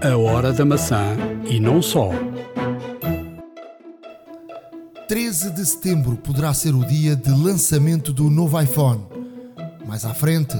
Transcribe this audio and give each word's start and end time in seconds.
A 0.00 0.16
Hora 0.16 0.52
da 0.52 0.64
Maçã 0.64 1.16
e 1.50 1.58
não 1.58 1.82
só. 1.82 2.10
13 5.08 5.50
de 5.50 5.66
setembro 5.66 6.16
poderá 6.16 6.54
ser 6.54 6.72
o 6.72 6.86
dia 6.86 7.16
de 7.16 7.30
lançamento 7.30 8.12
do 8.12 8.30
novo 8.30 8.60
iPhone. 8.60 9.04
Mais 9.84 10.04
à 10.04 10.14
frente, 10.14 10.56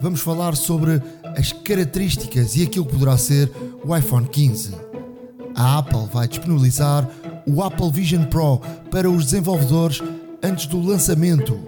vamos 0.00 0.22
falar 0.22 0.56
sobre 0.56 1.02
as 1.36 1.52
características 1.52 2.56
e 2.56 2.62
aquilo 2.62 2.86
que 2.86 2.92
poderá 2.92 3.18
ser 3.18 3.52
o 3.84 3.94
iPhone 3.94 4.26
15. 4.26 4.74
A 5.54 5.78
Apple 5.78 6.08
vai 6.10 6.26
disponibilizar 6.26 7.06
o 7.46 7.62
Apple 7.62 7.92
Vision 7.92 8.24
Pro 8.24 8.58
para 8.90 9.10
os 9.10 9.26
desenvolvedores 9.26 10.02
antes 10.42 10.64
do 10.66 10.80
lançamento. 10.80 11.60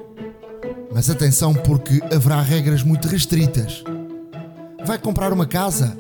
Mas 0.91 1.11
atenção, 1.11 1.53
porque 1.53 2.01
haverá 2.15 2.41
regras 2.41 2.83
muito 2.83 3.09
restritas. 3.09 3.85
Vai 4.87 4.99
comprar 4.99 5.35
uma 5.35 5.47
casa? 5.47 5.99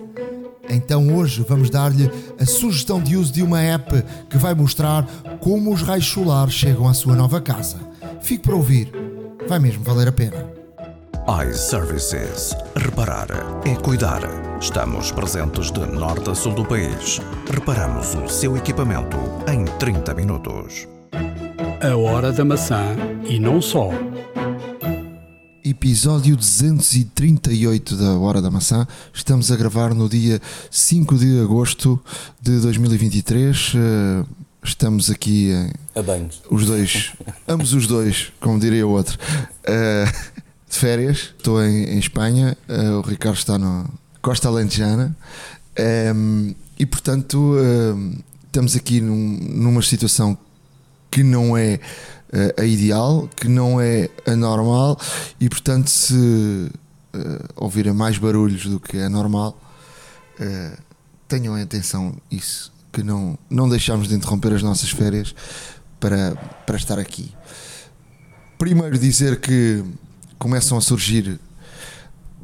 Então 0.70 1.16
hoje 1.16 1.44
vamos 1.46 1.68
dar-lhe 1.68 2.08
a 2.38 2.46
sugestão 2.46 3.02
de 3.02 3.16
uso 3.16 3.32
de 3.32 3.42
uma 3.42 3.60
app 3.60 4.02
que 4.28 4.38
vai 4.38 4.54
mostrar 4.54 5.04
como 5.40 5.72
os 5.72 5.82
raios 5.82 6.06
solares 6.06 6.54
chegam 6.54 6.88
à 6.88 6.94
sua 6.94 7.16
nova 7.16 7.40
casa. 7.40 7.78
Fique 8.22 8.44
para 8.44 8.54
ouvir, 8.54 8.92
vai 9.48 9.58
mesmo 9.58 9.82
valer 9.82 10.06
a 10.06 10.12
pena. 10.12 10.46
iServices. 11.48 12.54
Reparar 12.76 13.28
é 13.64 13.74
cuidar. 13.74 14.20
Estamos 14.60 15.10
presentes 15.10 15.72
de 15.72 15.80
norte 15.86 16.30
a 16.30 16.34
sul 16.34 16.54
do 16.54 16.64
país. 16.64 17.20
Reparamos 17.52 18.14
o 18.14 18.28
seu 18.28 18.56
equipamento 18.56 19.16
em 19.52 19.64
30 19.78 20.14
minutos. 20.14 20.86
A 21.82 21.96
Hora 21.96 22.30
da 22.30 22.44
Maçã 22.44 22.94
e 23.24 23.38
não 23.38 23.60
só. 23.60 23.90
Episódio 25.64 26.36
238 26.36 27.96
da 27.96 28.12
Hora 28.18 28.40
da 28.40 28.50
Maçã. 28.50 28.86
Estamos 29.12 29.50
a 29.52 29.56
gravar 29.56 29.94
no 29.94 30.08
dia 30.08 30.40
5 30.70 31.18
de 31.18 31.40
agosto 31.40 32.00
de 32.40 32.58
2023. 32.60 33.72
Eh, 33.74 34.24
Estamos 34.62 35.08
aqui 35.10 35.50
em, 35.52 35.70
A 35.94 36.02
banhos. 36.02 36.42
os 36.50 36.66
dois, 36.66 37.12
ambos 37.48 37.72
os 37.72 37.86
dois, 37.86 38.30
como 38.40 38.60
diria 38.60 38.86
o 38.86 38.90
outro, 38.90 39.18
eh, 39.64 40.04
de 40.68 40.76
férias. 40.76 41.32
Estou 41.36 41.62
em, 41.64 41.98
Espanha, 41.98 42.56
eh, 42.68 42.90
o 42.90 43.00
Ricardo 43.00 43.36
está 43.38 43.58
na 43.58 43.86
Costa 44.20 44.48
Alentejana 44.48 45.16
e, 46.78 46.84
portanto, 46.84 47.54
estamos 48.46 48.76
aqui 48.76 49.00
num- 49.00 49.38
numa 49.40 49.80
situação 49.80 50.36
que 51.10 51.22
não 51.22 51.56
é 51.56 51.74
eh, 51.74 51.80
a 52.56 52.64
ideal, 52.64 53.28
que 53.34 53.48
não 53.48 53.80
é 53.80 54.08
a 54.26 54.36
normal 54.36 54.98
e, 55.40 55.48
portanto, 55.48 55.88
se 55.88 56.70
eh, 57.12 57.42
ouvirem 57.56 57.92
mais 57.92 58.18
barulhos 58.18 58.66
do 58.66 58.78
que 58.78 58.96
é 58.96 59.08
normal, 59.08 59.58
eh, 60.38 60.78
tenham 61.26 61.58
em 61.58 61.62
atenção 61.62 62.14
isso, 62.30 62.72
que 62.92 63.02
não, 63.02 63.36
não 63.48 63.68
deixamos 63.68 64.06
de 64.06 64.14
interromper 64.14 64.52
as 64.52 64.62
nossas 64.62 64.90
férias 64.90 65.34
para, 65.98 66.36
para 66.64 66.76
estar 66.76 67.00
aqui. 67.00 67.32
Primeiro 68.58 68.96
dizer 68.96 69.40
que 69.40 69.84
começam 70.38 70.78
a 70.78 70.80
surgir 70.80 71.40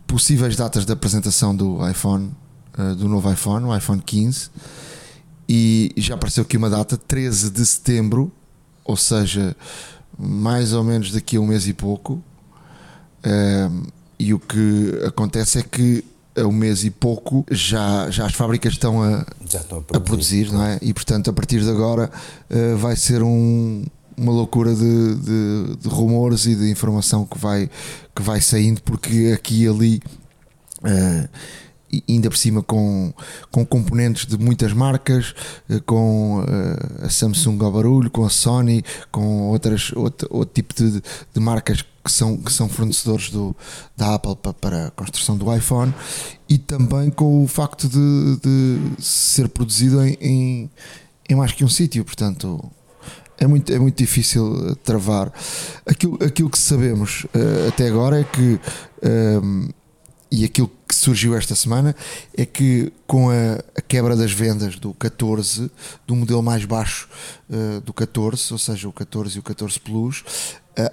possíveis 0.04 0.56
datas 0.56 0.84
de 0.84 0.92
apresentação 0.92 1.54
do 1.54 1.88
iPhone, 1.88 2.32
eh, 2.76 2.94
do 2.94 3.08
novo 3.08 3.32
iPhone, 3.32 3.66
o 3.66 3.76
iPhone 3.76 4.02
15, 4.02 4.50
e 5.48 5.94
já 5.96 6.16
apareceu 6.16 6.42
aqui 6.42 6.56
uma 6.56 6.68
data, 6.68 6.96
13 6.96 7.50
de 7.50 7.64
setembro, 7.64 8.32
ou 8.86 8.96
seja, 8.96 9.54
mais 10.18 10.72
ou 10.72 10.82
menos 10.84 11.10
daqui 11.12 11.36
a 11.36 11.40
um 11.40 11.46
mês 11.46 11.66
e 11.66 11.72
pouco. 11.72 12.22
Um, 13.24 13.82
e 14.18 14.32
o 14.32 14.38
que 14.38 14.92
acontece 15.06 15.58
é 15.58 15.62
que 15.62 16.04
a 16.38 16.42
um 16.46 16.52
mês 16.52 16.84
e 16.84 16.90
pouco 16.90 17.44
já, 17.50 18.08
já 18.10 18.26
as 18.26 18.34
fábricas 18.34 18.72
estão 18.74 19.02
a, 19.02 19.26
estão 19.62 19.78
a 19.78 19.82
a 19.96 20.00
produzir, 20.00 20.52
não 20.52 20.62
é? 20.62 20.78
E 20.82 20.92
portanto, 20.94 21.28
a 21.30 21.32
partir 21.32 21.60
de 21.60 21.68
agora 21.70 22.10
uh, 22.50 22.76
vai 22.76 22.94
ser 22.96 23.22
um- 23.22 23.84
uma 24.16 24.32
loucura 24.32 24.74
de, 24.74 25.14
de- 25.16 25.76
de 25.76 25.88
rumores 25.88 26.46
e 26.46 26.54
de 26.54 26.70
informação 26.70 27.26
que 27.26 27.38
vai, 27.38 27.68
que 28.14 28.22
vai 28.22 28.40
saindo, 28.40 28.80
porque 28.82 29.32
aqui 29.34 29.64
e 29.64 29.68
ali. 29.68 30.02
uh, 30.82 31.28
ainda 32.08 32.28
por 32.30 32.36
cima 32.36 32.62
com, 32.62 33.12
com 33.50 33.64
componentes 33.64 34.26
de 34.26 34.36
muitas 34.38 34.72
marcas, 34.72 35.34
eh, 35.68 35.80
com 35.84 36.44
eh, 36.48 37.06
a 37.06 37.08
Samsung 37.10 37.62
ao 37.62 37.72
barulho, 37.72 38.10
com 38.10 38.24
a 38.24 38.30
Sony, 38.30 38.82
com 39.10 39.48
outras, 39.50 39.92
outro, 39.94 40.28
outro 40.30 40.54
tipo 40.54 40.74
de, 40.74 41.00
de 41.34 41.40
marcas 41.40 41.82
que 42.04 42.12
são, 42.12 42.36
que 42.36 42.52
são 42.52 42.68
fornecedores 42.68 43.30
do, 43.30 43.54
da 43.96 44.14
Apple 44.14 44.36
pa- 44.36 44.54
para 44.54 44.86
a 44.86 44.90
construção 44.92 45.36
do 45.36 45.52
iPhone 45.54 45.92
e 46.48 46.56
também 46.56 47.10
com 47.10 47.42
o 47.42 47.48
facto 47.48 47.88
de, 47.88 48.36
de 48.40 49.02
ser 49.04 49.48
produzido 49.48 50.00
em, 50.04 50.16
em, 50.20 50.70
em 51.28 51.34
mais 51.34 51.50
que 51.50 51.64
um 51.64 51.68
sítio, 51.68 52.04
portanto 52.04 52.62
é 53.38 53.46
muito, 53.46 53.70
é 53.72 53.78
muito 53.78 53.98
difícil 53.98 54.70
eh, 54.70 54.74
travar. 54.84 55.32
Aquilo, 55.84 56.16
aquilo 56.24 56.48
que 56.48 56.58
sabemos 56.58 57.26
eh, 57.34 57.68
até 57.68 57.88
agora 57.88 58.20
é 58.20 58.24
que, 58.24 58.58
e 60.30 60.44
aquilo 60.44 60.70
que 60.88 60.94
surgiu 60.94 61.36
esta 61.36 61.54
semana, 61.54 61.94
é 62.36 62.44
que 62.44 62.92
com 63.06 63.30
a, 63.30 63.62
a 63.76 63.80
quebra 63.80 64.16
das 64.16 64.32
vendas 64.32 64.76
do 64.76 64.92
14, 64.94 65.70
do 66.06 66.16
modelo 66.16 66.42
mais 66.42 66.64
baixo 66.64 67.08
eh, 67.50 67.80
do 67.80 67.92
14, 67.92 68.52
ou 68.52 68.58
seja, 68.58 68.88
o 68.88 68.92
14 68.92 69.36
e 69.36 69.38
o 69.38 69.42
14 69.42 69.78
Plus, 69.80 70.24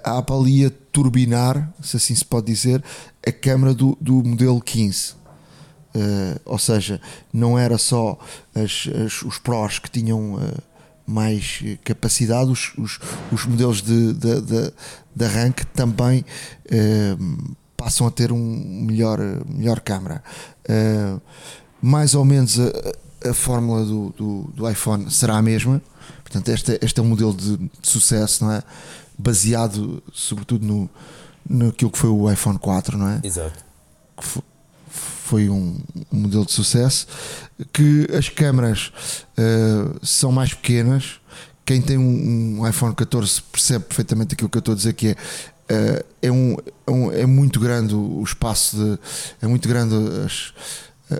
a- 0.04 0.18
Apple 0.18 0.48
ia 0.50 0.70
turbinar, 0.70 1.72
se 1.82 1.96
assim 1.96 2.14
se 2.14 2.24
pode 2.24 2.46
dizer, 2.46 2.82
a 3.26 3.32
câmara 3.32 3.74
do, 3.74 3.96
do 4.00 4.22
modelo 4.22 4.60
15. 4.60 5.14
Uh, 5.96 6.40
ou 6.44 6.58
seja, 6.58 7.00
não 7.32 7.56
era 7.56 7.78
só 7.78 8.18
as- 8.52 8.88
as- 9.06 9.22
os 9.22 9.38
prós 9.38 9.78
que 9.78 9.88
tinham 9.88 10.34
uh, 10.34 10.40
mais 11.06 11.60
eh, 11.64 11.78
capacidade, 11.84 12.50
os, 12.50 12.72
os- 12.76 12.98
os 13.30 13.44
modelos 13.46 13.80
de, 13.80 14.12
de, 14.12 14.40
de- 14.40 14.72
de 15.14 15.24
arranque 15.24 15.64
também 15.66 16.24
uh, 16.72 17.54
passam 17.84 18.06
a 18.06 18.10
ter 18.10 18.32
um 18.32 18.38
melhor, 18.86 19.18
melhor 19.46 19.78
câmara. 19.80 20.22
Uh, 20.66 21.20
mais 21.82 22.14
ou 22.14 22.24
menos 22.24 22.58
a, 22.58 23.28
a 23.28 23.34
fórmula 23.34 23.84
do, 23.84 24.08
do, 24.16 24.42
do 24.54 24.70
iPhone 24.70 25.10
será 25.10 25.36
a 25.36 25.42
mesma. 25.42 25.82
Portanto, 26.22 26.48
este, 26.48 26.78
este 26.80 26.98
é 26.98 27.02
um 27.02 27.06
modelo 27.06 27.34
de, 27.34 27.58
de 27.58 27.70
sucesso, 27.82 28.42
não 28.46 28.52
é? 28.52 28.62
Baseado 29.18 30.02
sobretudo 30.14 30.64
no, 30.66 30.88
naquilo 31.48 31.90
que 31.90 31.98
foi 31.98 32.08
o 32.08 32.30
iPhone 32.32 32.58
4, 32.58 32.96
não 32.96 33.06
é? 33.08 33.20
Exato. 33.22 33.62
que 34.16 34.24
fo- 34.24 34.42
foi 34.88 35.50
um, 35.50 35.78
um 36.10 36.20
modelo 36.20 36.46
de 36.46 36.52
sucesso, 36.52 37.06
que 37.72 38.08
as 38.16 38.28
câmaras 38.30 38.92
eh, 39.36 39.98
são 40.02 40.30
mais 40.32 40.52
pequenas. 40.54 41.20
Quem 41.66 41.80
tem 41.80 41.96
um, 41.98 42.60
um 42.60 42.68
iPhone 42.68 42.94
14 42.94 43.40
percebe 43.50 43.84
perfeitamente 43.86 44.34
aquilo 44.34 44.48
que 44.50 44.56
eu 44.56 44.60
estou 44.60 44.72
a 44.72 44.76
dizer, 44.76 44.92
que 44.92 45.08
é, 45.08 45.16
eh, 45.68 46.04
é, 46.22 46.30
um, 46.32 46.56
é, 46.86 46.90
um- 46.90 47.12
é 47.12 47.26
muito 47.26 47.58
grande 47.60 47.94
o 47.94 48.22
espaço, 48.22 48.76
de, 48.76 48.98
é 49.42 49.46
muito 49.46 49.68
grande 49.68 49.94
as- 50.24 50.52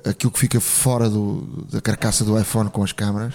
aquilo 0.08 0.32
que 0.32 0.38
fica 0.38 0.60
fora 0.60 1.08
do- 1.10 1.66
da 1.70 1.80
carcaça 1.80 2.24
do 2.24 2.38
iPhone 2.38 2.70
com 2.70 2.82
as 2.82 2.92
câmaras 2.92 3.34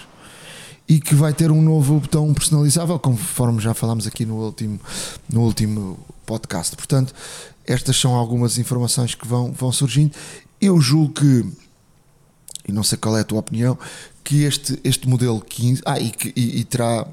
e 0.88 1.00
que 1.00 1.14
vai 1.16 1.34
ter 1.34 1.52
um 1.52 1.62
novo 1.62 2.00
botão 2.00 2.34
personalizável, 2.34 2.98
conforme 3.00 3.60
já 3.62 3.74
falámos 3.74 4.08
aqui 4.08 4.26
no 4.26 4.36
último, 4.36 4.80
no 5.32 5.42
último 5.42 6.00
podcast. 6.26 6.76
Portanto, 6.76 7.14
estas 7.66 7.96
são 7.98 8.16
algumas 8.16 8.58
informações 8.58 9.14
que 9.14 9.28
vão, 9.28 9.52
vão 9.52 9.72
surgindo. 9.72 10.14
Eu 10.60 10.82
julgo 10.82 11.14
que, 11.14 11.46
e 12.68 12.72
não 12.72 12.84
sei 12.84 12.98
qual 12.98 13.16
é 13.18 13.22
a 13.22 13.24
tua 13.24 13.40
opinião, 13.40 13.78
que 14.24 14.44
este, 14.44 14.80
este 14.84 15.08
modelo 15.08 15.40
15, 15.42 15.82
ah, 15.86 16.00
e, 16.00 16.12
e, 16.36 16.60
e 16.60 16.64
terá, 16.64 17.06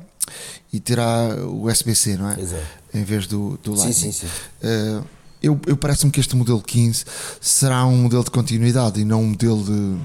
e 0.72 0.80
terá 0.80 1.34
o 1.46 1.66
USB-C, 1.66 2.16
não 2.16 2.30
é? 2.30 2.40
Exato. 2.40 2.62
Em 2.96 3.04
vez 3.04 3.26
do, 3.26 3.58
do 3.62 3.76
Sim, 3.76 3.82
Lightning. 3.84 4.12
sim, 4.12 4.26
sim. 4.26 4.32
Eh, 4.62 5.02
eu, 5.42 5.60
eu 5.66 5.76
parece-me 5.76 6.10
que 6.10 6.18
este 6.20 6.34
modelo 6.34 6.62
15 6.62 7.04
será 7.40 7.84
um 7.86 7.96
modelo 7.96 8.24
de 8.24 8.30
continuidade 8.30 9.00
e 9.00 9.04
não 9.04 9.22
um 9.22 9.28
modelo 9.28 9.62
de, 9.64 9.96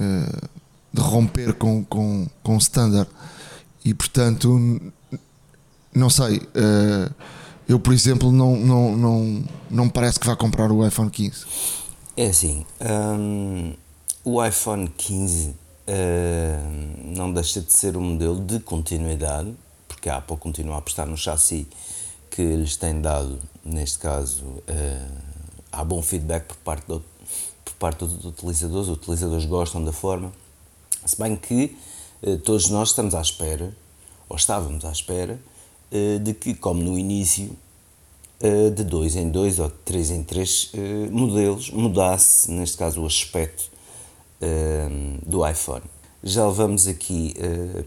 eh, 0.00 0.48
de 0.92 1.00
romper 1.00 1.54
com, 1.54 1.84
com, 1.84 2.26
com 2.42 2.54
o 2.54 2.58
standard. 2.58 3.08
E 3.84 3.92
portanto, 3.92 4.80
não 5.94 6.08
sei. 6.08 6.40
eh, 6.54 7.10
eu, 7.68 7.78
por 7.80 7.92
exemplo, 7.94 8.30
não, 8.30 8.56
não, 8.56 8.96
não, 8.96 9.44
não 9.70 9.84
me 9.86 9.90
parece 9.90 10.18
que 10.20 10.26
vá 10.26 10.36
comprar 10.36 10.70
o 10.70 10.86
iPhone 10.86 11.10
15. 11.10 11.44
É 12.16 12.26
assim, 12.26 12.66
hum, 13.18 13.72
o 14.24 14.44
iPhone 14.44 14.88
15 14.96 15.54
hum, 15.88 17.14
não 17.16 17.32
deixa 17.32 17.60
de 17.60 17.72
ser 17.72 17.96
um 17.96 18.00
modelo 18.02 18.40
de 18.44 18.60
continuidade, 18.60 19.54
porque 19.88 20.08
a 20.10 20.16
Apple 20.18 20.36
continua 20.36 20.74
a 20.74 20.78
apostar 20.78 21.06
no 21.06 21.16
chassi 21.16 21.66
que 22.32 22.42
lhes 22.42 22.76
tem 22.76 22.98
dado, 23.00 23.38
neste 23.62 23.98
caso, 23.98 24.44
hum, 24.44 24.62
há 25.70 25.84
bom 25.84 26.00
feedback 26.00 26.46
por 26.46 26.56
parte, 26.56 26.86
do, 26.86 27.04
por 27.62 27.74
parte 27.74 27.98
dos 28.06 28.24
utilizadores, 28.24 28.88
os 28.88 28.96
utilizadores 28.96 29.44
gostam 29.44 29.84
da 29.84 29.92
forma, 29.92 30.32
se 31.04 31.18
bem 31.18 31.36
que 31.36 31.76
eh, 32.22 32.36
todos 32.38 32.70
nós 32.70 32.88
estamos 32.88 33.14
à 33.14 33.20
espera, 33.20 33.76
ou 34.30 34.36
estávamos 34.36 34.82
à 34.86 34.90
espera, 34.90 35.38
eh, 35.90 36.18
de 36.20 36.32
que, 36.32 36.54
como 36.54 36.82
no 36.82 36.98
início, 36.98 37.56
de 38.74 38.82
dois 38.82 39.14
em 39.14 39.30
dois 39.30 39.60
ou 39.60 39.68
de 39.68 39.74
três 39.84 40.10
em 40.10 40.24
três 40.24 40.72
modelos 41.12 41.70
mudasse, 41.70 42.50
neste 42.50 42.76
caso, 42.76 43.00
o 43.00 43.06
aspecto 43.06 43.70
do 45.24 45.48
iPhone. 45.48 45.84
Já 46.24 46.48
levamos 46.48 46.88
aqui 46.88 47.36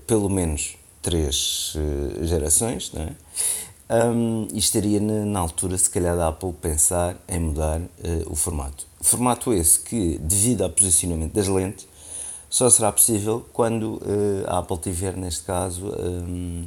pelo 0.08 0.30
menos 0.30 0.78
três 1.02 1.76
gerações, 2.22 2.90
não 2.94 3.02
é? 3.02 3.16
Um, 3.88 4.48
e 4.52 4.58
estaria 4.58 5.00
na, 5.00 5.26
na, 5.26 5.40
altura, 5.40 5.78
se 5.78 5.88
calhar, 5.88 6.16
da 6.18 6.30
Apple 6.30 6.54
pensar 6.54 7.16
em 7.28 7.40
mudar 7.40 7.80
uh, 7.80 7.88
o 8.26 8.36
formato. 8.36 8.88
Formato 9.00 9.54
esse 9.54 9.80
que, 9.80 10.18
devido 10.18 10.64
ao 10.64 10.72
posicionamento 10.72 11.34
das 11.34 11.48
lentes, 11.48 11.88
só 12.50 12.68
será 12.68 12.92
possível 12.92 13.46
quando 13.54 13.98
uh, 13.98 14.46
a 14.48 14.58
Apple 14.58 14.78
tiver, 14.80 15.16
neste 15.16 15.44
caso, 15.44 15.86
um, 16.00 16.66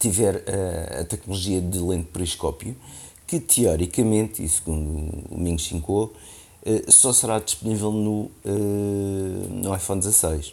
tiver 0.00 0.36
uh, 0.36 1.02
a 1.02 1.04
tecnologia 1.04 1.60
de 1.60 1.78
lente 1.78 2.08
periscópio, 2.08 2.74
que 3.24 3.38
teoricamente, 3.38 4.42
e 4.42 4.48
segundo 4.48 5.24
o 5.30 5.38
Ming 5.38 5.58
Chico, 5.58 6.10
uh, 6.66 6.90
só 6.90 7.12
será 7.12 7.38
disponível 7.38 7.92
no, 7.92 8.28
no 9.50 9.76
iPhone 9.76 10.00
16, 10.00 10.52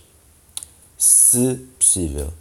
se 0.96 1.56
possível. 1.80 2.32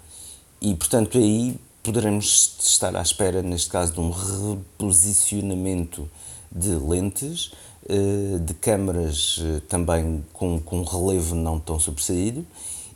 E 0.60 0.74
portanto 0.74 1.16
aí 1.16 1.58
poderemos 1.82 2.56
estar 2.60 2.94
à 2.96 3.02
espera, 3.02 3.42
neste 3.42 3.70
caso, 3.70 3.92
de 3.92 4.00
um 4.00 4.10
reposicionamento 4.10 6.08
de 6.50 6.70
lentes, 6.70 7.52
eh, 7.88 8.38
de 8.40 8.52
câmaras 8.52 9.40
eh, 9.42 9.60
também 9.66 10.22
com, 10.34 10.60
com 10.60 10.82
relevo 10.82 11.34
não 11.34 11.58
tão 11.58 11.80
sobressaído 11.80 12.44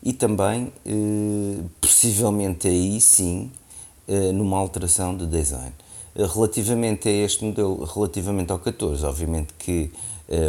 e 0.03 0.13
também, 0.13 0.71
eh, 0.85 1.63
possivelmente 1.81 2.69
aí 2.69 3.01
sim, 3.01 3.51
numa 4.35 4.59
alteração 4.59 5.17
de 5.17 5.27
design. 5.27 5.73
Relativamente 6.15 7.09
a 7.09 7.13
este 7.13 7.45
modelo, 7.45 7.85
relativamente 7.85 8.53
ao 8.53 8.59
14, 8.59 9.03
obviamente 9.07 9.55
que 9.59 9.91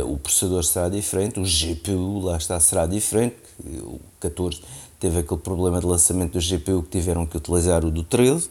o 0.06 0.18
processador 0.18 0.64
será 0.64 0.90
diferente, 0.90 1.40
o 1.40 1.44
GPU 1.44 2.20
lá 2.20 2.36
está 2.36 2.60
será 2.60 2.86
diferente, 2.86 3.36
o 3.64 4.02
14 4.20 4.60
teve 5.04 5.20
aquele 5.20 5.42
problema 5.42 5.82
de 5.82 5.86
lançamento 5.86 6.32
do 6.32 6.40
GPU 6.40 6.82
que 6.82 6.98
tiveram 6.98 7.26
que 7.26 7.36
utilizar 7.36 7.84
o 7.84 7.92
do 7.92 8.06
13. 8.06 8.50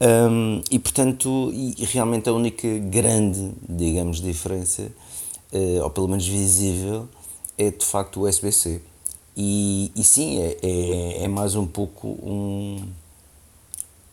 Um, 0.00 0.60
e 0.72 0.76
portanto, 0.76 1.52
e, 1.52 1.84
realmente 1.84 2.28
a 2.28 2.32
única 2.32 2.66
grande, 2.80 3.52
digamos, 3.68 4.20
diferença, 4.20 4.90
uh, 5.52 5.82
ou 5.84 5.90
pelo 5.90 6.08
menos 6.08 6.26
visível, 6.26 7.08
é 7.56 7.70
de 7.70 7.84
facto 7.84 8.20
o 8.20 8.28
USB-C. 8.28 8.80
E, 9.36 9.92
e 9.94 10.02
sim, 10.02 10.40
é, 10.40 10.56
é, 10.62 11.22
é, 11.22 11.28
mais 11.28 11.54
um 11.54 11.64
pouco 11.64 12.08
um, 12.08 12.84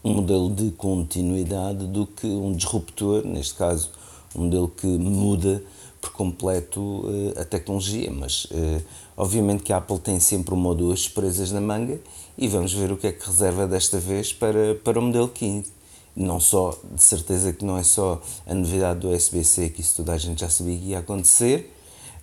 um 0.03 0.13
modelo 0.13 0.53
de 0.53 0.69
continuidade 0.69 1.87
do 1.87 2.05
que 2.05 2.27
um 2.27 2.53
disruptor, 2.53 3.25
neste 3.25 3.55
caso, 3.55 3.89
um 4.35 4.43
modelo 4.43 4.67
que 4.69 4.85
muda 4.85 5.63
por 6.05 6.11
completo 6.11 6.79
uh, 6.81 7.41
a 7.41 7.45
tecnologia, 7.45 8.11
mas 8.11 8.45
uh, 8.45 8.81
obviamente 9.17 9.63
que 9.63 9.73
a 9.73 9.77
Apple 9.77 9.97
tem 9.97 10.19
sempre 10.19 10.53
uma 10.53 10.69
ou 10.69 10.75
duas 10.75 11.01
surpresas 11.01 11.51
na 11.51 11.61
manga 11.61 11.99
e 12.37 12.47
vamos 12.47 12.73
ver 12.73 12.91
o 12.91 12.97
que 12.97 13.07
é 13.07 13.11
que 13.11 13.25
reserva 13.25 13.65
desta 13.65 13.97
vez 13.97 14.31
para, 14.31 14.75
para 14.75 14.99
o 14.99 15.01
modelo 15.01 15.27
15. 15.27 15.73
Não 16.15 16.39
só, 16.39 16.77
de 16.93 17.03
certeza 17.03 17.51
que 17.51 17.65
não 17.65 17.77
é 17.77 17.83
só 17.83 18.21
a 18.47 18.53
novidade 18.53 19.01
do 19.01 19.09
USB-C, 19.09 19.69
que 19.69 19.81
isso 19.81 19.97
toda 19.97 20.13
a 20.13 20.17
gente 20.17 20.39
já 20.39 20.49
sabia 20.49 20.77
que 20.77 20.85
ia 20.85 20.99
acontecer, 20.99 21.73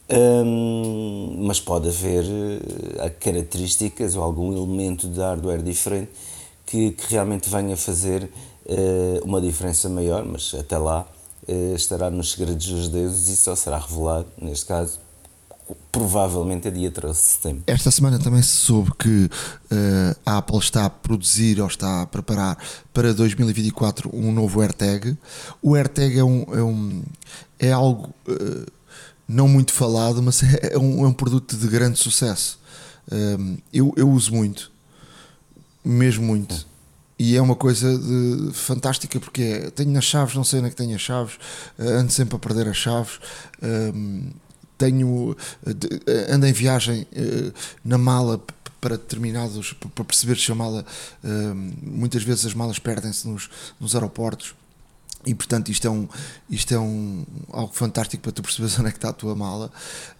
um, 0.09 1.37
mas 1.47 1.61
pode 1.61 1.88
haver 1.88 2.25
uh, 2.25 3.11
características 3.20 4.17
ou 4.17 4.23
algum 4.23 4.53
elemento 4.53 5.09
de 5.09 5.20
hardware 5.20 5.62
diferente 5.62 6.11
que, 6.64 6.93
que 6.93 7.12
realmente 7.12 7.50
venha 7.50 7.76
fazer 7.76 8.31
uma 9.25 9.41
diferença 9.41 9.88
maior, 9.88 10.25
mas 10.25 10.55
até 10.55 10.79
lá 10.79 11.05
eh, 11.05 11.21
estará 11.74 12.10
nos 12.10 12.32
segredos 12.32 12.66
dos 12.66 12.88
deuses 12.88 13.28
e 13.28 13.36
só 13.36 13.56
será 13.56 13.78
revelado, 13.78 14.26
neste 14.40 14.66
caso, 14.66 14.98
provavelmente 15.90 16.68
a 16.68 16.70
dia 16.70 16.90
13 16.90 17.12
de 17.12 17.26
setembro. 17.26 17.62
Esta 17.66 17.90
semana 17.90 18.18
também 18.18 18.42
se 18.42 18.56
soube 18.56 18.92
que 18.98 19.24
uh, 19.26 20.16
a 20.24 20.38
Apple 20.38 20.58
está 20.58 20.86
a 20.86 20.90
produzir 20.90 21.60
ou 21.60 21.66
está 21.66 22.02
a 22.02 22.06
preparar 22.06 22.58
para 22.92 23.12
2024 23.14 24.10
um 24.14 24.32
novo 24.32 24.60
AirTag. 24.60 25.16
O 25.60 25.74
AirTag 25.74 26.18
é, 26.18 26.24
um, 26.24 26.46
é, 26.52 26.62
um, 26.62 27.02
é 27.58 27.72
algo 27.72 28.12
uh, 28.28 28.66
não 29.26 29.48
muito 29.48 29.72
falado, 29.72 30.22
mas 30.22 30.42
é, 30.42 30.74
é 30.74 30.78
um, 30.78 31.04
é 31.04 31.08
um 31.08 31.12
produto 31.12 31.56
de 31.56 31.68
grande 31.68 31.98
sucesso. 31.98 32.58
eu, 33.72 33.92
eu 33.96 34.08
uso 34.10 34.34
muito, 34.34 34.70
mesmo 35.84 36.24
muito. 36.24 36.71
E 37.24 37.36
é 37.36 37.40
uma 37.40 37.54
coisa 37.54 37.96
de, 37.96 38.52
fantástica 38.52 39.20
porque 39.20 39.42
é, 39.42 39.70
tenho 39.70 39.96
as 39.96 40.04
chaves, 40.04 40.34
não 40.34 40.42
sei 40.42 40.58
onde 40.58 40.66
é 40.66 40.70
que 40.70 40.76
tenho 40.76 40.96
as 40.96 41.00
chaves, 41.00 41.34
uh, 41.78 41.88
ando 42.00 42.10
sempre 42.10 42.34
a 42.34 42.38
perder 42.40 42.66
as 42.66 42.76
chaves. 42.76 43.20
Uh, 43.62 44.28
tenho, 44.76 45.30
uh, 45.30 45.36
ando 46.28 46.48
em 46.48 46.52
viagem 46.52 47.06
na 47.84 47.96
mala 47.96 48.42
para 48.80 48.96
determinados, 48.96 49.72
para 49.94 50.04
perceber 50.04 50.36
se 50.36 50.50
a 50.50 50.56
mala, 50.56 50.84
muitas 51.80 52.24
vezes 52.24 52.46
as 52.46 52.54
malas 52.54 52.80
perdem-se 52.80 53.28
nos, 53.28 53.48
nos 53.78 53.94
aeroportos 53.94 54.56
e 55.24 55.34
portanto 55.34 55.69
isto 55.70 55.86
é, 55.86 55.90
um, 55.90 56.08
isto 56.50 56.74
é 56.74 56.78
um, 56.78 57.24
algo 57.50 57.72
fantástico 57.72 58.22
para 58.22 58.32
tu 58.32 58.42
perceberes 58.42 58.76
onde 58.80 58.88
é 58.88 58.90
que 58.90 58.98
está 58.98 59.10
a 59.10 59.12
tua 59.12 59.34
mala. 59.34 59.70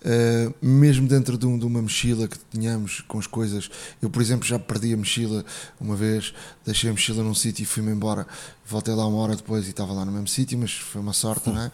Uh, 0.01 0.55
mesmo 0.65 1.09
dentro 1.09 1.37
de, 1.37 1.47
um, 1.47 1.59
de, 1.59 1.65
uma 1.65 1.83
mochila 1.83 2.29
que 2.29 2.39
tenhamos 2.39 3.01
com 3.03 3.19
as 3.19 3.27
coisas. 3.27 3.71
Eu, 4.01 4.09
por 4.09 4.23
exemplo, 4.23 4.47
já 4.47 4.59
perdi 4.59 4.95
a 4.95 4.97
mochila 4.97 5.45
uma 5.81 5.97
vez, 5.97 6.33
deixei 6.65 6.91
a 6.91 6.93
mochila 6.93 7.23
num 7.23 7.35
sítio 7.35 7.63
e 7.63 7.67
fui-me 7.67 7.91
embora. 7.91 8.27
Voltei 8.65 8.95
lá 8.95 9.07
uma 9.07 9.19
hora 9.19 9.35
depois 9.37 9.67
e 9.67 9.71
estava 9.71 9.93
lá 9.93 10.05
no 10.05 10.13
mesmo 10.13 10.29
sítio, 10.29 10.57
mas 10.59 10.73
foi 10.73 11.01
uma 11.01 11.13
sorte, 11.13 11.51
não 11.51 11.63
é? 11.63 11.73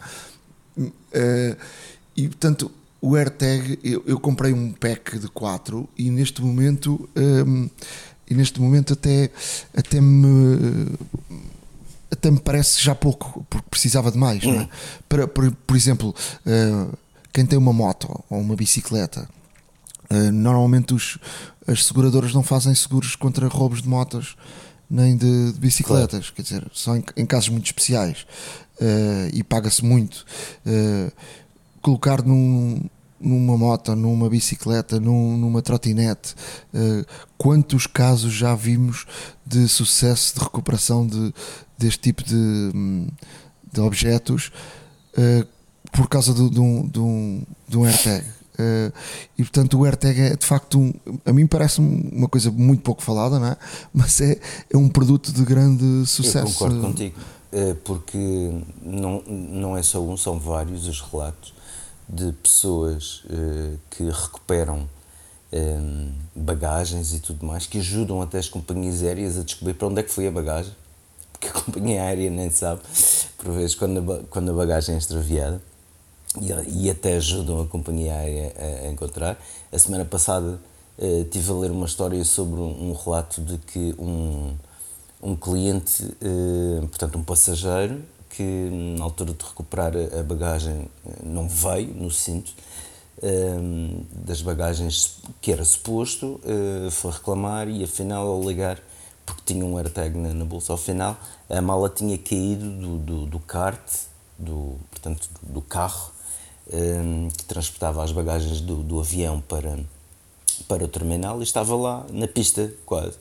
Uh, 0.77 1.57
e 2.15 2.27
portanto, 2.27 2.71
o 3.01 3.15
AirTag, 3.15 3.79
eu, 3.83 4.03
eu, 4.05 4.19
comprei 4.19 4.51
um 4.51 4.73
pack 4.73 5.19
de 5.19 5.27
4 5.29 5.87
e 5.97 6.09
neste 6.09 6.41
momento. 6.41 7.09
Um, 7.15 7.63
ehm, 7.63 7.69
e 8.29 8.35
neste 8.35 8.61
momento 8.61 8.93
até, 8.93 9.31
até 9.75 9.99
me 9.99 10.85
até 12.11 12.31
me 12.31 12.39
parece 12.39 12.81
já 12.81 12.95
pouco, 12.95 13.45
porque 13.49 13.67
precisava 13.69 14.11
de 14.11 14.17
mais. 14.17 14.43
Hum. 14.43 14.61
É? 14.61 14.69
Para, 15.07 15.27
por, 15.27 15.51
por 15.51 15.75
exemplo, 15.75 16.13
uh, 16.45 16.97
quem 17.31 17.45
tem 17.45 17.57
uma 17.57 17.73
moto 17.73 18.23
ou 18.29 18.39
uma 18.39 18.55
bicicleta, 18.55 19.27
uh, 20.09 20.31
normalmente 20.31 20.93
os, 20.93 21.17
as 21.67 21.85
seguradoras 21.85 22.33
não 22.33 22.43
fazem 22.43 22.73
seguros 22.73 23.15
contra 23.15 23.47
roubos 23.47 23.81
de 23.81 23.89
motos 23.89 24.35
nem 24.89 25.15
de, 25.15 25.51
de 25.51 25.59
bicicletas, 25.59 26.31
claro. 26.31 26.33
quer 26.35 26.41
dizer, 26.41 26.67
só 26.73 26.95
em, 26.95 27.03
em 27.15 27.25
casos 27.25 27.49
muito 27.49 27.67
especiais 27.67 28.25
uh, 28.81 29.29
e 29.31 29.43
paga-se 29.43 29.85
muito. 29.85 30.25
colocar 31.79 32.23
num, 32.23 32.81
numa 33.19 33.57
moto, 33.57 33.95
numa 33.95 34.29
bicicleta, 34.29 34.99
num, 34.99 35.37
numa 35.37 35.61
trotinete. 35.61 36.33
Uh, 36.73 37.05
quantos 37.37 37.85
casos 37.85 38.33
já 38.33 38.55
vimos 38.55 39.05
de 39.45 39.67
sucesso 39.67 40.35
de 40.35 40.43
recuperação 40.43 41.05
de, 41.05 41.33
deste 41.77 41.99
tipo 41.99 42.23
de, 42.23 42.71
de 43.71 43.81
objetos 43.81 44.51
uh, 45.17 45.47
por 45.91 46.07
causa 46.07 46.33
de, 46.33 46.49
de, 46.49 46.59
um, 46.59 46.87
de, 46.87 46.99
um, 46.99 47.43
de 47.67 47.77
um 47.77 47.85
AirTag. 47.85 48.25
Uh, 48.59 48.91
e 49.37 49.43
portanto 49.43 49.79
o 49.79 49.85
AirTag 49.85 50.19
é 50.19 50.35
de 50.35 50.45
facto 50.45 50.77
um, 50.77 50.93
a 51.25 51.31
mim 51.31 51.47
parece 51.47 51.79
uma 51.79 52.27
coisa 52.27 52.51
muito 52.51 52.81
pouco 52.83 53.01
falada, 53.01 53.39
não 53.39 53.47
é? 53.47 53.57
mas 53.93 54.19
é, 54.21 54.39
é 54.69 54.77
um 54.77 54.89
produto 54.89 55.31
de 55.31 55.43
grande 55.43 56.05
sucesso. 56.05 56.39
Eu 56.39 56.53
concordo 56.53 56.81
contigo, 56.81 57.15
porque 57.83 58.51
não, 58.83 59.23
não 59.23 59.77
é 59.77 59.81
só 59.81 60.01
um, 60.01 60.15
são 60.17 60.37
vários 60.37 60.87
os 60.87 61.01
relatos 61.01 61.53
de 62.09 62.31
pessoas 62.33 63.23
que 63.91 64.03
recuperam 64.03 64.89
bagagens 66.35 67.13
e 67.13 67.19
tudo 67.19 67.45
mais, 67.45 67.67
que 67.67 67.77
ajudam 67.77 68.21
até 68.21 68.39
as 68.39 68.49
companhias 68.49 69.03
aéreas 69.03 69.37
a 69.37 69.43
descobrir 69.43 69.75
para 69.75 69.87
onde 69.87 69.99
é 69.99 70.03
que 70.03 70.11
foi 70.11 70.27
a 70.27 70.31
bagagem 70.31 70.73
que 71.39 71.47
a 71.47 71.51
companhia 71.53 72.03
aérea 72.03 72.29
nem 72.29 72.49
sabe, 72.49 72.81
por 73.37 73.53
vezes, 73.53 73.75
quando 73.75 74.11
a, 74.11 74.23
quando 74.29 74.51
a 74.51 74.53
bagagem 74.53 74.95
é 74.95 74.97
extraviada, 74.97 75.61
e, 76.67 76.89
até 76.89 77.15
ajudam 77.15 77.61
a 77.61 77.65
companhia 77.65 78.13
aérea 78.13 78.53
a, 78.85 78.87
encontrar. 78.87 79.41
A 79.71 79.79
semana 79.79 80.05
passada 80.05 80.59
uh, 80.97 81.23
tive 81.25 81.51
a 81.51 81.55
ler 81.55 81.71
uma 81.71 81.87
história 81.87 82.23
sobre 82.23 82.59
um, 82.59 82.93
relato 82.93 83.41
de 83.41 83.57
que 83.57 83.95
um, 83.97 84.53
um 85.21 85.35
cliente, 85.35 86.05
portanto 86.89 87.17
um 87.17 87.23
passageiro, 87.23 88.01
que 88.39 88.95
na 88.97 89.03
altura 89.03 89.33
de 89.33 89.43
recuperar 89.43 89.91
a, 90.17 90.23
bagagem 90.23 90.89
eh, 91.05 91.11
não 91.23 91.49
veio 91.49 91.93
no 91.93 92.09
cinto, 92.09 92.53
das 94.13 94.41
bagagens 94.41 95.17
que 95.41 95.51
era 95.51 95.65
suposto, 95.65 96.39
foi 96.89 97.11
reclamar 97.11 97.67
e 97.67 97.83
afinal 97.83 98.25
ao 98.25 98.41
ligar 98.41 98.81
porque 99.25 99.41
tinha 99.53 99.65
um 99.65 99.77
AirTag 99.77 100.17
na, 100.17 100.33
na 100.33 100.45
bolsa. 100.45 100.71
Ao 100.71 100.77
final, 100.77 101.17
a 101.49 101.61
mala 101.61 101.89
tinha 101.89 102.17
caído 102.17 102.69
do, 102.69 102.97
do, 102.97 103.25
do 103.25 103.39
kart, 103.39 103.81
do, 104.37 104.77
portanto, 104.89 105.29
do 105.41 105.61
carro, 105.61 106.11
um, 106.71 107.29
que 107.29 107.43
transportava 107.43 108.03
as 108.03 108.13
bagagens 108.13 108.61
do, 108.61 108.77
do 108.77 108.99
avião 108.99 109.41
para, 109.41 109.77
para 110.65 110.85
o 110.85 110.87
terminal 110.87 111.41
e 111.41 111.43
estava 111.43 111.75
lá 111.75 112.05
na 112.09 112.27
pista, 112.27 112.71
quase. 112.85 113.17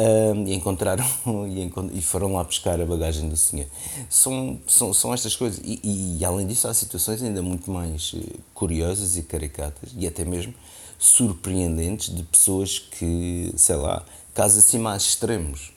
Um, 0.00 0.46
e 0.46 0.54
encontraram 0.54 1.04
e, 1.92 2.00
foram 2.00 2.34
lá 2.34 2.44
buscar 2.44 2.80
a 2.80 2.86
bagagem 2.86 3.28
do 3.28 3.36
senhor. 3.36 3.66
São, 4.08 4.56
são, 4.64 4.94
são 4.94 5.12
estas 5.12 5.34
coisas. 5.34 5.60
E, 5.64 6.18
e, 6.20 6.24
além 6.24 6.46
disso, 6.46 6.68
há 6.68 6.74
situações 6.74 7.20
ainda 7.20 7.42
muito 7.42 7.68
mais 7.68 8.14
eh, 8.14 8.36
curiosas 8.54 9.16
e 9.16 9.22
caricatas, 9.22 9.90
e 9.96 10.06
até 10.06 10.24
mesmo 10.24 10.54
surpreendentes 11.00 12.14
de 12.14 12.22
pessoas 12.22 12.78
que, 12.78 13.52
sei 13.56 13.74
lá, 13.74 14.04
casos 14.34 14.64
assim 14.64 14.78
mais 14.78 15.02
extremos. 15.02 15.72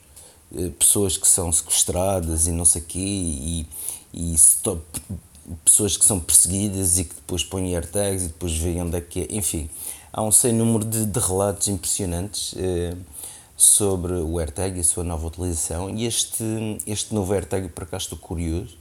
Eh, 0.56 0.70
pessoas 0.78 1.18
que 1.18 1.28
são 1.28 1.52
sequestradas 1.52 2.46
e 2.46 2.52
não 2.52 2.66
sei 2.66 2.84
o 2.84 2.86
quê, 2.86 3.00
e, 3.00 3.68
e 4.14 4.34
stop, 4.36 4.84
pessoas 5.66 5.98
que 5.98 6.06
são 6.06 6.20
perseguidas 6.20 7.00
e 7.00 7.06
que 7.06 7.16
depois 7.16 7.44
põem 7.44 7.76
AirTags 7.76 8.26
e 8.26 8.28
depois 8.28 8.56
veem 8.56 8.84
onde 8.84 8.98
é 8.98 9.02
que 9.02 9.22
é. 9.22 9.28
Enfim, 9.32 9.68
há 10.14 10.22
um 10.22 10.32
sem 10.32 10.54
número 10.54 10.86
de, 10.86 11.08
de 11.08 11.20
relatos 11.20 11.68
impressionantes 11.68 12.54
eh, 12.58 12.96
sobre 13.62 14.14
o 14.14 14.40
AirTag 14.40 14.76
e 14.76 14.82
a 14.82 14.84
sua 14.84 15.04
nova 15.04 15.28
utilização. 15.28 15.88
E 15.92 16.08
este, 16.08 16.44
este 16.88 17.14
novo 17.14 17.32
AirTag, 17.32 17.70
por 17.70 17.84
acaso, 17.84 18.06
estou 18.06 18.18
curioso, 18.18 18.76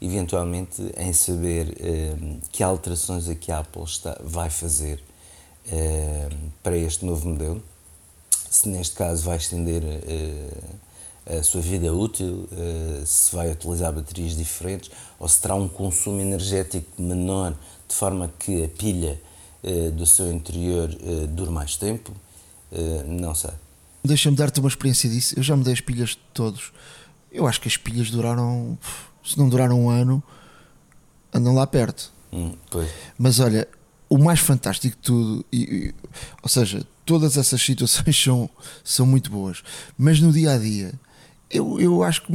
eventualmente, 0.00 0.80
em 0.96 1.12
saber 1.12 1.76
eh, 1.80 2.14
que 2.52 2.62
alterações 2.62 3.28
é 3.28 3.34
que 3.34 3.50
a 3.50 3.58
Apple 3.58 3.82
está, 3.82 4.16
vai 4.22 4.48
fazer 4.48 5.02
eh, 5.66 6.28
para 6.62 6.76
este 6.76 7.04
novo 7.04 7.28
modelo. 7.28 7.60
Se 8.48 8.68
neste 8.68 8.94
caso 8.94 9.24
vai 9.24 9.36
estender 9.36 9.82
eh, 9.84 11.38
a 11.38 11.42
sua 11.42 11.60
vida 11.60 11.92
útil, 11.92 12.48
eh, 12.52 13.02
se 13.04 13.34
vai 13.34 13.50
utilizar 13.50 13.92
baterias 13.92 14.36
diferentes 14.36 14.92
ou 15.18 15.28
se 15.28 15.40
terá 15.40 15.56
um 15.56 15.66
consumo 15.66 16.20
energético 16.20 17.02
menor, 17.02 17.56
de 17.88 17.94
forma 17.96 18.32
que 18.38 18.62
a 18.62 18.68
pilha 18.68 19.20
eh, 19.64 19.90
do 19.90 20.06
seu 20.06 20.30
interior 20.30 20.88
dure 21.30 21.50
mais 21.50 21.74
tempo. 21.74 22.12
Não 23.04 23.34
sei. 23.34 23.50
Deixa-me 24.04 24.36
dar-te 24.36 24.60
uma 24.60 24.68
experiência 24.68 25.08
disso. 25.10 25.34
Eu 25.36 25.42
já 25.42 25.56
me 25.56 25.62
dei 25.64 25.72
as 25.74 25.80
pilhas 25.80 26.10
de 26.10 26.18
todos. 26.32 26.72
Eu 27.30 27.46
acho 27.46 27.60
que 27.60 27.68
as 27.68 27.76
pilhas 27.76 28.10
duraram, 28.10 28.78
se 29.24 29.38
não 29.38 29.48
duraram 29.48 29.80
um 29.84 29.90
ano, 29.90 30.22
andam 31.32 31.54
lá 31.54 31.66
perto. 31.66 32.12
Hum. 32.32 32.54
Mas 33.18 33.38
olha, 33.40 33.68
o 34.08 34.18
mais 34.18 34.40
fantástico 34.40 34.96
de 34.96 35.02
tudo, 35.02 35.44
e, 35.52 35.62
e- 35.62 35.94
ou 36.42 36.48
seja, 36.48 36.84
todas 37.04 37.36
essas 37.36 37.60
situações 37.62 38.16
são, 38.22 38.48
são 38.82 39.06
muito 39.06 39.30
boas, 39.30 39.62
mas 39.96 40.20
no 40.20 40.32
dia 40.32 40.52
a 40.52 40.58
dia, 40.58 40.92
eu, 41.50 41.80
eu, 41.80 42.02
acho 42.02 42.22
que, 42.22 42.32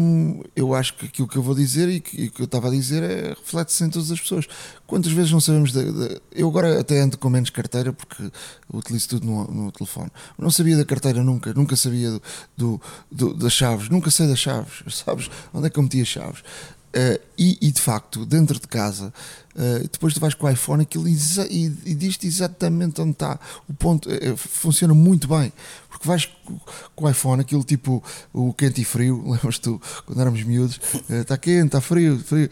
eu 0.56 0.74
acho 0.74 0.94
que 0.96 1.06
aquilo 1.06 1.28
que 1.28 1.38
eu 1.38 1.42
vou 1.44 1.56
dizer 1.56 1.88
e 1.90 2.00
que, 2.00 2.24
e 2.24 2.30
que 2.30 2.42
eu 2.42 2.46
estava 2.46 2.68
a 2.68 2.72
dizer 2.72 3.02
é, 3.04 3.30
reflete-se 3.30 3.84
em 3.84 3.90
todas 3.90 4.12
as 4.12 4.20
pessoas. 4.20 4.46
Quantas 4.86 5.12
vezes 5.12 5.32
não 5.32 5.40
sabemos. 5.40 5.72
Da, 5.72 5.82
da- 5.84 6.20
eu 6.32 6.48
agora 6.48 6.80
até 6.80 7.00
ando 7.00 7.18
com 7.18 7.30
menos 7.30 7.50
carteira 7.50 7.94
porque 7.94 8.30
utilizo 8.74 9.10
tudo 9.10 9.26
no, 9.26 9.46
no 9.46 9.72
telefone. 9.72 10.12
Não 10.38 10.52
sabia 10.52 10.76
da 10.78 10.86
carteira 10.86 11.24
nunca, 11.24 11.54
nunca 11.54 11.76
sabia 11.76 12.12
do, 12.12 12.22
do- 12.58 12.82
do- 13.12 13.34
das 13.34 13.54
chaves, 13.54 13.90
nunca 13.90 14.12
sei 14.12 14.28
das 14.28 14.40
chaves, 14.40 14.84
sabes? 14.94 15.30
Onde 15.54 15.68
é 15.68 15.70
que 15.70 15.80
eu 15.80 15.84
meti 15.84 16.02
as 16.02 16.08
chaves? 16.08 16.42
Uh, 16.96 17.20
e, 17.38 17.58
e, 17.62 17.72
de 17.74 17.82
facto, 17.82 18.26
dentro 18.26 18.58
de 18.58 18.68
casa, 18.70 19.14
uh, 19.54 19.80
depois 19.92 20.14
tu 20.14 20.20
vais 20.22 20.34
com 20.34 20.48
o 20.48 20.50
iPhone 20.50 20.82
aquilo 20.82 21.10
exa- 21.10 21.46
e, 21.50 21.66
e 21.86 21.94
diz-te 21.94 22.26
exatamente 22.26 23.02
onde 23.02 23.12
está 23.12 23.38
o 23.68 23.74
ponto. 23.74 24.08
uh, 24.10 24.38
funciona 24.38 24.94
muito 24.94 25.28
bem, 25.28 25.52
porque 26.06 26.08
vais 26.08 26.26
co- 26.26 26.54
com 26.96 27.06
o 27.06 27.10
iPhone, 27.10 27.42
aquilo 27.42 27.64
tipo 27.64 28.04
o 28.32 28.54
quente 28.54 28.82
e 28.82 28.86
frio. 28.86 29.24
Lembras 29.28 29.58
tu 29.60 29.82
quando 30.06 30.22
éramos 30.22 30.44
miúdos? 30.44 30.80
Está 31.10 31.38
quente, 31.38 31.66
está 31.68 31.82
frio, 31.82 32.20
frio. 32.20 32.50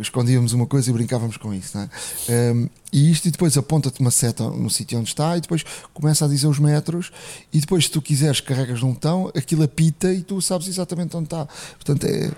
Escondíamos 0.00 0.52
uma 0.52 0.66
coisa 0.66 0.88
e 0.90 0.92
brincávamos 0.92 1.36
com 1.36 1.52
isso, 1.52 1.76
não 1.76 1.84
é? 1.84 2.52
Um, 2.52 2.68
e 2.92 3.10
isto, 3.12 3.28
e 3.28 3.30
depois 3.30 3.56
aponta-te 3.56 4.00
uma 4.00 4.10
seta 4.10 4.48
no 4.48 4.70
sítio 4.70 4.98
onde 4.98 5.08
está, 5.10 5.36
e 5.36 5.40
depois 5.40 5.62
começa 5.92 6.24
a 6.24 6.28
dizer 6.28 6.46
os 6.46 6.58
metros. 6.58 7.12
E 7.52 7.60
depois, 7.60 7.84
se 7.84 7.90
tu 7.90 8.00
quiseres, 8.00 8.40
carregas 8.40 8.80
num 8.80 8.92
botão, 8.92 9.30
aquilo 9.36 9.62
apita 9.62 10.12
e 10.12 10.22
tu 10.22 10.40
sabes 10.40 10.66
exatamente 10.66 11.16
onde 11.16 11.26
está. 11.26 11.46
Portanto, 11.76 12.04
é. 12.04 12.30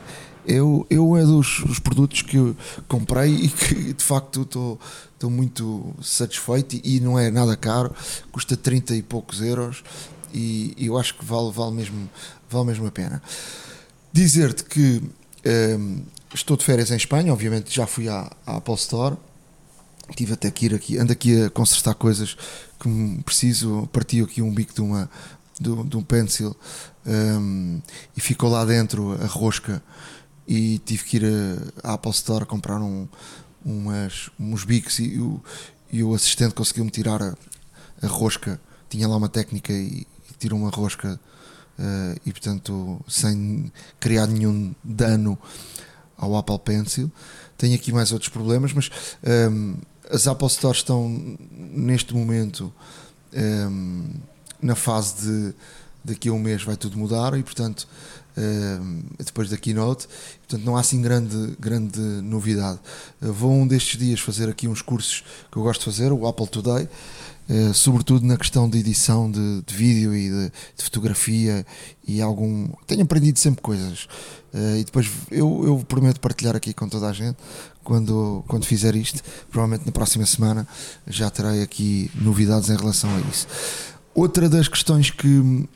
Eu, 0.45 0.85
eu 0.91 1.17
é 1.17 1.23
dos, 1.23 1.61
dos 1.65 1.79
produtos 1.79 2.21
que 2.21 2.37
eu 2.37 2.57
comprei 2.89 3.33
e 3.33 3.49
que 3.49 3.93
de 3.93 4.03
facto 4.03 4.43
estou 4.43 5.31
muito 5.31 5.95
satisfeito 6.03 6.75
e, 6.75 6.97
e 6.97 7.01
não 7.01 7.17
é 7.17 7.31
nada 7.31 7.57
caro, 7.57 7.95
custa 8.33 8.57
30 8.57 8.97
e 8.97 9.03
poucos 9.03 9.41
euros 9.41 9.85
e, 10.33 10.75
e 10.77 10.87
eu 10.87 10.99
acho 10.99 11.15
que 11.15 11.25
vale, 11.25 11.51
vale, 11.51 11.73
mesmo, 11.73 12.09
vale 12.49 12.67
mesmo 12.67 12.87
a 12.87 12.91
pena. 12.91 13.23
Dizer-te 14.13 14.65
que 14.65 15.03
hum, 15.79 16.03
estou 16.35 16.57
de 16.57 16.65
férias 16.65 16.91
em 16.91 16.97
Espanha, 16.97 17.33
obviamente 17.33 17.75
já 17.75 17.87
fui 17.87 18.09
à, 18.09 18.31
à 18.47 18.57
Apple 18.57 18.75
Store, 18.75 19.17
tive 20.17 20.35
até 20.35 20.51
que 20.51 20.67
ir 20.67 20.75
aqui, 20.75 20.99
ando 20.99 21.13
aqui 21.13 21.43
a 21.43 21.51
consertar 21.51 21.95
coisas 21.95 22.37
que 22.81 23.23
preciso, 23.25 23.89
parti 23.93 24.21
aqui 24.21 24.43
um 24.43 24.53
bico 24.53 24.75
de 24.75 24.81
uma 24.81 25.09
de, 25.61 25.71
de 25.85 25.97
um 25.97 26.03
pencil 26.03 26.57
hum, 27.07 27.81
e 28.17 28.21
ficou 28.21 28.51
lá 28.51 28.65
dentro 28.65 29.13
a 29.23 29.27
rosca 29.27 29.83
e 30.47 30.79
tive 30.79 31.05
que 31.05 31.17
ir 31.19 31.25
à 31.83 31.95
Apple 31.95 32.11
Store 32.11 32.45
comprar 32.45 32.81
um, 32.81 33.07
umas, 33.65 34.31
uns 34.39 34.65
bicos 34.65 34.99
e 34.99 35.19
o, 35.19 35.41
e 35.91 36.03
o 36.03 36.15
assistente 36.15 36.55
conseguiu-me 36.55 36.91
tirar 36.91 37.23
a, 37.23 37.37
a 38.03 38.07
rosca. 38.07 38.61
Tinha 38.89 39.09
lá 39.09 39.17
uma 39.17 39.29
técnica 39.29 39.73
e, 39.73 40.07
tirou 40.43 40.59
uma 40.59 40.71
rosca 40.71 41.21
eh, 41.79 42.17
e, 42.27 42.33
portanto, 42.33 43.01
sem 43.09 43.73
criar 44.01 44.27
nenhum 44.27 44.75
dano 44.83 45.39
ao 46.17 46.37
Apple 46.37 46.59
Pencil. 46.59 47.11
Tenho 47.57 47.77
aqui 47.77 47.93
mais 47.93 48.11
outros 48.13 48.29
problemas, 48.29 48.73
mas 48.73 48.91
ehm, 49.23 49.75
as 50.11 50.27
Apple 50.27 50.49
Stores 50.51 50.79
estão 50.79 51.09
neste 51.51 52.13
momento 52.13 52.73
ehm, 53.33 54.11
na 54.61 54.75
fase 54.75 55.23
de 55.23 55.55
daqui 56.05 56.29
a 56.29 56.33
um 56.33 56.39
mês 56.39 56.65
vai 56.65 56.77
tudo 56.77 56.99
mudar 56.99 57.39
e, 57.39 57.43
portanto, 57.45 57.87
depois 59.19 59.51
da 59.51 59.57
keynote, 59.57 60.09
portanto, 60.41 60.65
não 60.65 60.77
há 60.77 60.81
assim 60.81 61.01
grande, 61.03 61.57
grande 61.59 62.01
novidade. 62.01 62.79
Eu 63.21 63.33
vou 63.33 63.53
um 63.53 63.67
destes 63.67 63.99
dias 63.99 64.21
fazer 64.21 64.49
aqui 64.49 64.67
uns 64.67 64.83
cursos 64.83 65.23
que 65.51 65.57
eu 65.57 65.63
gosto 65.63 65.81
de 65.81 65.85
fazer, 65.87 66.13
o 66.13 66.27
Apple 66.27 66.47
Today, 66.47 66.89
eh, 67.49 67.73
sobretudo 67.75 68.25
na 68.25 68.37
questão 68.37 68.69
de 68.69 68.79
edição 68.79 69.31
de, 69.31 69.63
de 69.63 69.75
vídeo 69.75 70.15
e 70.15 70.31
de, 70.31 70.53
de 70.77 70.85
fotografia 70.85 71.67
e 72.07 72.23
algum. 72.23 72.69
Tenho 72.87 73.03
aprendido 73.03 73.39
sempre 73.39 73.61
coisas. 73.61 74.09
Eh, 74.55 74.81
e 74.81 74.85
depois 74.85 75.11
eu, 75.31 75.63
eu 75.65 75.85
prometo 75.87 76.21
partilhar 76.21 76.55
aqui 76.55 76.73
com 76.73 76.89
toda 76.89 77.09
a 77.09 77.13
gente 77.13 77.37
quando, 77.83 78.45
quando 78.47 78.65
fizer 78.65 78.95
isto. 78.95 79.21
Provavelmente 79.51 79.85
na 79.85 79.93
próxima 79.93 80.25
semana 80.25 80.67
já 81.07 81.29
terei 81.31 81.63
aqui 81.63 82.11
novidades 82.15 82.71
em 82.71 82.77
relação 82.77 83.11
a 83.15 83.21
isso. 83.21 83.47
Outra 84.15 84.49
das 84.49 84.69
questões 84.69 85.11
que, 85.11 85.67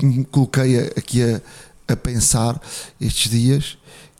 me 0.00 0.24
coloquei 0.26 0.78
aqui 0.96 1.22
a, 1.22 1.42
a 1.88 1.96
pensar 1.96 2.60
estes 3.00 3.30
dias 3.30 3.78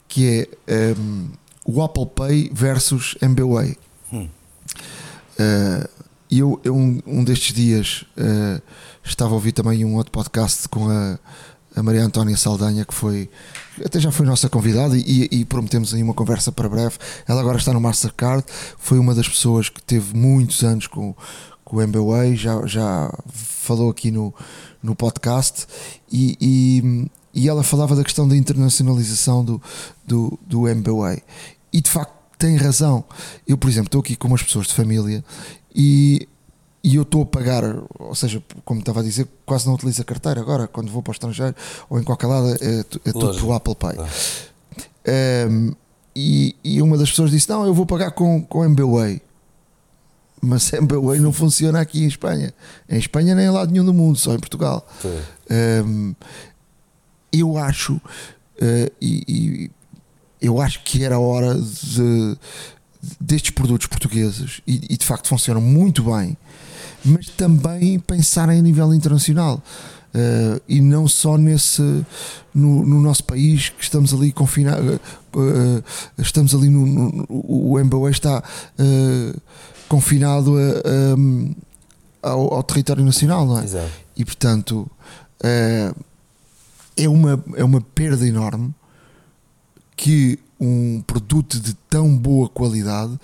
que 0.09 0.49
é 0.67 0.91
ehm, 0.91 1.27
o 1.65 1.83
Apple 1.83 2.07
Pay 2.07 2.51
versus 2.53 3.15
MBWay. 3.21 3.77
Eh, 5.39 5.89
E 6.31 6.41
eu, 6.41 6.61
eu 6.63 6.75
um, 6.77 7.01
um 7.07 7.25
destes 7.25 7.55
dias 7.55 8.05
eh, 8.17 8.61
estava 9.03 9.31
a 9.31 9.35
ouvir 9.35 9.53
também 9.53 9.83
um 9.85 9.95
outro 9.97 10.13
podcast 10.13 10.69
com 10.69 10.87
a, 10.91 11.19
a 11.75 11.83
Maria 11.83 12.05
Antónia 12.05 12.37
Saldanha, 12.37 12.85
que 12.85 12.93
foi 12.93 13.31
até 13.83 13.99
já 13.99 14.11
foi 14.13 14.27
nossa 14.27 14.47
convidada 14.49 14.95
e, 14.97 15.29
e 15.31 15.45
prometemos 15.47 15.95
aí 15.95 16.03
uma 16.03 16.13
conversa 16.13 16.53
para 16.53 16.69
breve. 16.69 16.99
Ela 17.27 17.41
agora 17.41 17.57
está 17.57 17.73
no 17.73 17.81
Mastercard, 17.81 18.45
foi 18.79 18.99
uma 18.99 19.15
das 19.15 19.27
pessoas 19.27 19.71
que 19.71 19.81
teve 19.83 20.15
muitos 20.15 20.63
anos 20.63 20.87
com, 20.87 21.15
com 21.65 21.77
o 21.77 21.81
MBWay, 21.81 22.37
já, 22.37 22.67
já 22.67 23.11
falou 23.33 23.89
aqui 23.91 24.11
no, 24.11 24.35
no 24.83 24.95
podcast 24.95 25.67
e, 26.13 26.37
e, 26.41 27.11
e 27.39 27.49
ela 27.49 27.63
falava 27.63 27.95
da 27.95 28.03
questão 28.03 28.27
da 28.27 28.37
internacionalização 28.37 29.45
do, 29.45 29.63
do, 30.05 30.37
do 30.45 30.67
MBWay. 30.67 31.23
E 31.73 31.81
de 31.81 31.89
facto 31.89 32.13
tem 32.37 32.57
razão. 32.57 33.05
Eu, 33.47 33.57
por 33.57 33.71
exemplo, 33.71 33.87
estou 33.87 34.01
aqui 34.01 34.17
com 34.17 34.27
umas 34.27 34.43
pessoas 34.43 34.67
de 34.67 34.75
família 34.75 35.25
e, 35.73 36.27
e 36.83 36.97
eu 36.97 37.03
estou 37.03 37.23
a 37.23 37.27
pagar, 37.27 37.63
ou 37.97 38.15
seja, 38.17 38.43
como 38.65 38.81
estava 38.81 38.99
a 38.99 39.03
dizer, 39.05 39.29
quase 39.47 39.69
não 39.69 39.75
utilizo 39.75 40.03
a 40.03 40.05
carteira 40.05 40.41
agora, 40.41 40.67
quando 40.67 40.91
vou 40.91 41.01
para 41.01 41.13
o 41.13 41.13
estrangeiro 41.13 41.55
ou 41.89 42.01
em 42.01 42.03
qualquer 42.03 42.27
lado, 42.27 42.57
é, 42.61 42.81
é 42.81 43.13
tudo 43.13 43.37
pelo 43.37 43.53
Apple 43.53 43.77
Pay. 43.77 43.97
Um, 45.49 45.73
e, 46.17 46.57
e 46.65 46.83
uma 46.83 46.99
das 46.99 47.11
pessoas 47.11 47.31
disse: 47.31 47.49
Não, 47.49 47.65
eu 47.65 47.73
vou 47.73 47.87
pagar 47.87 48.11
com, 48.11 48.43
com 48.43 48.65
MBWay. 48.65 49.23
Mas 50.43 50.73
MBWay 50.75 51.21
não 51.21 51.33
funciona 51.33 51.81
aqui 51.81 52.03
em 52.03 52.09
Espanha. 52.09 52.53
Em 52.89 52.99
Espanha 52.99 53.37
nem 53.37 53.47
em 53.47 53.51
lado 53.51 53.71
nenhum 53.71 53.85
do 53.85 53.95
mundo, 53.95 54.19
só 54.19 54.35
em 54.35 54.41
Portugal. 54.41 54.85
Um, 55.87 56.15
eu 57.33 57.57
acho 57.59 57.95
uh, 57.95 58.01
e, 59.01 59.25
e 59.29 59.71
eu 60.41 60.61
acho 60.61 60.83
que 60.85 61.03
era 61.05 61.17
a 61.17 61.21
hora 61.21 61.55
de, 61.55 62.37
destes 63.21 63.51
produtos 63.51 63.87
portugueses 63.87 64.61
e, 64.67 64.81
e 64.91 64.97
de 64.97 65.05
facto 65.05 65.29
funcionam 65.29 65.61
muito 65.61 66.03
bem, 66.05 66.37
mas 67.05 67.27
também 67.29 67.99
pensarem 67.99 68.59
a 68.59 68.63
nível 68.63 68.93
internacional. 68.95 69.63
Uh, 70.15 70.59
e 70.67 70.81
não 70.81 71.07
só 71.07 71.37
nesse 71.37 71.83
no, 72.55 72.85
no 72.87 72.99
nosso 73.01 73.23
país 73.25 73.69
que 73.69 73.83
estamos 73.85 74.15
ali 74.15 74.33
confinados 74.33 74.99
estamos 76.17 76.55
ali 76.55 76.71
no, 76.71 76.87
no- 76.87 77.27
o 77.29 77.79
MBA 77.79 78.11
está 78.11 78.43
uh, 78.43 79.41
confinado 79.87 80.55
a- 80.57 82.29
ao, 82.31 82.55
ao 82.55 82.63
território 82.63 83.05
nacional 83.05 83.47
não 83.47 83.61
é? 83.61 83.65
Exato. 83.65 83.91
e 84.17 84.25
portanto 84.25 84.91
eh, 85.45 85.93
é 86.99 87.09
uma, 87.09 87.43
é 87.55 87.65
uma 87.65 87.81
perda 87.81 88.27
enorme 88.27 88.75
que 89.97 90.39
um 90.61 91.01
produto 91.03 91.61
de 91.61 91.73
tão 91.89 92.17
boa 92.17 92.49
qualidade 92.49 93.19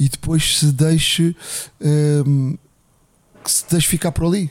e 0.00 0.08
depois 0.08 0.58
se 0.58 0.72
deixe 0.72 1.36
ehm, 1.80 2.54
que 3.44 3.50
se 3.52 3.64
deixe 3.70 3.88
ficar 3.88 4.12
por 4.12 4.26
ali. 4.26 4.50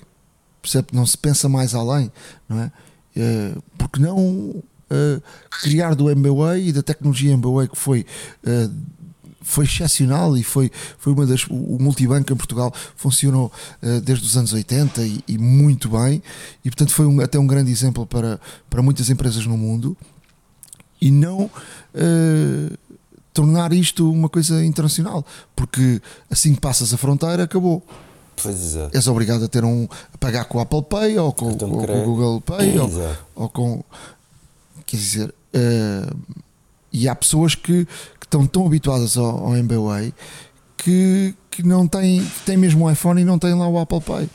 Não 0.91 1.05
se 1.05 1.17
pensa 1.17 1.47
mais 1.47 1.73
além, 1.73 2.11
não 2.47 2.59
é? 2.59 2.71
Uh, 3.15 3.63
porque 3.77 3.99
não 3.99 4.17
uh, 4.19 5.23
criar 5.49 5.95
do 5.95 6.09
MBWay 6.09 6.67
e 6.67 6.73
da 6.73 6.83
tecnologia 6.83 7.33
MBWay 7.33 7.67
que 7.67 7.77
foi 7.77 8.05
uh, 8.43 8.73
foi 9.47 9.63
excepcional 9.63 10.35
e 10.37 10.43
foi, 10.43 10.69
foi 10.97 11.13
uma 11.13 11.25
das. 11.25 11.45
O 11.49 11.77
multibanco 11.79 12.31
em 12.33 12.35
Portugal 12.35 12.71
funcionou 12.97 13.51
uh, 13.81 14.01
desde 14.01 14.25
os 14.25 14.35
anos 14.35 14.51
80 14.51 15.01
e, 15.03 15.23
e 15.25 15.37
muito 15.37 15.89
bem, 15.89 16.21
e 16.65 16.69
portanto 16.69 16.91
foi 16.91 17.05
um, 17.05 17.21
até 17.21 17.39
um 17.39 17.47
grande 17.47 17.71
exemplo 17.71 18.05
para, 18.05 18.39
para 18.69 18.81
muitas 18.81 19.09
empresas 19.09 19.45
no 19.45 19.57
mundo. 19.57 19.95
E 20.99 21.09
não 21.09 21.43
uh, 21.43 22.77
tornar 23.33 23.71
isto 23.71 24.11
uma 24.11 24.27
coisa 24.27 24.65
internacional, 24.65 25.25
porque 25.55 26.01
assim 26.29 26.53
que 26.53 26.59
passas 26.59 26.93
a 26.93 26.97
fronteira, 26.97 27.43
acabou. 27.43 27.81
Pois 28.35 28.59
exato. 28.59 28.95
És 28.95 29.07
obrigado 29.07 29.45
a 29.45 29.47
ter 29.47 29.63
um 29.63 29.87
a 30.13 30.17
pagar 30.17 30.45
com 30.45 30.57
o 30.57 30.61
Apple 30.61 30.83
Pay 30.83 31.17
ou 31.17 31.31
com, 31.31 31.51
ou 31.51 31.57
com 31.57 32.01
o 32.01 32.03
Google 32.03 32.41
Pay 32.41 32.77
ou, 32.77 33.17
ou, 33.33 33.49
com 33.49 33.83
quer 34.85 34.97
dizer 34.97 35.29
uh, 35.29 36.37
e 36.91 37.07
há 37.07 37.15
pessoas 37.15 37.53
que, 37.53 37.87
estão 38.27 38.45
tão 38.45 38.65
habituadas 38.65 39.17
ao, 39.17 39.47
ao 39.47 39.55
que, 40.75 41.33
que 41.49 41.63
não 41.63 41.87
têm, 41.87 42.25
têm 42.45 42.57
mesmo 42.57 42.85
o 42.85 42.91
iPhone 42.91 43.21
e 43.21 43.25
não 43.25 43.39
têm 43.39 43.53
lá 43.53 43.67
o 43.67 43.79
Apple 43.79 44.01
Pay. 44.01 44.29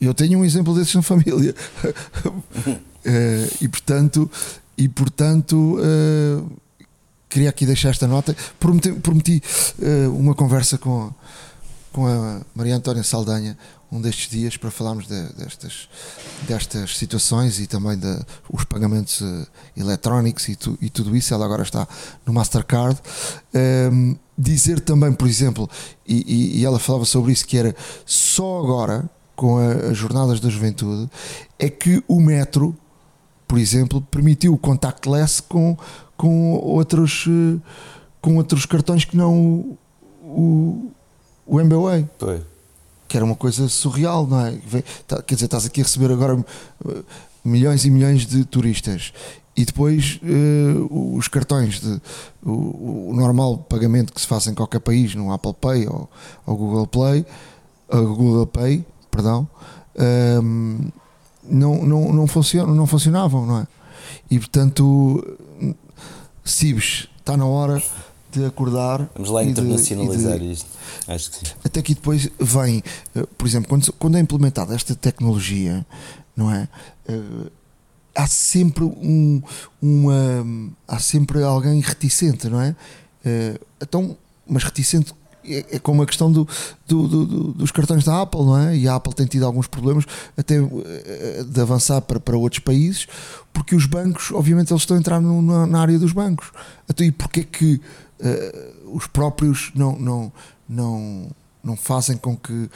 Eu 0.00 0.14
tenho 0.14 0.38
um 0.38 0.44
exemplo 0.44 0.74
desses 0.74 0.94
na 0.94 1.02
família. 1.02 1.54
uh, 1.84 3.56
e 3.60 3.68
portanto, 3.68 4.30
e 4.78 4.88
portanto 4.88 5.78
uh, 5.78 6.50
queria 7.28 7.50
aqui 7.50 7.66
deixar 7.66 7.90
esta 7.90 8.06
nota. 8.06 8.34
Prometi, 8.58 8.92
prometi 8.92 9.42
uh, 9.78 10.16
uma 10.16 10.34
conversa 10.34 10.78
com, 10.78 11.12
com 11.92 12.06
a 12.06 12.40
Maria 12.54 12.76
Antónia 12.76 13.02
Saldanha 13.02 13.58
um 13.92 14.00
destes 14.00 14.30
dias 14.30 14.56
para 14.56 14.70
falarmos 14.70 15.06
de, 15.06 15.20
destas, 15.34 15.88
destas 16.46 16.96
situações 16.96 17.58
e 17.58 17.66
também 17.66 17.98
de 17.98 18.20
os 18.48 18.64
pagamentos 18.64 19.20
uh, 19.20 19.46
eletrónicos 19.76 20.48
e, 20.48 20.56
tu, 20.56 20.78
e, 20.80 20.88
tudo 20.88 21.16
isso. 21.16 21.34
Ela 21.34 21.44
agora 21.44 21.62
está 21.62 21.86
no 22.24 22.32
Mastercard. 22.32 23.00
Um, 23.52 23.58
ehm, 23.58 24.18
dizer 24.38 24.80
também, 24.80 25.12
por 25.12 25.26
exemplo, 25.26 25.68
e, 26.06 26.24
e, 26.26 26.60
e, 26.60 26.64
ela 26.64 26.78
falava 26.78 27.04
sobre 27.04 27.32
isso, 27.32 27.46
que 27.46 27.58
era 27.58 27.74
só 28.06 28.58
agora, 28.60 29.10
com 29.34 29.58
as 29.58 29.96
Jornadas 29.96 30.40
da 30.40 30.48
Juventude, 30.48 31.10
é 31.58 31.68
que 31.68 32.02
o 32.06 32.20
metro, 32.20 32.74
por 33.46 33.58
exemplo, 33.58 34.00
permitiu 34.00 34.54
o 34.54 34.58
contactless 34.58 35.42
com, 35.42 35.76
com, 36.16 36.52
outros, 36.54 37.26
uh, 37.26 37.60
com 38.20 38.36
outros 38.36 38.64
cartões 38.66 39.04
que 39.04 39.16
não 39.16 39.34
o, 39.34 39.78
o, 40.22 40.90
o 41.46 41.60
MBWay. 41.60 42.08
Foi 42.18 42.49
que 43.10 43.16
era 43.16 43.26
uma 43.26 43.34
coisa 43.34 43.68
surreal, 43.68 44.24
não 44.24 44.46
é? 44.46 44.56
Tá, 45.04 45.20
quer 45.20 45.34
dizer, 45.34 45.46
estás 45.46 45.66
aqui 45.66 45.80
a 45.80 45.84
receber 45.84 46.12
agora 46.12 46.46
eh, 46.88 47.02
milhões 47.44 47.84
e 47.84 47.90
milhões 47.90 48.24
de 48.24 48.44
turistas. 48.44 49.12
E 49.56 49.64
depois 49.64 50.20
uh, 50.22 51.16
os 51.16 51.26
cartões 51.26 51.80
de 51.80 52.00
o, 52.40 53.10
o, 53.10 53.12
normal 53.12 53.58
pagamento 53.58 54.12
que 54.12 54.20
se 54.20 54.28
faz 54.28 54.46
em 54.46 54.54
qualquer 54.54 54.78
país 54.78 55.16
no 55.16 55.32
Apple 55.32 55.54
Pay 55.60 55.88
ou, 55.88 56.08
ou 56.46 56.56
Google 56.56 56.86
Play 56.86 57.26
ou 57.88 58.14
Google 58.14 58.46
Pay 58.46 58.86
perdão 59.10 59.46
um, 60.40 60.88
não, 61.42 61.84
não, 61.84 62.12
não, 62.12 62.26
funcionam, 62.28 62.72
não 62.72 62.86
funcionavam 62.86 63.44
não 63.44 63.58
é? 63.58 63.66
E 64.30 64.38
portanto 64.38 65.36
Cibes 66.44 67.08
está 67.18 67.36
na 67.36 67.44
hora 67.44 67.82
de 68.32 68.44
acordar 68.44 69.08
vamos 69.14 69.30
lá 69.30 69.42
internacionalizar 69.42 70.38
de, 70.38 70.52
isto 70.52 70.66
Acho 71.06 71.30
que 71.30 71.38
sim. 71.38 71.54
Até 71.64 71.82
que 71.82 71.94
depois 71.94 72.28
vem, 72.38 72.82
eh, 73.14 73.26
por 73.36 73.46
exemplo, 73.46 73.68
quando, 73.68 73.92
quando 73.94 74.16
é 74.16 74.20
implementada 74.20 74.74
esta 74.74 74.94
tecnologia, 74.94 75.84
não 76.36 76.50
é? 76.52 76.68
Uh, 77.08 77.50
há 78.14 78.26
sempre 78.26 78.84
um, 78.84 79.42
uma, 79.80 80.46
há 80.86 80.98
sempre 80.98 81.42
alguém 81.42 81.80
reticente, 81.80 82.48
não 82.48 82.60
é? 82.60 82.70
Uh, 83.24 83.66
então, 83.80 84.16
mas 84.46 84.64
reticente 84.64 85.14
é, 85.44 85.76
é 85.76 85.78
como 85.78 86.02
a 86.02 86.06
questão 86.06 86.30
do, 86.30 86.46
do, 86.86 87.08
do, 87.08 87.26
dos 87.54 87.70
cartões 87.70 88.04
da 88.04 88.22
Apple, 88.22 88.42
não 88.42 88.58
é? 88.58 88.76
E 88.76 88.86
a 88.86 88.94
Apple 88.94 89.14
tem 89.14 89.26
tido 89.26 89.46
alguns 89.46 89.66
problemas 89.66 90.04
até 90.36 90.56
de 90.60 91.60
avançar 91.60 92.00
para, 92.02 92.20
para 92.20 92.36
outros 92.36 92.60
países, 92.60 93.06
porque 93.52 93.74
os 93.74 93.86
bancos, 93.86 94.30
obviamente, 94.32 94.72
eles 94.72 94.82
estão 94.82 94.96
a 94.96 95.00
entrar 95.00 95.20
no, 95.20 95.40
na, 95.40 95.66
na, 95.66 95.80
área 95.80 95.98
dos 95.98 96.12
bancos. 96.12 96.52
Então, 96.88 97.06
e 97.06 97.10
porquê 97.10 97.42
que 97.42 97.80
uh, 98.20 98.96
os 98.96 99.06
próprios 99.06 99.70
não, 99.74 99.98
não, 99.98 100.32
não, 100.68 101.30
não 101.62 101.76
fazem 101.76 102.16
com 102.16 102.36
que 102.36 102.52
uh, 102.52 102.70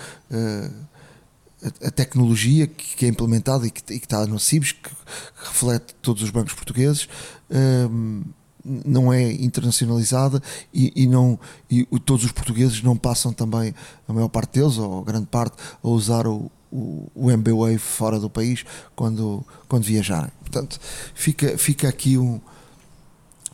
a, 1.62 1.88
a, 1.88 1.90
tecnologia 1.90 2.66
que, 2.66 2.96
que, 2.96 3.06
é 3.06 3.08
implementada 3.08 3.66
e 3.66 3.70
que, 3.70 3.94
e 3.94 3.98
que 3.98 4.06
está 4.06 4.26
no 4.26 4.38
CIBS, 4.38 4.72
que, 4.72 4.90
reflete 5.36 5.94
todos 6.02 6.22
os 6.22 6.30
bancos 6.30 6.54
portugueses, 6.54 7.08
uh, 7.50 8.24
não 8.64 9.12
é 9.12 9.30
internacionalizada 9.30 10.42
e, 10.72 10.90
e 10.96 11.06
não 11.06 11.38
e 11.70 11.84
todos 12.00 12.24
os 12.24 12.32
portugueses 12.32 12.82
não 12.82 12.96
passam 12.96 13.30
também, 13.30 13.74
a 14.08 14.12
maior 14.12 14.28
parte 14.28 14.58
deles, 14.58 14.78
ou 14.78 15.02
grande 15.02 15.26
parte, 15.26 15.56
a 15.82 15.88
usar 15.88 16.26
o, 16.26 16.50
o, 16.72 17.10
o 17.14 17.30
MBWave 17.30 17.78
fora 17.78 18.18
do 18.18 18.30
país 18.30 18.64
quando, 18.96 19.44
quando 19.68 19.84
viajarem. 19.84 20.32
Portanto, 20.40 20.80
fica, 21.14 21.58
fica 21.58 21.88
aqui 21.88 22.16
um 22.16 22.40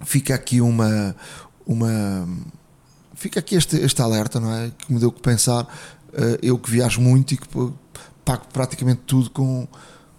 fica 0.04 0.34
aqui 0.34 0.60
uma 0.60 1.14
uma 1.66 2.26
fica 3.20 3.38
aqui 3.38 3.54
este, 3.54 3.76
este 3.76 4.00
alerta, 4.00 4.40
não 4.40 4.52
é? 4.52 4.70
Que 4.76 4.92
me 4.92 4.98
deu 4.98 5.12
que 5.12 5.20
pensar, 5.20 5.64
uh, 5.64 6.38
eu 6.42 6.58
que 6.58 6.70
viajo 6.70 7.00
muito 7.00 7.34
e 7.34 7.36
que 7.36 7.46
pago 8.24 8.44
praticamente 8.52 9.02
tudo 9.06 9.28
com, 9.30 9.68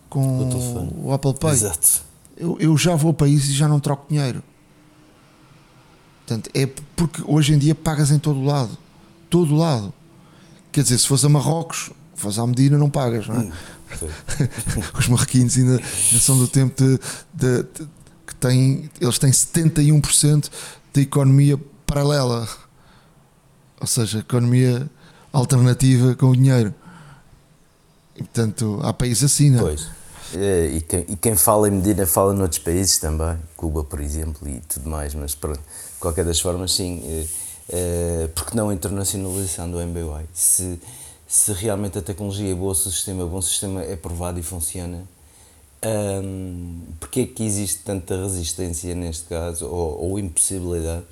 com 0.08 0.20
o, 0.20 1.08
o 1.08 1.14
Apple 1.14 1.34
Pay. 1.34 1.54
Exato. 1.54 2.04
Eu, 2.38 2.58
eu 2.60 2.78
já 2.78 2.96
vou 2.96 3.12
a 3.12 3.14
países 3.14 3.50
e 3.50 3.54
já 3.54 3.68
não 3.68 3.80
troco 3.80 4.06
dinheiro. 4.08 4.44
Portanto, 6.26 6.50
é 6.54 6.68
porque 6.96 7.24
hoje 7.26 7.54
em 7.54 7.58
dia 7.58 7.74
pagas 7.74 8.12
em 8.12 8.20
todo 8.20 8.44
lado. 8.44 8.78
Todo 9.30 9.56
lado. 9.56 9.92
Quer 10.72 10.84
dizer, 10.84 10.98
se 11.00 11.08
fores 11.08 11.26
a 11.26 11.30
Marrocos, 11.30 11.92
faz 12.16 12.38
à 12.38 12.46
medida, 12.46 12.78
não 12.78 12.90
pagas, 12.90 13.28
não 13.28 13.36
é? 13.36 13.40
Hum, 13.40 13.52
Os 14.98 15.08
marroquinos 15.08 15.58
ainda, 15.58 15.72
ainda, 15.74 16.20
são 16.20 16.38
do 16.38 16.48
tempo 16.48 16.82
de, 16.82 16.98
de, 17.34 17.64
de, 17.64 17.88
que 18.26 18.36
têm, 18.36 18.90
eles 19.02 19.20
têm 19.20 19.32
71% 19.32 20.50
da 20.94 21.02
economia 21.02 21.60
paralela 21.86 22.48
ou 23.82 23.88
seja, 23.88 24.20
economia 24.20 24.88
alternativa 25.34 26.16
com 26.16 26.28
o 26.28 26.36
dinheiro. 26.36 26.74
E, 28.16 28.20
portanto, 28.20 28.80
há 28.84 28.94
países 28.94 29.24
assim, 29.24 29.50
não 29.50 29.60
é? 29.60 29.62
Pois. 29.64 29.88
É, 30.34 30.68
e 30.68 30.82
quem, 30.82 31.06
e 31.10 31.16
quem 31.18 31.36
fala 31.36 31.68
em 31.68 31.72
Medina 31.72 32.06
fala 32.06 32.32
noutros 32.32 32.60
países 32.60 33.00
também, 33.00 33.38
Cuba, 33.58 33.84
por 33.84 34.00
exemplo, 34.00 34.48
e 34.48 34.62
tudo 34.62 34.88
mais, 34.88 35.14
mas 35.14 35.36
pronto, 35.36 35.60
de 35.60 36.00
qualquer 36.00 36.24
das 36.24 36.40
formas, 36.40 36.74
sim, 36.74 37.28
é, 37.68 38.30
porque 38.34 38.56
não 38.56 38.70
a 38.70 38.74
internacionalização 38.74 39.70
do 39.70 39.82
MBWay? 39.82 40.26
Se, 40.34 40.80
se 41.28 41.52
realmente 41.52 41.98
a 41.98 42.02
tecnologia 42.02 42.50
é 42.50 42.56
boa, 42.56 42.74
se 42.76 42.88
o 42.88 42.92
sistema 42.92 43.24
é 43.24 43.26
bom, 43.26 43.42
se 43.42 43.48
o 43.48 43.52
sistema 43.52 43.82
é 43.82 43.96
provado 43.96 44.40
e 44.40 44.44
funciona, 44.44 45.04
hum, 45.84 46.82
porque 47.00 47.22
é 47.22 47.26
que 47.28 47.44
existe 47.44 47.80
tanta 47.84 48.16
resistência 48.16 48.94
neste 48.96 49.26
caso, 49.26 49.68
ou, 49.68 50.12
ou 50.12 50.20
impossibilidade, 50.20 51.06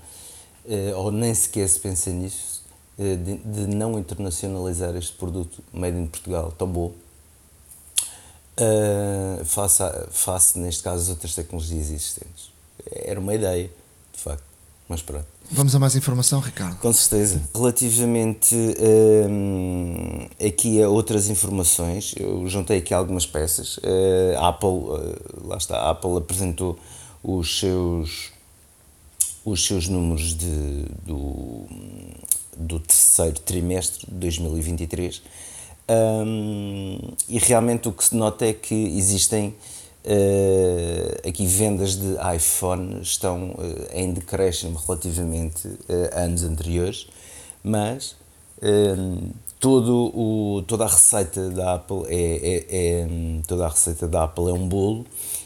eh, 0.67 0.93
ou 0.95 1.11
nem 1.11 1.33
sequer 1.33 1.67
se 1.67 1.79
pensa 1.79 2.11
nisso, 2.11 2.63
eh, 2.97 3.15
de, 3.15 3.37
de, 3.37 3.67
não 3.67 3.97
internacionalizar 3.97 4.95
este 4.95 5.13
produto 5.13 5.63
made 5.73 5.97
in 5.97 6.07
Portugal 6.07 6.53
tão 6.57 6.67
bom? 6.67 6.93
Uh, 8.61 9.45
face, 9.45 9.81
a, 9.81 10.07
face, 10.11 10.59
neste 10.59 10.83
caso, 10.83 11.03
as 11.03 11.09
outras 11.09 11.33
tecnologias 11.33 11.89
existentes. 11.89 12.51
Era 12.91 13.17
uma 13.19 13.33
ideia, 13.33 13.71
de 14.13 14.19
facto, 14.19 14.43
mas 14.89 15.01
pronto. 15.01 15.25
Vamos 15.51 15.73
a 15.73 15.79
mais 15.79 15.95
informação, 15.95 16.39
Ricardo? 16.39 16.77
Com 16.77 16.91
certeza. 16.91 17.41
Relativamente 17.55 18.55
um, 18.55 20.27
aqui 20.45 20.81
a 20.81 20.89
outras 20.89 21.29
informações, 21.29 22.13
eu 22.17 22.47
juntei 22.47 22.79
aqui 22.79 22.93
algumas 22.93 23.25
peças. 23.25 23.79
A 24.37 24.49
Apple, 24.49 24.67
uh, 24.67 25.47
lá 25.47 25.57
está, 25.57 25.77
a 25.77 25.91
Apple 25.91 26.17
apresentou 26.17 26.77
os 27.23 27.59
seus 27.59 28.31
os 29.45 29.65
seus 29.65 29.87
números 29.87 30.35
de, 30.35 30.85
do, 31.05 31.65
do 32.57 32.79
terceiro 32.79 33.39
trimestre 33.39 34.05
de 34.07 34.13
2023. 34.13 35.21
Um, 35.89 36.99
e 37.27 37.39
realmente 37.39 37.87
o 37.87 37.91
que 37.91 38.03
se 38.03 38.15
nota 38.15 38.45
é 38.45 38.53
que 38.53 38.75
existem 38.75 39.55
uh, 40.05 41.27
aqui 41.27 41.45
vendas 41.45 41.95
de 41.95 42.15
iPhone 42.35 43.01
estão 43.01 43.51
uh, 43.51 43.87
em 43.93 44.13
decréscimo 44.13 44.79
relativamente 44.85 45.67
uh, 45.67 46.09
a 46.13 46.19
anos 46.21 46.43
anteriores, 46.43 47.07
mas 47.63 48.15
todo 49.57 50.11
o, 50.13 50.61
toda 50.67 50.83
a 50.83 50.87
receita 50.87 51.49
da 51.49 51.75
Apple 51.75 52.03
é, 52.07 52.15
é, 52.15 52.65
é, 52.69 53.07
toda 53.47 53.65
a 53.65 53.69
receita 53.69 54.05
da 54.05 54.25
Apple 54.25 54.49
é 54.49 54.53
um 54.53 54.67
bolo 54.67 55.05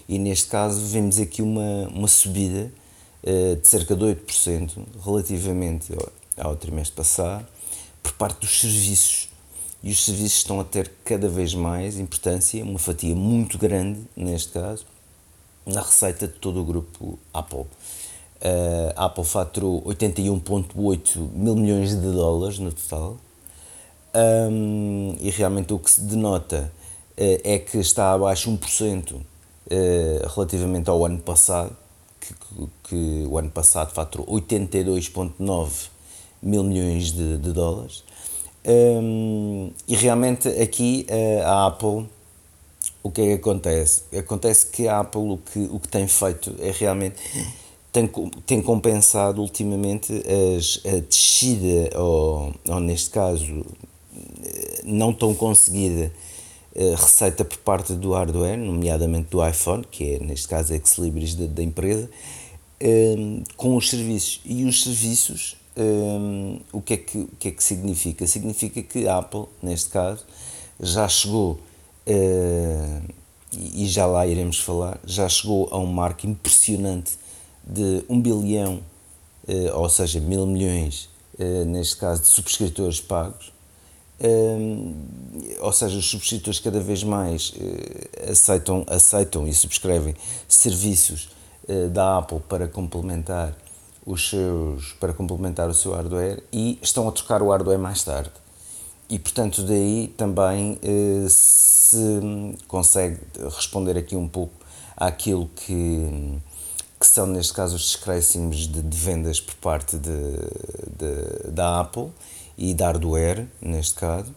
e 0.09 0.17
neste 0.17 0.47
caso 0.47 0.81
vemos 0.81 1.19
aqui 1.19 1.43
uma, 1.43 1.87
uma 1.89 2.07
subida 2.07 2.71
de 3.23 3.67
cerca 3.67 3.95
de 3.95 4.03
8% 4.03 4.71
relativamente 5.05 5.93
ao 6.35 6.55
trimestre 6.55 6.95
passado, 6.95 7.45
por 8.01 8.13
parte 8.13 8.41
dos 8.41 8.59
serviços. 8.59 9.29
E 9.83 9.91
os 9.91 10.05
serviços 10.05 10.37
estão 10.37 10.61
a 10.61 10.63
ter 10.63 10.89
cada 11.03 11.27
vez 11.27 11.53
mais 11.53 11.99
importância, 11.99 12.63
uma 12.63 12.79
fatia 12.79 13.13
muito 13.13 13.57
grande, 13.57 13.99
neste 14.15 14.53
caso, 14.53 14.85
na 15.65 15.81
receita 15.81 16.25
de 16.25 16.33
todo 16.33 16.61
o 16.61 16.63
grupo 16.63 17.19
Apple. 17.33 17.59
Uh, 17.59 18.93
a 18.95 19.05
Apple 19.05 19.25
faturou 19.25 19.81
81,8 19.83 21.17
mil 21.33 21.55
milhões 21.55 21.89
de 21.91 22.11
dólares 22.11 22.59
no 22.59 22.71
total, 22.71 23.17
um, 24.15 25.17
e 25.19 25.29
realmente 25.31 25.73
o 25.73 25.79
que 25.79 25.89
se 25.89 26.01
denota 26.01 26.71
uh, 27.17 27.41
é 27.43 27.59
que 27.59 27.77
está 27.77 28.13
abaixo 28.13 28.49
1% 28.51 29.13
uh, 29.15 29.23
relativamente 30.33 30.89
ao 30.89 31.05
ano 31.05 31.19
passado, 31.19 31.75
que, 32.21 32.33
que, 32.33 32.69
que, 32.83 33.27
o 33.27 33.37
ano 33.37 33.49
passado 33.49 33.91
faturou 33.91 34.27
82,9 34.27 35.89
mil 36.41 36.63
milhões 36.63 37.11
de, 37.11 37.37
de 37.37 37.51
dólares. 37.51 38.03
Um, 38.65 39.71
e 39.87 39.95
realmente 39.95 40.47
aqui 40.47 41.05
uh, 41.09 41.45
a 41.45 41.67
Apple, 41.67 42.07
o 43.01 43.11
que 43.11 43.21
é 43.21 43.25
que 43.25 43.33
acontece? 43.33 44.03
Acontece 44.17 44.67
que 44.67 44.87
a 44.87 44.99
Apple 44.99 45.21
o 45.21 45.37
que, 45.37 45.59
o 45.71 45.79
que 45.79 45.87
tem 45.87 46.07
feito 46.07 46.55
é 46.59 46.71
realmente 46.71 47.15
tem, 47.91 48.07
tem 48.45 48.61
compensado 48.61 49.41
ultimamente 49.41 50.11
as, 50.57 50.81
a 50.85 50.99
descida, 50.99 51.97
ou, 51.99 52.53
ou 52.67 52.79
neste 52.79 53.11
caso, 53.11 53.65
não 54.83 55.13
tão 55.13 55.35
conseguida 55.35 56.11
uh, 56.75 56.95
receita 56.95 57.45
por 57.45 57.57
parte 57.59 57.93
do 57.93 58.13
hardware, 58.13 58.57
nomeadamente 58.57 59.29
do 59.29 59.47
iPhone, 59.47 59.83
que 59.89 60.15
é 60.15 60.19
neste 60.19 60.47
caso 60.47 60.73
a 60.73 60.75
ex-libris 60.75 61.35
da, 61.35 61.45
da 61.45 61.61
empresa, 61.61 62.09
um, 62.81 63.43
com 63.55 63.75
os 63.75 63.89
serviços. 63.89 64.41
E 64.43 64.65
os 64.65 64.83
serviços 64.83 65.57
um, 65.77 66.59
o, 66.71 66.81
que 66.81 66.93
é 66.93 66.97
que, 66.97 67.17
o 67.17 67.29
que 67.39 67.47
é 67.47 67.51
que 67.51 67.63
significa? 67.63 68.27
Significa 68.27 68.81
que 68.81 69.07
a 69.07 69.17
Apple, 69.17 69.45
neste 69.61 69.89
caso, 69.89 70.25
já 70.79 71.07
chegou, 71.07 71.59
uh, 72.07 73.13
e 73.51 73.85
já 73.87 74.05
lá 74.05 74.25
iremos 74.25 74.59
falar, 74.59 74.99
já 75.05 75.27
chegou 75.29 75.67
a 75.71 75.77
um 75.77 75.85
marco 75.85 76.27
impressionante 76.27 77.17
de 77.63 78.03
1 78.09 78.21
bilhão, 78.21 78.81
uh, 79.47 79.79
ou 79.79 79.89
seja, 79.89 80.19
mil 80.19 80.45
milhões, 80.45 81.09
uh, 81.39 81.65
neste 81.65 81.97
caso, 81.97 82.21
de 82.21 82.27
subscritores 82.27 82.99
pagos. 82.99 83.51
ou 85.59 85.73
seja, 85.73 85.97
os 85.97 86.05
subscritores 86.09 86.59
cada 86.59 86.79
vez 86.79 87.03
mais 87.03 87.53
aceitam, 88.29 88.85
aceitam 88.87 89.47
e 89.47 89.53
subscrevem 89.53 90.15
serviços 90.47 91.29
da 91.91 92.19
Apple 92.19 92.39
para 92.47 92.67
complementar 92.67 93.53
os 94.05 94.29
seus 94.29 94.93
para 94.99 95.13
complementar 95.13 95.69
o 95.69 95.73
seu 95.73 95.93
hardware 95.93 96.43
e 96.51 96.77
estão 96.81 97.07
a 97.07 97.11
trocar 97.11 97.41
o 97.41 97.49
hardware 97.49 97.79
mais 97.79 98.03
tarde. 98.03 98.31
E 99.09 99.19
portanto 99.19 99.63
daí 99.63 100.13
também 100.17 100.79
eh, 100.81 101.27
se 101.29 102.57
consegue 102.67 103.19
responder 103.55 103.97
aqui 103.97 104.15
um 104.15 104.27
pouco 104.27 104.53
àquilo 104.95 105.49
que, 105.55 106.39
que 106.99 107.05
são 107.05 107.27
neste 107.27 107.53
caso 107.53 107.75
os 107.75 107.81
descréscimos 107.81 108.67
de, 108.67 108.81
de 108.81 108.97
vendas 108.97 109.39
por 109.39 109.55
parte 109.55 109.97
de, 109.97 110.11
de, 110.11 111.51
da 111.51 111.81
Apple 111.81 112.09
e 112.57 112.73
da 112.73 112.87
hardware 112.87 113.47
neste 113.61 113.95
caso 113.95 114.33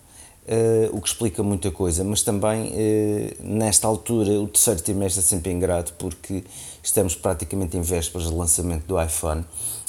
o 0.92 1.00
que 1.00 1.09
explica 1.09 1.42
muita 1.42 1.72
coisa, 1.72 2.04
mas 2.04 2.22
também 2.22 2.68
uh, 2.68 3.37
nesta 3.40 3.88
altura 3.88 4.30
o 4.40 4.46
terceiro 4.46 4.80
trimestre 4.80 5.20
é 5.20 5.22
sempre 5.22 5.52
ingrato 5.52 5.92
porque 5.98 6.44
estamos 6.82 7.16
praticamente 7.16 7.76
em 7.76 7.80
vésperas 7.80 8.30
do 8.30 8.37
lançamento 8.37 8.87
do 8.87 9.00
iPhone 9.02 9.44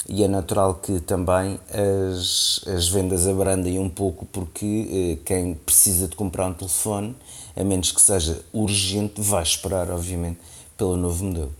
e 0.08 0.24
é 0.24 0.28
natural 0.28 0.74
que 0.74 0.98
também 1.00 1.60
as, 1.70 2.60
as 2.66 2.88
vendas 2.88 3.28
abrandem 3.28 3.78
um 3.78 3.88
pouco 3.88 4.26
porque 4.26 5.18
uh, 5.20 5.24
quem 5.24 5.54
precisa 5.54 6.08
de 6.08 6.16
comprar 6.16 6.48
um 6.48 6.54
telefone, 6.54 7.14
a 7.56 7.62
menos 7.62 7.92
que 7.92 8.00
seja 8.00 8.42
urgente, 8.52 9.20
vai 9.20 9.44
esperar 9.44 9.88
obviamente 9.90 10.40
pelo 10.76 10.96
novo 10.96 11.24
modelo. 11.24 11.52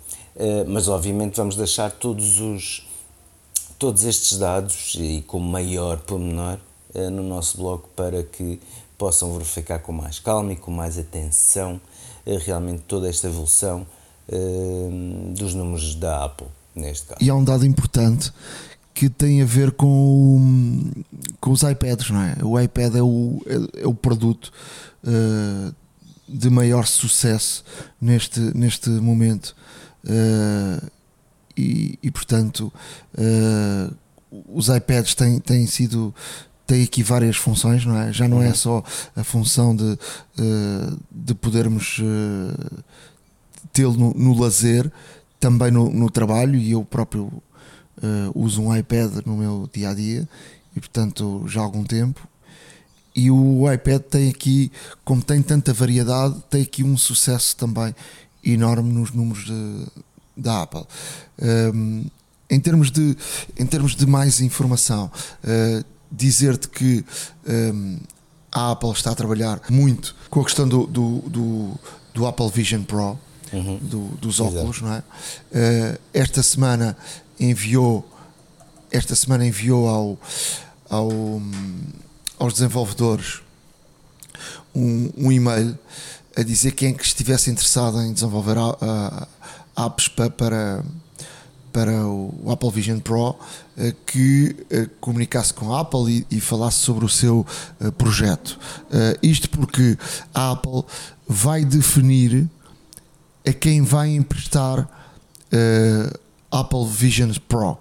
mas 0.68 0.86
obviamente 0.88 1.36
vamos 1.36 1.56
deixar 1.56 1.90
todos 1.90 2.40
os 2.40 2.86
todos 3.76 4.04
estes 4.04 4.38
dados 4.38 4.96
e 4.96 5.22
com 5.26 5.40
maior 5.40 5.98
pormenor 5.98 6.58
no 7.10 7.22
nosso 7.24 7.58
blog 7.58 7.82
para 7.96 8.22
que 8.22 8.60
possam 8.98 9.32
verificar 9.32 9.78
com 9.78 9.92
mais 9.92 10.18
calma 10.18 10.52
e 10.52 10.56
com 10.56 10.70
mais 10.70 10.98
atenção 10.98 11.80
eh, 12.26 12.36
realmente 12.44 12.82
toda 12.82 13.08
esta 13.08 13.28
evolução 13.28 13.86
eh, 14.28 14.88
dos 15.34 15.54
números 15.54 15.94
da 15.94 16.24
Apple, 16.24 16.48
neste 16.74 17.06
caso. 17.06 17.22
E 17.22 17.30
há 17.30 17.34
um 17.34 17.44
dado 17.44 17.64
importante 17.64 18.32
que 18.98 19.08
tem 19.08 19.40
a 19.40 19.44
ver 19.44 19.70
com, 19.70 20.90
com 21.40 21.52
os 21.52 21.62
iPads, 21.62 22.10
não 22.10 22.20
é? 22.20 22.36
O 22.42 22.60
iPad 22.60 22.96
é 22.96 23.02
o, 23.02 23.40
é, 23.46 23.82
é 23.82 23.86
o 23.86 23.94
produto 23.94 24.52
uh, 25.04 25.72
de 26.28 26.50
maior 26.50 26.84
sucesso 26.84 27.64
neste, 28.00 28.40
neste 28.40 28.90
momento. 28.90 29.54
Uh, 30.04 30.84
e, 31.56 31.96
e, 32.02 32.10
portanto, 32.10 32.72
uh, 33.14 33.94
os 34.52 34.68
iPads 34.68 35.14
têm, 35.14 35.38
têm 35.38 35.66
sido 35.68 36.12
tem 36.68 36.82
aqui 36.82 37.02
várias 37.02 37.34
funções, 37.34 37.86
não 37.86 37.96
é? 37.96 38.12
Já 38.12 38.28
não 38.28 38.42
é 38.42 38.48
uhum. 38.48 38.54
só 38.54 38.84
a 39.16 39.24
função 39.24 39.74
de, 39.74 39.84
uh, 39.84 40.98
de 41.10 41.34
podermos 41.34 41.98
uh, 41.98 42.84
tê-lo 43.72 43.96
no, 43.96 44.12
no, 44.12 44.38
lazer, 44.38 44.92
também 45.40 45.70
no, 45.70 45.88
no, 45.88 46.10
trabalho, 46.10 46.56
e 46.56 46.72
eu 46.72 46.84
próprio 46.84 47.24
uh, 47.24 47.42
uso 48.34 48.60
um 48.60 48.76
iPad 48.76 49.24
no 49.24 49.38
meu 49.38 49.68
dia 49.72 49.88
a 49.88 49.94
dia, 49.94 50.28
e 50.76 50.78
portanto 50.78 51.42
já 51.48 51.62
há 51.62 51.64
algum 51.64 51.82
tempo. 51.82 52.28
E 53.16 53.30
o 53.30 53.72
iPad 53.72 54.02
tem 54.02 54.28
aqui, 54.28 54.70
como 55.06 55.22
tem 55.22 55.40
tanta 55.40 55.72
variedade, 55.72 56.36
tem 56.50 56.60
aqui 56.62 56.84
um 56.84 56.98
sucesso 56.98 57.56
também 57.56 57.94
enorme 58.44 58.92
nos 58.92 59.10
números 59.10 59.46
de, 59.46 59.86
da 60.36 60.62
Apple. 60.64 60.84
Um, 61.74 62.04
em 62.50 62.60
termos 62.60 62.90
de, 62.90 63.16
em 63.58 63.66
termos 63.66 63.96
de 63.96 64.06
mais 64.06 64.42
informação, 64.42 65.10
uh, 65.44 65.97
dizer-te 66.10 66.68
que 66.68 67.04
um, 67.46 67.98
a 68.50 68.72
Apple 68.72 68.90
está 68.92 69.10
a 69.10 69.14
trabalhar 69.14 69.60
muito 69.68 70.14
com 70.30 70.40
a 70.40 70.44
questão 70.44 70.66
do, 70.66 70.86
do, 70.86 71.18
do, 71.20 71.74
do 72.14 72.26
Apple 72.26 72.50
Vision 72.50 72.82
Pro, 72.82 73.18
uhum. 73.52 73.78
do, 73.78 74.08
dos 74.16 74.40
óculos, 74.40 74.78
Exato. 74.78 74.84
não 74.84 74.92
é? 74.94 74.98
Uh, 74.98 75.98
esta 76.14 76.42
semana 76.42 76.96
enviou, 77.38 78.08
esta 78.90 79.14
semana 79.14 79.46
enviou 79.46 79.88
ao, 79.88 80.18
ao, 80.88 81.10
aos 82.38 82.54
desenvolvedores 82.54 83.40
um, 84.74 85.10
um 85.16 85.32
e-mail 85.32 85.78
a 86.36 86.42
dizer 86.42 86.72
quem 86.72 86.94
que 86.94 87.04
estivesse 87.04 87.50
interessado 87.50 88.00
em 88.00 88.12
desenvolver 88.12 88.56
a, 88.56 89.26
a, 89.76 89.86
apps 89.86 90.08
para, 90.08 90.30
para 90.30 90.84
para 91.72 92.04
o 92.06 92.50
Apple 92.50 92.70
Vision 92.70 92.98
Pro 92.98 93.36
que 94.06 94.56
eh, 94.70 94.88
comunicasse 95.00 95.54
com 95.54 95.72
a 95.72 95.80
Apple 95.80 96.26
e, 96.30 96.40
falasse 96.40 96.78
sobre 96.78 97.04
o 97.04 97.08
seu 97.08 97.46
eh, 97.80 97.90
projeto. 97.92 98.58
Isto 99.22 99.48
porque 99.50 99.96
a 100.34 100.52
Apple 100.52 100.84
vai 101.26 101.64
definir 101.64 102.48
a 103.46 103.52
quem 103.52 103.82
vai 103.82 104.10
emprestar 104.10 104.88
Apple 106.50 106.86
Vision 106.86 107.32
Pro. 107.48 107.78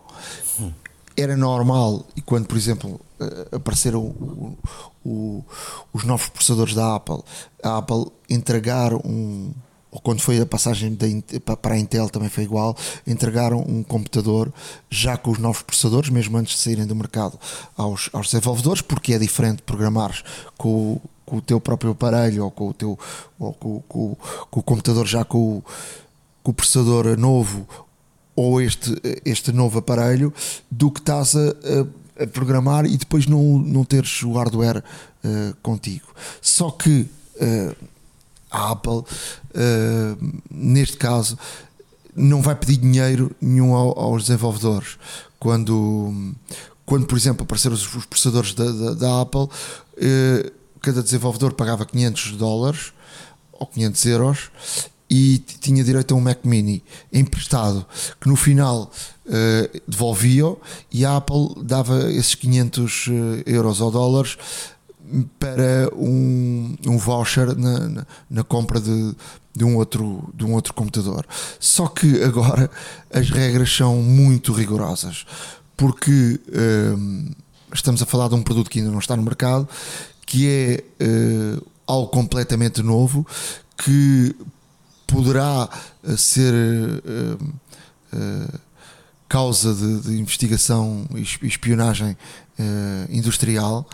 Era 1.15 1.35
normal, 1.35 2.05
e 2.15 2.21
quando, 2.21 2.45
por 2.45 2.55
exemplo, 2.55 3.01
apareceram 3.51 4.01
o, 4.01 4.57
o, 5.03 5.45
os 5.91 6.03
novos 6.03 6.29
processadores 6.29 6.75
da 6.75 6.95
Apple, 6.95 7.21
a 7.63 7.77
Apple 7.77 8.07
entregar 8.29 8.93
um 8.93 9.51
ou 9.97 9.99
quando 9.99 10.21
foi 10.21 10.39
a 10.39 10.45
passagem 10.45 10.95
para 11.59 11.73
a 11.73 11.79
Intel 11.79 12.07
também 12.07 12.29
foi 12.29 12.43
igual, 12.43 12.77
entregaram 13.07 13.65
um 13.67 13.81
computador 13.81 14.53
já 14.91 15.17
com 15.17 15.31
os 15.31 15.39
novos 15.39 15.63
processadores, 15.63 16.11
mesmo 16.11 16.37
antes 16.37 16.55
de 16.55 16.61
saírem 16.61 16.85
do 16.85 16.95
mercado, 16.95 17.39
aos, 17.75 18.07
aos 18.13 18.27
desenvolvedores, 18.27 18.83
porque 18.83 19.13
é 19.13 19.17
diferente 19.17 19.63
programar 19.63 20.15
com, 20.55 21.01
com 21.25 21.37
o 21.37 21.41
teu 21.41 21.59
próprio 21.59 21.91
aparelho 21.91 22.43
ou 22.43 22.51
com 22.51 22.69
o 22.69 22.73
teu 22.73 22.99
ou 23.39 23.53
com, 23.53 23.81
com, 23.87 24.15
com 24.51 24.59
o 24.59 24.63
computador 24.63 25.07
já 25.07 25.25
com 25.25 25.63
com 26.43 26.51
o 26.51 26.53
processador 26.53 27.17
novo 27.17 27.67
ou 28.35 28.61
este, 28.61 28.95
este 29.25 29.51
novo 29.51 29.79
aparelho 29.79 30.31
do 30.69 30.91
que 30.91 30.99
estás 30.99 31.35
a, 31.35 31.49
a, 32.19 32.23
a 32.23 32.27
programar 32.27 32.85
e 32.85 32.95
depois 32.95 33.25
não, 33.25 33.57
não 33.57 33.83
teres 33.83 34.21
o 34.21 34.33
hardware 34.33 34.77
uh, 34.77 35.55
contigo. 35.61 36.07
Só 36.39 36.69
que 36.69 37.09
uh, 37.35 37.75
a 38.51 38.71
Apple, 38.71 38.99
uh, 38.99 40.41
neste 40.49 40.97
caso, 40.97 41.37
não 42.15 42.41
vai 42.41 42.55
pedir 42.55 42.77
dinheiro 42.77 43.35
nenhum 43.39 43.73
aos 43.75 44.23
desenvolvedores. 44.23 44.97
Quando, 45.39 46.33
quando 46.85 47.05
por 47.05 47.17
exemplo, 47.17 47.43
apareceram 47.43 47.75
os, 47.75 48.05
processadores 48.05 48.53
da, 48.53 48.71
da, 48.71 48.93
da 48.93 49.21
Apple, 49.21 49.43
uh, 49.43 50.51
cada 50.81 51.03
desenvolvedor 51.03 51.53
pagava 51.53 51.85
500 51.85 52.31
dólares 52.37 52.93
ou 53.51 53.67
500 53.67 54.05
euros 54.05 54.49
e 55.09 55.37
tinha 55.37 55.83
direito 55.83 56.13
a 56.13 56.17
um 56.17 56.21
Mac 56.21 56.39
Mini 56.43 56.83
emprestado, 57.13 57.85
que 58.19 58.27
no 58.27 58.35
final 58.35 58.91
uh, 59.25 59.81
devolvia 59.87 60.55
e 60.91 61.05
a 61.05 61.17
Apple 61.17 61.63
dava 61.63 62.11
esses 62.11 62.35
500 62.35 63.05
euros 63.45 63.79
ou 63.79 63.91
dólares 63.91 64.37
para 65.39 65.89
um, 65.95 66.75
um 66.85 66.97
voucher 66.97 67.55
na, 67.55 67.87
na, 67.87 68.07
na 68.29 68.43
compra 68.43 68.79
de, 68.79 69.15
de, 69.55 69.63
um 69.63 69.75
outro, 69.77 70.29
de 70.33 70.45
um 70.45 70.53
outro 70.53 70.73
computador. 70.73 71.25
Só 71.59 71.87
que 71.87 72.23
agora 72.23 72.69
as 73.13 73.29
regras 73.29 73.73
são 73.73 73.97
muito 74.01 74.53
rigorosas, 74.53 75.25
porque 75.75 76.39
um, 76.97 77.31
estamos 77.73 78.01
a 78.01 78.05
falar 78.05 78.27
de 78.27 78.35
um 78.35 78.43
produto 78.43 78.69
que 78.69 78.79
ainda 78.79 78.91
não 78.91 78.99
está 78.99 79.15
no 79.15 79.23
mercado, 79.23 79.67
que 80.25 80.47
é 80.47 80.83
uh, 81.03 81.65
algo 81.85 82.09
completamente 82.09 82.81
novo, 82.81 83.25
que 83.77 84.35
poderá 85.05 85.69
ser. 86.17 86.53
Uh, 86.53 87.43
uh, 88.13 88.66
causa 89.27 89.73
de, 89.73 90.01
de, 90.01 90.19
investigação 90.19 91.05
e 91.13 91.47
espionagem 91.47 92.11
uh, 92.11 93.11
industrial. 93.11 93.87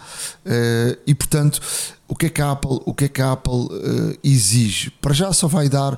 Uh, 0.45 0.97
e 1.05 1.15
portanto 1.15 1.59
o 2.07 2.15
que 2.15 2.27
é 2.27 2.29
que 2.29 2.41
a 2.41 2.51
Apple 2.51 2.79
o 2.85 2.93
que 2.93 3.05
é 3.05 3.07
que 3.07 3.21
Apple 3.21 3.53
uh, 3.53 4.17
exige? 4.23 4.91
Para 5.01 5.13
já 5.13 5.33
só 5.33 5.47
vai 5.47 5.69
dar 5.69 5.97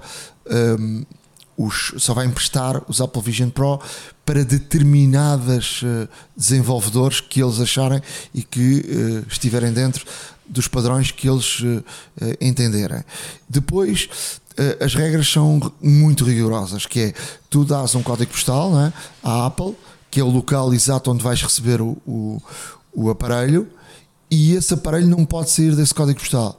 um, 0.79 1.03
os, 1.57 1.93
só 1.97 2.13
vai 2.13 2.25
emprestar 2.25 2.81
os 2.87 2.99
Apple 2.99 3.21
Vision 3.21 3.49
Pro 3.49 3.79
para 4.25 4.43
determinadas 4.43 5.81
desenvolvedores 6.35 7.21
que 7.21 7.41
eles 7.41 7.61
acharem 7.61 8.01
e 8.33 8.43
que 8.43 9.23
estiverem 9.29 9.71
dentro 9.71 10.05
dos 10.45 10.67
padrões 10.67 11.11
que 11.11 11.29
eles 11.29 11.61
entenderem. 12.41 13.05
Depois 13.47 14.09
as 14.79 14.95
regras 14.95 15.27
são 15.27 15.59
muito 15.81 16.23
rigorosas 16.23 16.85
que 16.85 16.99
é 16.99 17.13
tu 17.49 17.65
dás 17.65 17.93
um 17.95 18.01
código 18.01 18.31
postal 18.31 18.71
né, 18.73 18.93
à 19.23 19.45
Apple 19.45 19.75
que 20.15 20.21
é 20.21 20.23
o 20.23 20.29
local 20.29 20.73
exato 20.73 21.11
onde 21.11 21.21
vais 21.21 21.41
receber 21.41 21.81
o, 21.81 21.97
o, 22.07 22.41
o 22.93 23.09
aparelho, 23.09 23.67
e 24.31 24.53
esse 24.53 24.73
aparelho 24.73 25.07
não 25.07 25.25
pode 25.25 25.49
sair 25.49 25.75
desse 25.75 25.93
código 25.93 26.17
postal. 26.17 26.57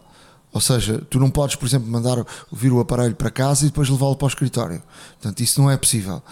Ou 0.52 0.61
seja, 0.61 1.02
tu 1.09 1.18
não 1.18 1.30
podes, 1.30 1.56
por 1.56 1.64
exemplo, 1.64 1.88
mandar 1.88 2.22
vir 2.52 2.70
o 2.70 2.80
aparelho 2.80 3.14
para 3.14 3.30
casa 3.30 3.64
e 3.64 3.68
depois 3.68 3.88
levá-lo 3.88 4.14
para 4.14 4.26
o 4.26 4.28
escritório. 4.28 4.82
Portanto, 5.12 5.40
isso 5.40 5.59
não 5.59 5.70
é 5.70 5.76
possível. 5.78 6.22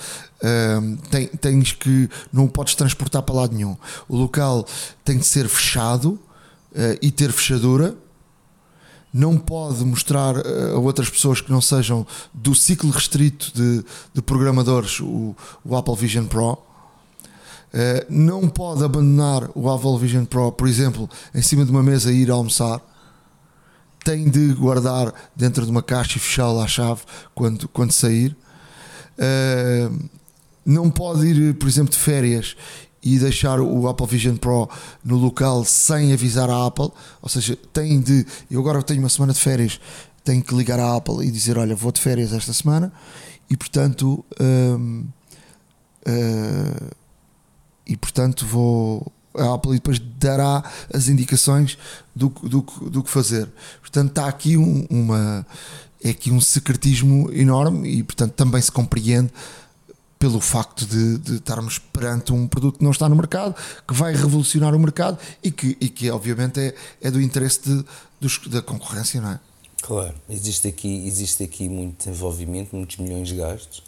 Um, 0.43 0.97
tem, 0.97 1.27
tens 1.29 1.73
que. 1.73 2.11
Não 2.31 2.45
o 2.45 2.49
podes 2.49 2.75
transportar 2.75 3.23
para 3.23 3.35
lado 3.35 3.55
nenhum. 3.55 3.75
O 4.07 4.19
local 4.19 4.67
tem 5.03 5.17
de 5.17 5.25
ser 5.25 5.49
fechado 5.49 6.19
uh, 6.73 6.99
e 7.01 7.11
ter 7.11 7.33
fechadura. 7.33 7.95
Não 9.17 9.39
pode 9.39 9.85
mostrar 9.85 10.37
uh, 10.37 10.75
a 10.75 10.79
outras 10.81 11.09
pessoas 11.09 11.41
que 11.41 11.53
não 11.53 11.61
sejam 11.61 12.05
do 12.33 12.53
ciclo 12.53 12.91
restrito 12.91 13.53
de, 13.55 13.85
de 14.13 14.21
programadores 14.21 14.99
o, 14.99 15.37
o 15.65 15.77
Apple 15.77 15.95
Vision 15.95 16.27
Pro. 16.27 16.55
Uh, 16.55 16.59
não 18.11 18.49
pode 18.49 18.83
abandonar 18.83 19.49
o 19.55 19.71
Apple 19.71 19.97
Vision 20.01 20.25
Pro, 20.25 20.51
por 20.51 20.67
exemplo, 20.67 21.09
em 21.33 21.43
cima 21.43 21.65
de 21.65 21.71
uma 21.71 21.81
mesa 21.81 22.13
e 22.13 22.23
ir 22.23 22.31
almoçar. 22.33 22.81
Tem 24.05 24.29
de 24.29 24.53
guardar 24.55 25.15
dentro 25.37 25.65
de 25.65 25.71
uma 25.71 25.83
caixa 25.83 26.19
e 26.19 26.21
fechá-la 26.21 26.65
à 26.65 26.67
chave 26.67 27.03
quando, 27.37 27.69
quando 27.69 27.93
sair. 27.93 28.37
Uh, 29.17 30.09
não 30.67 30.91
pode 30.91 31.25
ir, 31.25 31.55
por 31.55 31.69
exemplo, 31.69 31.93
de 31.93 31.99
férias 31.99 32.57
e 33.05 33.19
deixar 33.19 33.61
o 33.61 33.87
Apple 33.87 34.07
Vision 34.07 34.37
Pro 34.37 34.69
no 35.05 35.17
local 35.17 35.65
sem 35.65 36.13
avisar 36.13 36.49
a 36.49 36.67
Apple. 36.67 36.91
Ou 37.21 37.29
seja, 37.29 37.57
tem 37.73 38.01
de. 38.01 38.27
Eu 38.51 38.61
agora 38.61 38.83
tenho 38.83 39.01
uma 39.01 39.11
semana 39.11 39.35
de 39.35 39.41
férias, 39.41 39.79
tenho 40.25 40.43
que 40.43 40.55
ligar 40.55 40.81
à 40.81 40.97
Apple 40.97 41.27
e 41.27 41.31
dizer: 41.31 41.59
Olha, 41.59 41.77
vou 41.77 41.93
de 41.93 42.01
férias 42.01 42.33
esta 42.33 42.53
semana 42.53 42.93
e 43.51 43.57
portanto. 43.57 44.25
uh, 44.41 45.05
e 47.87 47.97
portanto 47.97 48.47
vou 48.47 49.13
a 49.37 49.55
Apple 49.55 49.73
depois 49.75 49.99
dará 50.19 50.63
as 50.93 51.09
indicações 51.09 51.77
do, 52.15 52.29
do, 52.29 52.61
do 52.91 53.03
que 53.03 53.11
fazer. 53.11 53.49
Portanto, 53.81 54.11
está 54.11 54.29
aqui 54.29 54.57
um, 54.57 54.87
uma 54.89 55.47
é 56.03 56.11
aqui 56.11 56.31
um 56.31 56.41
secretismo 56.41 57.33
enorme 57.33 57.89
e 57.89 58.03
portanto 58.03 58.33
também 58.33 58.61
se 58.61 58.71
compreende 58.71 59.33
pelo 60.25 60.41
facto 60.41 60.87
de, 60.87 61.19
de, 61.19 61.35
estarmos 61.35 61.79
perante 61.79 62.33
um 62.33 62.49
produto 62.49 62.79
que 62.79 62.85
não 62.85 62.93
está 62.93 63.11
no 63.11 63.15
mercado, 63.15 63.55
que 63.87 63.93
vai 63.93 64.15
revolucionar 64.15 64.75
o 64.75 64.79
mercado 64.79 65.19
e 65.43 65.51
que, 65.51 65.77
e 65.79 65.87
que 65.91 66.11
obviamente 66.11 66.59
é, 66.59 66.75
é 67.03 67.11
do 67.11 67.21
interesse 67.21 67.61
de, 67.61 67.85
dos, 68.19 68.39
da 68.47 68.63
concorrência, 68.63 69.21
não 69.21 69.33
é? 69.33 69.41
Claro, 69.83 70.15
existe 70.31 70.67
aqui, 70.67 71.07
existe 71.07 71.45
aqui 71.45 71.69
muito 71.69 71.99
desenvolvimento, 71.99 72.75
muitos 72.75 72.97
milhões 72.97 73.31
gastos 73.33 73.83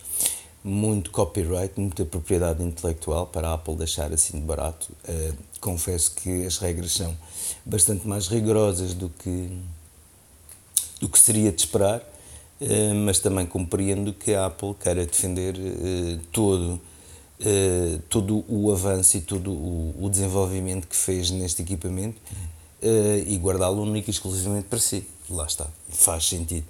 muito 0.63 1.11
copyright, 1.11 1.73
muita 1.81 2.05
propriedade 2.05 2.63
intelectual 2.63 3.29
para 3.29 3.49
a 3.49 3.55
Apple 3.55 3.77
deixar 3.77 4.13
assim 4.13 4.39
de 4.39 4.45
barato. 4.45 4.93
Uh, 5.09 5.35
confesso 5.59 6.11
que 6.17 6.45
as 6.45 6.59
regras 6.59 6.93
são 6.93 7.17
bastante 7.65 8.07
mais 8.07 8.27
rigorosas 8.27 8.93
do 8.93 9.09
que, 9.09 9.59
do 11.01 11.09
que 11.09 11.19
seria 11.19 11.51
de 11.51 11.61
esperar, 11.63 12.03
mas 13.05 13.19
também 13.19 13.47
compreendo 13.47 14.13
que 14.13 14.35
a 14.35 14.47
Apple 14.47 14.75
queira 14.75 15.05
defender 15.05 15.55
uh, 15.57 16.19
todo, 16.33 16.81
todo 18.09 18.45
o 18.49 18.73
avanço 18.73 19.19
e 19.19 19.21
todo 19.21 19.51
o, 19.53 20.09
desenvolvimento 20.11 20.87
que 20.87 20.97
fez 20.97 21.31
neste 21.31 21.61
equipamento 21.61 22.19
e 23.27 23.37
guardá-lo 23.37 23.83
único 23.83 24.09
e 24.09 24.13
exclusivamente 24.13 24.69
para 24.69 24.79
si. 24.79 25.05
Lá 25.29 25.45
está, 25.45 25.69
faz 25.91 26.27
sentido. 26.27 26.65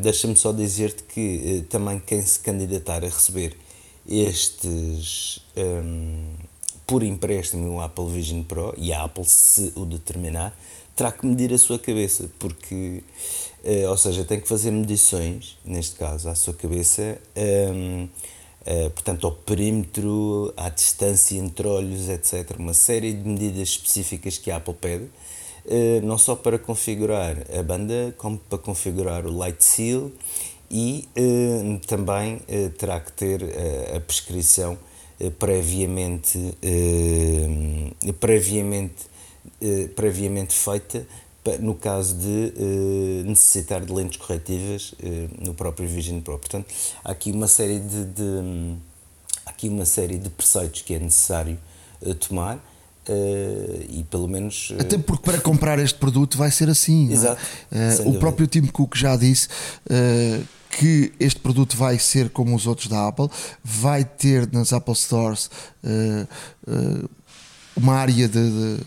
Deixa-me 0.00 0.34
só 0.34 0.50
dizer-te 0.50 1.02
que 1.02 1.66
também 1.68 2.00
quem 2.00 2.22
se 2.22 2.38
candidatar 2.38 3.04
a 3.04 3.08
receber 3.08 3.54
estes 4.08 5.40
um, 5.56 6.34
por 6.86 7.02
empréstimo 7.02 7.68
o 7.74 7.80
Apple 7.80 8.06
Vision 8.06 8.42
Pro 8.42 8.72
e 8.76 8.92
a 8.92 9.02
Apple 9.02 9.24
se 9.24 9.72
o 9.74 9.84
determinar 9.84 10.56
terá 10.94 11.10
que 11.10 11.26
medir 11.26 11.52
a 11.52 11.58
sua 11.58 11.78
cabeça 11.78 12.30
porque 12.38 13.02
uh, 13.66 13.90
ou 13.90 13.96
seja 13.96 14.24
tem 14.24 14.40
que 14.40 14.48
fazer 14.48 14.70
medições 14.70 15.58
neste 15.64 15.96
caso 15.96 16.28
à 16.28 16.34
sua 16.34 16.54
cabeça 16.54 17.18
um, 17.36 18.04
uh, 18.04 18.08
eh, 18.68 18.88
portanto 18.88 19.26
ao 19.26 19.32
perímetro 19.32 20.52
à 20.56 20.68
distância 20.68 21.38
entre 21.38 21.68
olhos 21.68 22.08
etc 22.08 22.56
uma 22.58 22.74
série 22.74 23.12
de 23.12 23.28
medidas 23.28 23.68
específicas 23.68 24.38
que 24.38 24.50
a 24.50 24.56
Apple 24.56 24.74
pede 24.74 25.08
eh, 25.68 26.00
não 26.02 26.16
só 26.18 26.36
para 26.36 26.58
configurar 26.58 27.36
a 27.56 27.62
banda, 27.62 28.14
como 28.16 28.38
para 28.38 28.58
configurar 28.58 29.26
o 29.26 29.36
Light 29.36 29.62
Seal 29.64 30.12
e 30.70 31.08
eh, 31.16 31.80
também 31.86 32.40
terá 32.78 33.00
que 33.00 33.12
ter 33.12 33.42
a 33.94 34.00
prescrição 34.00 34.78
previamente, 35.38 36.38
previamente, 38.20 39.06
previamente 39.94 40.54
feita 40.54 41.06
no 41.60 41.74
caso 41.74 42.16
de 42.16 42.52
necessitar 43.24 43.84
de 43.84 43.92
lentes 43.92 44.18
corretivas 44.18 44.94
no 45.40 45.54
próprio 45.54 45.88
Vision 45.88 46.20
Pro. 46.20 46.38
Portanto, 46.38 46.66
há 47.04 47.12
aqui 47.12 47.32
uma 47.32 47.48
série 47.48 47.78
de, 47.78 48.04
de 48.04 48.76
aqui 49.44 49.68
uma 49.68 49.84
série 49.84 50.18
de 50.18 50.28
preceitos 50.28 50.82
que 50.82 50.94
é 50.94 50.98
necessário 50.98 51.58
tomar 52.28 52.58
Uh, 53.08 53.86
e 53.88 54.04
pelo 54.10 54.26
menos. 54.26 54.70
Uh... 54.70 54.80
Até 54.80 54.98
porque 54.98 55.22
para 55.22 55.40
comprar 55.40 55.78
este 55.78 55.96
produto 55.96 56.36
vai 56.36 56.50
ser 56.50 56.68
assim. 56.68 57.10
É? 57.10 57.12
Exato. 57.12 57.40
É? 57.70 58.08
O 58.08 58.18
próprio 58.18 58.48
Tim 58.48 58.66
Cook 58.66 58.96
já 58.96 59.14
disse 59.14 59.46
que 60.68 61.12
este 61.20 61.38
produto 61.38 61.76
vai 61.76 62.00
ser 62.00 62.30
como 62.30 62.56
os 62.56 62.66
outros 62.66 62.88
da 62.88 63.06
Apple, 63.06 63.28
vai 63.62 64.04
ter 64.04 64.50
nas 64.52 64.72
Apple 64.72 64.96
Stores 64.96 65.48
uma 67.76 67.94
área 67.94 68.28
de, 68.28 68.50
de 68.50 68.80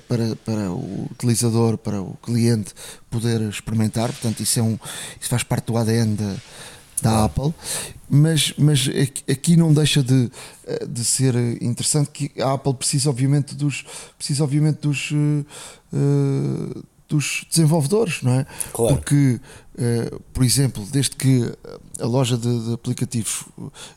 para, 0.00 0.36
para 0.36 0.70
o 0.70 1.08
utilizador, 1.10 1.78
para 1.78 2.00
o 2.00 2.16
cliente 2.22 2.72
poder 3.10 3.40
experimentar, 3.42 4.10
portanto, 4.12 4.40
isso, 4.40 4.58
é 4.58 4.62
um, 4.62 4.78
isso 5.20 5.28
faz 5.28 5.42
parte 5.42 5.66
do 5.66 5.76
ADN 5.76 6.14
da, 6.14 6.34
da 7.02 7.24
Apple, 7.24 7.52
mas, 8.08 8.54
mas 8.56 8.88
aqui 9.30 9.56
não 9.56 9.72
deixa 9.72 10.02
de, 10.02 10.30
de 10.88 11.04
ser 11.04 11.34
interessante 11.62 12.10
que 12.10 12.40
a 12.40 12.54
Apple 12.54 12.74
precisa 12.74 13.10
obviamente 13.10 13.54
dos, 13.54 13.84
precisa, 14.16 14.44
obviamente 14.44 14.80
dos, 14.80 15.10
uh, 15.10 16.84
dos 17.08 17.46
desenvolvedores, 17.50 18.22
não 18.22 18.32
é? 18.32 18.46
Claro. 18.72 18.96
Porque, 18.96 19.40
uh, 19.74 20.20
por 20.32 20.44
exemplo, 20.44 20.86
desde 20.90 21.16
que 21.16 21.52
a 22.00 22.06
loja 22.06 22.36
de, 22.36 22.66
de 22.66 22.74
aplicativos 22.74 23.44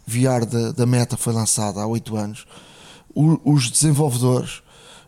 VR 0.05 0.45
da, 0.45 0.71
da, 0.71 0.85
Meta 0.85 1.17
foi 1.17 1.33
lançada 1.33 1.81
há 1.81 1.87
8 1.87 2.15
anos, 2.15 2.45
o, 3.13 3.39
os 3.53 3.71
desenvolvedores 3.71 4.61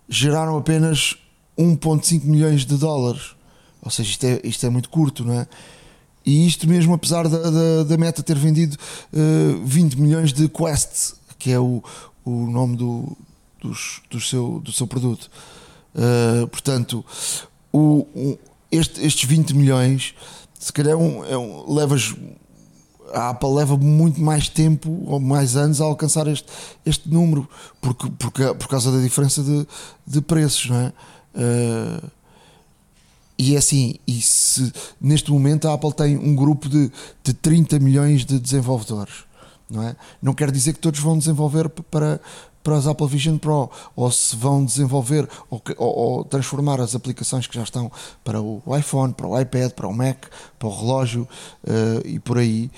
geraram 0.09 0.57
apenas 0.57 1.15
1,5 1.57 2.23
milhões 2.23 2.65
de 2.65 2.75
dólares. 2.75 3.35
Ou 3.81 3.91
seja, 3.91 4.09
isto 4.09 4.23
é, 4.25 4.41
isto 4.43 4.65
é 4.65 4.69
muito 4.69 4.89
curto, 4.89 5.23
não 5.23 5.39
é? 5.39 5.47
E 6.25 6.45
isto 6.45 6.67
mesmo 6.67 6.93
apesar 6.93 7.27
da, 7.27 7.49
da, 7.49 7.83
da 7.83 7.97
meta 7.97 8.21
ter 8.21 8.37
vendido 8.37 8.75
uh, 9.13 9.61
eh, 9.61 9.61
20 9.63 9.95
milhões 9.95 10.33
de 10.33 10.49
Quest, 10.49 11.13
que 11.37 11.51
é 11.51 11.59
o, 11.59 11.81
o 12.25 12.51
nome 12.51 12.75
do, 12.75 13.17
dos, 13.61 14.01
do, 14.09 14.19
seu, 14.19 14.59
do 14.59 14.71
seu 14.71 14.85
produto. 14.85 15.29
Uh, 15.95 16.47
portanto, 16.47 17.05
o, 17.71 18.05
o, 18.13 18.39
este, 18.71 19.03
estes 19.03 19.27
20 19.27 19.55
milhões, 19.55 20.13
se 20.59 20.71
calhar 20.73 20.93
é 20.93 20.97
um, 20.97 21.25
é 21.25 21.37
um, 21.37 21.73
levas 21.73 22.13
a 23.13 23.29
Apple 23.29 23.49
leva 23.53 23.77
muito 23.77 24.21
mais 24.21 24.49
tempo 24.49 25.03
ou 25.05 25.19
mais 25.19 25.55
anos 25.55 25.81
a 25.81 25.85
alcançar 25.85 26.27
este, 26.27 26.47
este 26.85 27.09
número 27.09 27.47
porque, 27.81 28.09
porque, 28.17 28.53
por 28.53 28.67
causa 28.67 28.91
da 28.91 28.99
diferença 28.99 29.43
de, 29.43 29.67
de 30.05 30.21
preços, 30.21 30.69
não 30.69 30.77
é? 30.77 30.93
Uh, 31.35 32.09
e 33.41 33.55
é 33.55 33.57
assim, 33.57 33.95
e 34.05 34.19
se, 34.19 34.69
neste 34.99 35.31
momento 35.31 35.69
a 35.69 35.73
Apple 35.73 35.93
tem 35.93 36.17
um 36.17 36.35
grupo 36.35 36.67
de, 36.67 36.91
de 37.23 37.33
30 37.33 37.79
milhões 37.79 38.25
de 38.25 38.37
desenvolvedores. 38.37 39.23
Não, 39.69 39.83
é? 39.83 39.95
não 40.21 40.33
quer 40.33 40.51
dizer 40.51 40.73
que 40.73 40.79
todos 40.79 40.99
vão 40.99 41.17
desenvolver 41.17 41.69
para, 41.69 42.19
para 42.61 42.75
as 42.75 42.85
Apple 42.85 43.07
Vision 43.07 43.37
Pro, 43.37 43.69
ou 43.95 44.11
se 44.11 44.35
vão 44.35 44.65
desenvolver 44.65 45.29
ou, 45.49 45.61
ou, 45.77 45.97
ou, 45.97 46.23
transformar 46.25 46.81
as 46.81 46.95
aplicações 46.95 47.47
que 47.47 47.55
já 47.55 47.63
estão 47.63 47.89
para 48.23 48.41
o 48.41 48.61
iPhone, 48.77 49.13
para 49.13 49.27
o 49.27 49.39
iPad, 49.39 49.71
para 49.71 49.87
o 49.87 49.93
Mac, 49.93 50.25
para 50.57 50.67
o 50.67 50.75
relógio 50.77 51.27
uh, 51.63 52.05
e 52.05 52.19
por 52.19 52.39
aí, 52.39 52.69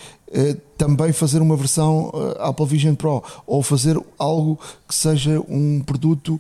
também 0.78 1.12
fazer 1.12 1.42
uma 1.42 1.56
versão 1.56 2.10
uh, 2.10 2.42
Apple 2.42 2.66
Vision 2.66 2.96
Pro, 2.96 3.24
ou 3.46 3.62
fazer 3.62 4.00
algo 4.18 4.60
que 4.88 4.96
seja 4.96 5.40
um 5.48 5.82
produto 5.82 6.40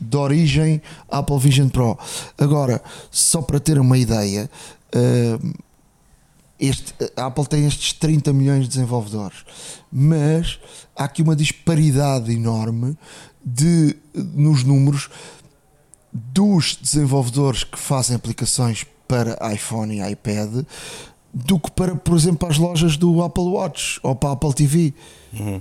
de 0.00 0.16
origem 0.16 0.82
Apple 1.08 1.38
Vision 1.38 1.68
Pro. 1.68 1.98
Agora, 2.38 2.82
só 3.10 3.40
para 3.40 3.60
ter 3.60 3.78
uma 3.78 3.96
ideia, 3.96 4.50
este, 6.58 6.94
a 7.16 7.26
Apple 7.26 7.46
tem 7.46 7.66
estes 7.66 7.94
30 7.94 8.32
milhões 8.32 8.64
de 8.64 8.68
desenvolvedores, 8.68 9.44
mas 9.90 10.58
há 10.94 11.04
aqui 11.04 11.22
uma 11.22 11.34
disparidade 11.34 12.30
enorme 12.32 12.96
de, 13.44 13.96
nos 14.14 14.62
números 14.62 15.08
dos 16.12 16.76
desenvolvedores 16.76 17.64
que 17.64 17.78
fazem 17.78 18.14
aplicações 18.14 18.84
para 19.08 19.38
iPhone 19.52 19.96
e 19.96 20.12
iPad 20.12 20.64
do 21.32 21.58
que 21.58 21.70
para, 21.70 21.94
por 21.94 22.16
exemplo, 22.16 22.48
as 22.48 22.58
lojas 22.58 22.96
do 22.96 23.22
Apple 23.22 23.44
Watch 23.44 24.00
ou 24.02 24.14
para 24.14 24.30
a 24.30 24.32
Apple 24.32 24.52
TV. 24.54 24.94
Uhum. 25.38 25.60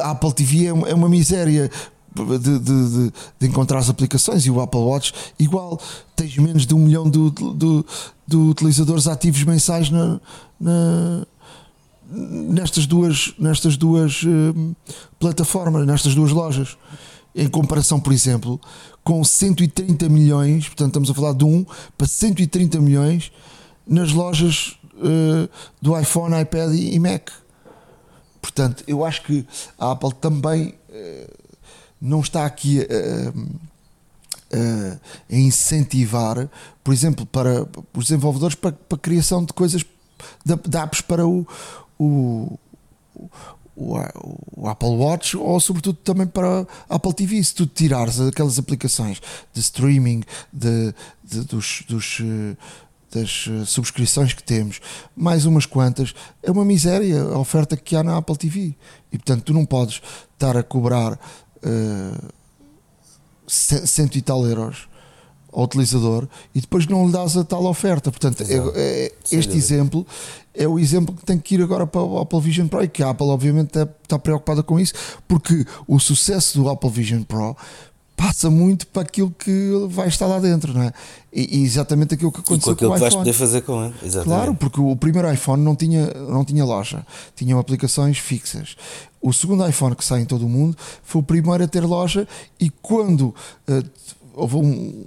A 0.00 0.10
Apple 0.10 0.32
TV 0.34 0.66
é 0.66 0.72
uma, 0.72 0.88
é 0.88 0.94
uma 0.94 1.08
miséria 1.08 1.70
de, 2.14 2.38
de, 2.38 2.58
de, 2.58 3.12
de, 3.40 3.46
encontrar 3.46 3.78
as 3.78 3.88
aplicações 3.88 4.44
e 4.44 4.50
o 4.50 4.60
Apple 4.60 4.80
Watch 4.80 5.14
igual 5.38 5.80
tens 6.16 6.36
menos 6.36 6.66
de 6.66 6.74
um 6.74 6.80
milhão 6.80 7.08
de, 7.08 7.30
de, 7.30 7.84
de 8.26 8.36
utilizadores 8.36 9.06
ativos 9.06 9.44
mensais 9.44 9.90
na, 9.90 10.20
na, 10.60 11.26
nestas 12.10 12.86
duas, 12.86 13.32
nestas 13.38 13.76
duas 13.76 14.22
uh, 14.24 14.76
plataformas, 15.18 15.86
nestas 15.86 16.14
duas 16.14 16.32
lojas. 16.32 16.76
Em 17.32 17.48
comparação, 17.48 18.00
por 18.00 18.12
exemplo, 18.12 18.60
com 19.04 19.22
130 19.22 20.08
milhões, 20.08 20.66
portanto, 20.66 20.88
estamos 20.88 21.10
a 21.10 21.14
falar 21.14 21.32
de 21.32 21.44
1 21.44 21.64
para 21.96 22.08
130 22.08 22.80
milhões 22.80 23.30
nas 23.86 24.12
lojas 24.12 24.78
uh, 24.94 25.48
do 25.80 25.98
iPhone, 25.98 26.40
iPad 26.40 26.74
e, 26.74 26.98
Mac. 26.98 27.30
Portanto, 28.40 28.84
eu 28.86 29.04
acho 29.04 29.22
que 29.22 29.46
a 29.78 29.92
Apple 29.92 30.14
também 30.14 30.74
uh, 30.88 31.40
não 32.00 32.20
está 32.20 32.46
aqui 32.46 32.80
a, 32.80 33.32
a, 34.56 34.98
incentivar, 35.28 36.48
por 36.82 36.94
exemplo, 36.94 37.26
para 37.26 37.66
os 37.94 38.04
desenvolvedores 38.06 38.54
para, 38.54 38.72
para 38.72 38.96
a 38.96 39.00
criação 39.00 39.44
de 39.44 39.52
coisas 39.52 39.84
de, 40.44 40.56
de 40.56 40.76
apps 40.78 41.00
para 41.00 41.26
o, 41.26 41.46
o, 41.98 42.58
o, 43.76 43.96
o, 44.56 44.68
Apple 44.68 44.88
Watch 44.88 45.36
ou 45.36 45.60
sobretudo 45.60 45.98
também 46.02 46.26
para 46.26 46.66
a 46.88 46.96
Apple 46.96 47.12
TV. 47.14 47.42
Se 47.42 47.54
tu 47.54 47.66
tirares 47.66 48.20
aquelas 48.20 48.58
aplicações 48.58 49.20
de 49.52 49.60
streaming 49.60 50.22
de, 50.52 50.94
de 51.22 51.40
dos, 51.42 51.84
dos 51.88 52.20
das 53.10 53.48
subscrições 53.66 54.32
que 54.32 54.42
temos, 54.42 54.80
mais 55.16 55.44
umas 55.44 55.66
quantas, 55.66 56.14
é 56.42 56.50
uma 56.50 56.64
miséria 56.64 57.22
a 57.22 57.38
oferta 57.38 57.76
que 57.76 57.96
há 57.96 58.02
na 58.02 58.16
Apple 58.16 58.36
TV. 58.36 58.74
E 59.12 59.18
portanto, 59.18 59.44
tu 59.44 59.52
não 59.52 59.66
podes 59.66 60.00
estar 60.34 60.56
a 60.56 60.62
cobrar 60.62 61.14
uh, 61.14 62.28
cento 63.46 64.16
e 64.16 64.22
tal 64.22 64.46
euros 64.46 64.88
ao 65.52 65.64
utilizador 65.64 66.28
e 66.54 66.60
depois 66.60 66.86
não 66.86 67.06
lhe 67.06 67.12
dás 67.12 67.36
a 67.36 67.44
tal 67.44 67.64
oferta. 67.64 68.10
Portanto, 68.10 68.42
é, 68.42 68.54
é, 68.74 69.12
este 69.32 69.56
exemplo 69.56 70.06
é 70.54 70.66
o 70.66 70.78
exemplo 70.78 71.14
que 71.14 71.24
tem 71.24 71.38
que 71.38 71.54
ir 71.54 71.62
agora 71.62 71.86
para 71.86 72.02
o 72.02 72.18
Apple 72.18 72.40
Vision 72.40 72.68
Pro 72.68 72.82
e 72.82 72.88
que 72.88 73.02
a 73.02 73.10
Apple, 73.10 73.26
obviamente, 73.26 73.78
está 74.02 74.18
preocupada 74.18 74.62
com 74.62 74.78
isso, 74.78 74.94
porque 75.26 75.64
o 75.86 75.98
sucesso 75.98 76.58
do 76.58 76.68
Apple 76.68 76.90
Vision 76.90 77.22
Pro 77.22 77.56
passa 78.20 78.50
muito 78.50 78.86
para 78.86 79.00
aquilo 79.00 79.30
que 79.30 79.72
vai 79.88 80.06
estar 80.06 80.26
lá 80.26 80.38
dentro, 80.38 80.74
não 80.74 80.82
é? 80.82 80.92
E, 81.32 81.58
e 81.58 81.64
exatamente 81.64 82.12
aquilo 82.12 82.30
que 82.30 82.40
aconteceu 82.40 82.74
e 82.74 82.76
com, 82.76 82.84
aquilo 82.84 82.90
com 82.90 82.94
que 82.96 83.00
vais 83.00 83.14
poder 83.14 83.32
fazer 83.32 83.62
com 83.62 83.82
ele, 83.82 83.94
exatamente. 84.02 84.26
Claro, 84.26 84.54
porque 84.54 84.78
o 84.78 84.94
primeiro 84.94 85.32
iPhone 85.32 85.62
não 85.62 85.74
tinha, 85.74 86.06
não 86.12 86.44
tinha 86.44 86.62
loja, 86.62 87.06
tinham 87.34 87.58
aplicações 87.58 88.18
fixas. 88.18 88.76
O 89.22 89.32
segundo 89.32 89.66
iPhone 89.66 89.96
que 89.96 90.04
sai 90.04 90.20
em 90.20 90.26
todo 90.26 90.44
o 90.44 90.48
mundo 90.50 90.76
foi 91.02 91.22
o 91.22 91.24
primeiro 91.24 91.64
a 91.64 91.66
ter 91.66 91.82
loja 91.82 92.28
e 92.60 92.68
quando 92.68 93.34
uh, 93.66 93.90
houve 94.34 94.56
um, 94.56 95.06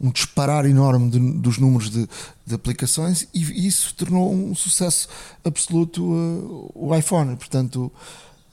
um 0.00 0.10
disparar 0.10 0.64
enorme 0.64 1.10
de, 1.10 1.18
dos 1.18 1.58
números 1.58 1.90
de, 1.90 2.08
de, 2.46 2.54
aplicações 2.54 3.28
e 3.34 3.66
isso 3.66 3.94
tornou 3.94 4.32
um 4.32 4.54
sucesso 4.54 5.08
absoluto 5.44 6.02
uh, 6.02 6.70
o 6.74 6.96
iPhone. 6.96 7.36
Portanto, 7.36 7.92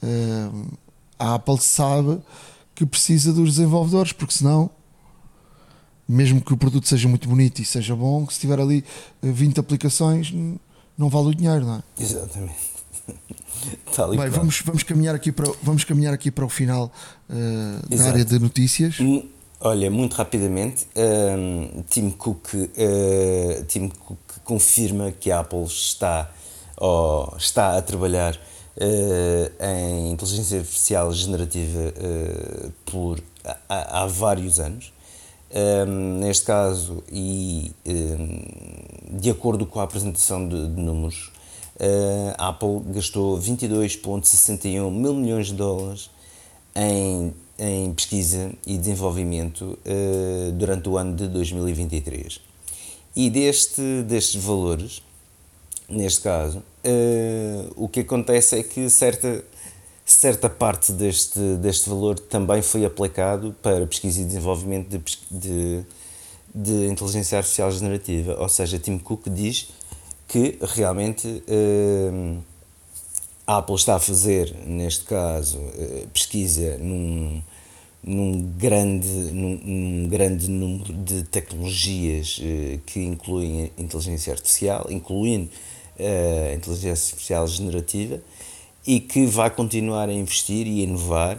uh, 0.02 0.66
a 1.18 1.36
Apple 1.36 1.58
sabe 1.58 2.20
que 2.74 2.84
precisa 2.84 3.32
dos 3.32 3.54
desenvolvedores, 3.54 4.12
porque 4.12 4.34
senão, 4.34 4.70
mesmo 6.08 6.40
que 6.40 6.52
o 6.52 6.56
produto 6.56 6.88
seja 6.88 7.08
muito 7.08 7.28
bonito 7.28 7.60
e 7.60 7.64
seja 7.64 7.94
bom, 7.94 8.28
se 8.28 8.40
tiver 8.40 8.60
ali 8.60 8.84
20 9.22 9.56
eh, 9.56 9.60
aplicações, 9.60 10.32
não 10.98 11.08
vale 11.08 11.28
o 11.28 11.34
dinheiro, 11.34 11.64
não 11.64 11.76
é? 11.76 11.82
Exatamente. 11.98 12.74
Bem, 14.16 14.30
vamos, 14.30 14.60
vamos, 14.62 14.82
caminhar 14.82 15.14
aqui 15.14 15.30
para, 15.30 15.50
vamos 15.62 15.84
caminhar 15.84 16.12
aqui 16.12 16.30
para 16.30 16.44
o 16.44 16.48
final 16.48 16.90
uh, 17.28 17.96
da 17.96 18.04
área 18.04 18.24
de 18.24 18.38
notícias. 18.38 18.98
Hum, 19.00 19.26
olha, 19.60 19.90
muito 19.90 20.14
rapidamente, 20.14 20.86
uh, 20.96 21.82
Tim, 21.88 22.10
Cook, 22.10 22.54
uh, 22.54 23.64
Tim 23.66 23.88
Cook 23.88 24.18
confirma 24.44 25.12
que 25.12 25.30
a 25.30 25.40
Apple 25.40 25.64
está, 25.64 26.30
oh, 26.78 27.32
está 27.38 27.76
a 27.76 27.82
trabalhar 27.82 28.38
em 28.80 30.10
inteligência 30.10 30.58
artificial 30.58 31.12
generativa 31.12 31.80
uh, 31.80 32.72
por, 32.84 33.20
há, 33.68 34.02
há, 34.02 34.06
vários 34.06 34.58
anos. 34.58 34.92
Um, 35.50 35.56
ehm, 35.56 36.18
neste 36.18 36.46
caso, 36.46 37.04
e 37.10 37.70
um, 37.86 37.90
ehm, 37.90 39.18
de 39.20 39.30
acordo 39.30 39.64
com 39.66 39.78
a 39.78 39.84
apresentação 39.84 40.48
de, 40.48 40.66
de 40.66 40.80
números, 40.80 41.30
uh, 41.76 42.34
a 42.36 42.48
Apple 42.48 42.80
gastou 42.86 43.38
22,61 43.38 44.90
mil 44.90 45.14
milhões 45.14 45.48
de 45.48 45.54
dólares 45.54 46.10
em, 46.74 47.32
em 47.56 47.94
pesquisa 47.94 48.50
e 48.66 48.76
desenvolvimento 48.76 49.78
durante 50.58 50.88
o 50.88 50.98
ano 50.98 51.14
de 51.14 51.28
2023. 51.28 52.40
E 53.14 53.30
deste, 53.30 54.02
destes 54.02 54.42
valores, 54.42 55.00
neste 55.88 56.20
caso, 56.20 56.64
uh, 56.84 57.72
o 57.76 57.88
que 57.88 58.00
acontece 58.00 58.58
é 58.58 58.62
que 58.62 58.88
certa, 58.90 59.44
certa 60.04 60.48
parte 60.48 60.92
deste, 60.92 61.38
deste 61.56 61.88
valor 61.88 62.18
também 62.18 62.62
foi 62.62 62.84
aplicado 62.84 63.54
para 63.62 63.86
pesquisa 63.86 64.20
e 64.20 64.24
desenvolvimento 64.24 64.90
de, 64.90 65.02
de, 65.30 65.84
de 66.54 66.86
inteligência 66.86 67.38
artificial 67.38 67.70
generativa. 67.70 68.36
Ou 68.40 68.48
seja, 68.48 68.78
Tim 68.78 68.98
Cook 68.98 69.28
diz 69.28 69.68
que 70.28 70.58
realmente 70.60 71.26
uh, 71.28 72.42
a 73.46 73.58
Apple 73.58 73.74
está 73.74 73.96
a 73.96 74.00
fazer, 74.00 74.54
neste 74.66 75.04
caso, 75.04 75.58
uh, 75.58 76.08
pesquisa 76.12 76.78
num, 76.78 77.42
num 78.02 78.40
grande, 78.56 79.06
num, 79.06 79.60
num, 79.62 80.08
grande 80.08 80.48
número 80.48 80.92
de 80.92 81.22
tecnologias 81.24 82.38
uh, 82.38 82.78
que 82.86 83.00
incluem 83.00 83.70
inteligência 83.78 84.32
artificial, 84.32 84.86
incluindo 84.90 85.50
uh, 85.98 86.54
inteligência 86.54 86.90
artificial 86.90 87.46
generativa 87.46 88.20
e 88.86 89.00
que 89.00 89.26
vai 89.26 89.50
continuar 89.50 90.08
a 90.08 90.12
investir 90.12 90.66
e 90.66 90.82
inovar 90.82 91.38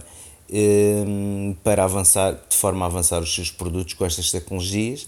um, 0.50 1.52
eh, 1.52 1.56
para 1.64 1.84
avançar, 1.84 2.34
de 2.50 2.56
forma 2.56 2.86
a 2.86 2.88
avançar 2.88 3.22
os 3.22 3.34
seus 3.34 3.52
produtos 3.52 3.94
com 3.94 4.06
estas 4.06 4.32
tecnologias 4.32 5.08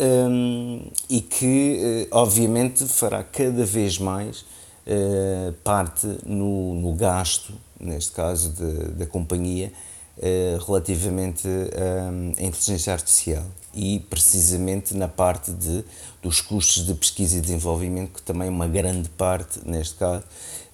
um, 0.00 0.80
e 1.08 1.20
que, 1.20 2.06
uh, 2.10 2.16
obviamente, 2.16 2.84
fará 2.86 3.22
cada 3.22 3.64
vez 3.64 3.98
mais 3.98 4.40
uh, 4.86 5.52
parte 5.64 6.06
no, 6.24 6.74
no 6.74 6.94
gasto, 6.94 7.52
neste 7.78 8.12
caso, 8.12 8.54
da 8.96 9.06
companhia, 9.06 9.72
uh, 10.18 10.64
relativamente 10.66 11.46
à 11.46 12.42
inteligência 12.42 12.92
artificial 12.92 13.44
e 13.76 14.00
precisamente 14.00 14.96
na 14.96 15.06
parte 15.06 15.52
de, 15.52 15.84
dos 16.22 16.40
custos 16.40 16.86
de 16.86 16.94
pesquisa 16.94 17.36
e 17.36 17.40
desenvolvimento, 17.42 18.14
que 18.14 18.22
também 18.22 18.48
é 18.48 18.50
uma 18.50 18.66
grande 18.66 19.10
parte, 19.10 19.60
neste 19.66 19.96
caso, 19.96 20.24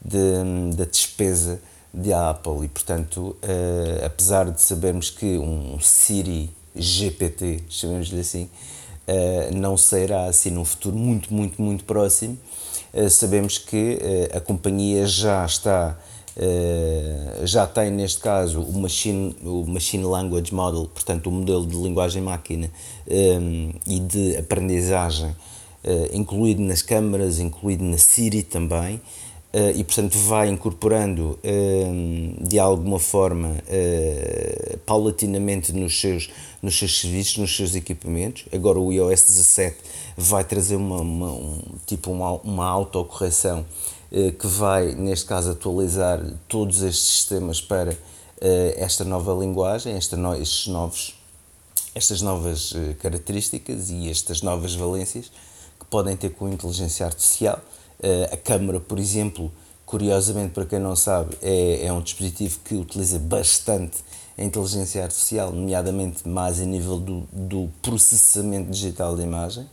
de, 0.01 0.77
da 0.77 0.85
despesa 0.85 1.61
de 1.93 2.13
Apple. 2.13 2.65
E, 2.65 2.69
portanto, 2.69 3.37
uh, 3.43 4.07
apesar 4.07 4.51
de 4.51 4.63
sabermos 4.63 5.11
que 5.11 5.37
um 5.37 5.81
Siri 5.81 6.49
GPT, 6.77 7.65
chamemos-lhe 7.69 8.21
assim, 8.21 8.45
uh, 8.45 9.55
não 9.55 9.77
será 9.77 10.27
assim 10.27 10.51
num 10.51 10.65
futuro 10.65 10.97
muito, 10.97 11.35
muito, 11.35 11.61
muito 11.61 11.85
próximo, 11.85 12.39
uh, 12.95 13.11
sabemos 13.11 13.59
que 13.59 13.99
a 14.33 14.41
companhia 14.41 15.07
já 15.09 15.45
está 15.45 15.99
Uh, 16.35 17.47
já 17.47 17.67
tem 17.67 17.91
neste 17.91 18.19
caso 18.21 18.63
o 18.63 18.79
machine, 18.79 19.37
o 19.43 19.67
machine 19.67 20.05
Language 20.05 20.55
Model, 20.55 20.89
portanto 20.93 21.27
o 21.27 21.31
modelo 21.31 21.67
de 21.67 21.77
linguagem 21.77 22.23
máquina 22.23 22.71
um, 23.07 23.71
e 23.87 24.01
de 24.01 24.37
aprendizagem 24.39 25.29
uh, 25.29 25.37
incluído 26.17 26.63
nas 26.63 26.81
câmaras, 26.81 27.39
incluído 27.39 27.85
na 27.85 27.99
Siri 27.99 28.43
também. 28.43 29.01
Uh, 29.55 29.69
e 29.77 29.85
portanto 29.85 30.17
vai 30.17 30.49
incorporando 30.49 31.39
de 32.41 32.59
alguma 32.59 32.99
forma 32.99 33.57
paulatinamente 34.87 35.75
nos 35.75 36.01
seus, 36.01 36.31
nos 36.63 36.79
seus 36.79 36.99
serviços, 36.99 37.37
nos 37.37 37.55
seus 37.55 37.75
equipamentos. 37.75 38.45
Agora 38.51 38.81
o 38.81 38.91
iOS 38.91 39.25
17 39.25 39.77
vai 40.17 40.43
trazer 40.43 40.77
uma, 40.77 41.03
uma 41.03 41.33
um, 41.33 41.63
tipo 41.85 42.11
uma, 42.11 42.33
uma 42.41 42.67
autocorreção 42.67 43.59
eh, 43.59 44.02
que 44.39 44.47
vai, 44.47 44.95
neste 44.95 45.25
caso, 45.25 45.53
atualizar 45.53 46.23
todos 46.47 46.83
estes 46.83 47.05
sistemas 47.05 47.63
para 47.63 47.97
eh, 48.41 48.75
esta 48.77 49.05
nova 49.05 49.33
linguagem, 49.33 49.95
esta 49.95 50.19
no, 50.19 50.35
estes 50.35 50.67
novos, 50.67 51.15
estas 51.95 52.21
novas 52.21 52.75
eh, 52.77 52.95
características 53.01 53.89
e 53.89 54.11
estas 54.11 54.43
novas 54.43 54.75
valências 54.75 55.33
que 55.81 55.87
podem 55.87 56.15
ter 56.15 56.31
com 56.31 56.45
a 56.47 56.51
inteligência 56.51 57.07
artificial. 57.07 57.59
A 58.33 58.37
câmara, 58.37 58.81
por 58.81 58.99
exemplo, 58.99 59.53
curiosamente, 59.87 60.53
para 60.53 60.67
quem 60.67 60.81
não 60.81 60.97
sabe, 60.97 61.39
é, 61.41 61.87
é 61.87 61.93
um 61.93 62.01
dispositivo 62.01 62.59
que 62.65 62.75
utiliza 62.75 63.17
bastante 63.17 63.99
a 64.37 64.43
inteligência 64.43 65.05
artificial, 65.05 65.53
nomeadamente 65.53 66.29
mais 66.29 66.61
a 66.61 66.65
nível 66.65 66.99
do, 66.99 67.29
do 67.33 67.71
processamento 67.81 68.73
digital 68.73 69.15
de 69.15 69.23
imagem 69.23 69.69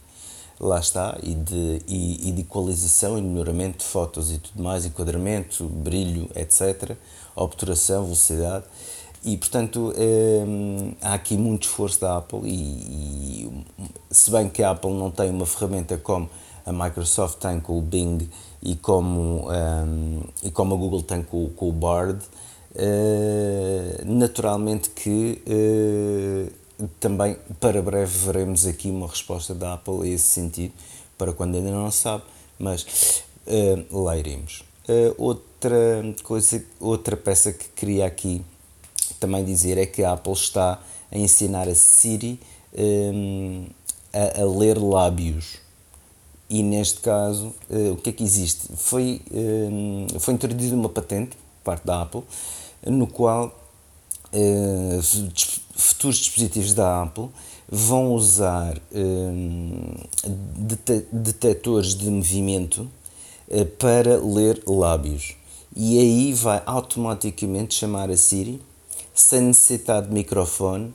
lá 0.59 0.79
está, 0.79 1.17
e 1.23 1.33
de, 1.33 1.81
e, 1.87 2.29
e 2.29 2.31
de 2.31 2.41
equalização 2.41 3.17
e 3.17 3.21
melhoramento 3.21 3.79
de 3.79 3.85
fotos 3.85 4.31
e 4.31 4.37
tudo 4.37 4.61
mais, 4.61 4.85
enquadramento, 4.85 5.65
brilho, 5.65 6.29
etc., 6.35 6.97
obturação, 7.35 8.03
velocidade. 8.03 8.65
E, 9.23 9.37
portanto, 9.37 9.93
hum, 9.97 10.93
há 11.01 11.13
aqui 11.13 11.37
muito 11.37 11.63
esforço 11.63 11.99
da 11.99 12.17
Apple 12.17 12.41
e, 12.45 12.53
e, 12.53 13.65
se 14.11 14.31
bem 14.31 14.47
que 14.49 14.63
a 14.63 14.71
Apple 14.71 14.93
não 14.93 15.11
tem 15.11 15.29
uma 15.29 15.45
ferramenta 15.45 15.97
como 15.97 16.29
a 16.65 16.71
Microsoft 16.71 17.39
tem 17.39 17.59
com 17.59 17.77
o 17.77 17.81
Bing 17.81 18.29
e 18.61 18.75
como, 18.75 19.49
um, 19.49 20.21
e 20.43 20.51
como 20.51 20.75
a 20.75 20.77
Google 20.77 21.01
tem 21.01 21.23
com, 21.23 21.49
com 21.49 21.69
o 21.69 21.71
Bard, 21.71 22.23
uh, 22.75 24.05
naturalmente 24.05 24.89
que 24.91 25.41
uh, 25.47 26.58
também 26.99 27.37
para 27.59 27.81
breve 27.81 28.17
veremos 28.25 28.65
aqui 28.65 28.89
uma 28.89 29.07
resposta 29.07 29.53
da 29.53 29.73
Apple 29.73 30.03
a 30.03 30.07
esse 30.07 30.25
sentido, 30.25 30.73
para 31.17 31.33
quando 31.33 31.55
ainda 31.55 31.71
não 31.71 31.91
sabe, 31.91 32.23
mas 32.57 33.23
uh, 33.47 34.03
lá 34.03 34.17
iremos. 34.17 34.63
Uh, 34.87 35.13
outra 35.17 35.77
coisa, 36.23 36.63
outra 36.79 37.17
peça 37.17 37.51
que 37.51 37.67
queria 37.69 38.05
aqui 38.05 38.41
também 39.19 39.43
dizer 39.43 39.77
é 39.77 39.85
que 39.85 40.03
a 40.03 40.13
Apple 40.13 40.33
está 40.33 40.81
a 41.11 41.17
ensinar 41.17 41.67
a 41.67 41.75
Siri 41.75 42.39
um, 42.73 43.67
a, 44.13 44.41
a, 44.41 44.45
ler 44.45 44.77
lábios. 44.77 45.57
E 46.49 46.63
neste 46.63 47.01
caso, 47.01 47.53
uh, 47.69 47.93
o 47.93 47.97
que 47.97 48.09
é 48.09 48.13
que 48.13 48.23
existe? 48.23 48.69
Foi, 48.75 49.21
um, 49.31 50.07
foi 50.19 50.33
introduzida 50.33 50.75
uma 50.75 50.89
patente 50.89 51.35
por 51.35 51.65
parte 51.65 51.85
da 51.85 52.01
Apple, 52.01 52.23
no 52.87 53.05
qual 53.05 53.53
uh, 54.33 55.01
futuros 55.79 56.17
dispositivos 56.17 56.73
da 56.73 57.03
Apple 57.03 57.29
vão 57.71 58.13
usar 58.13 58.79
um, 58.91 59.93
detectores 61.11 61.95
de 61.95 62.09
movimento 62.09 62.89
uh, 63.47 63.65
para 63.77 64.17
ler 64.17 64.61
lábios. 64.67 65.35
E 65.75 65.99
aí 65.99 66.33
vai 66.33 66.61
automaticamente 66.65 67.75
chamar 67.75 68.09
a 68.09 68.17
Siri 68.17 68.61
sem 69.13 69.41
necessidade 69.41 70.07
de 70.07 70.13
microfone 70.13 70.93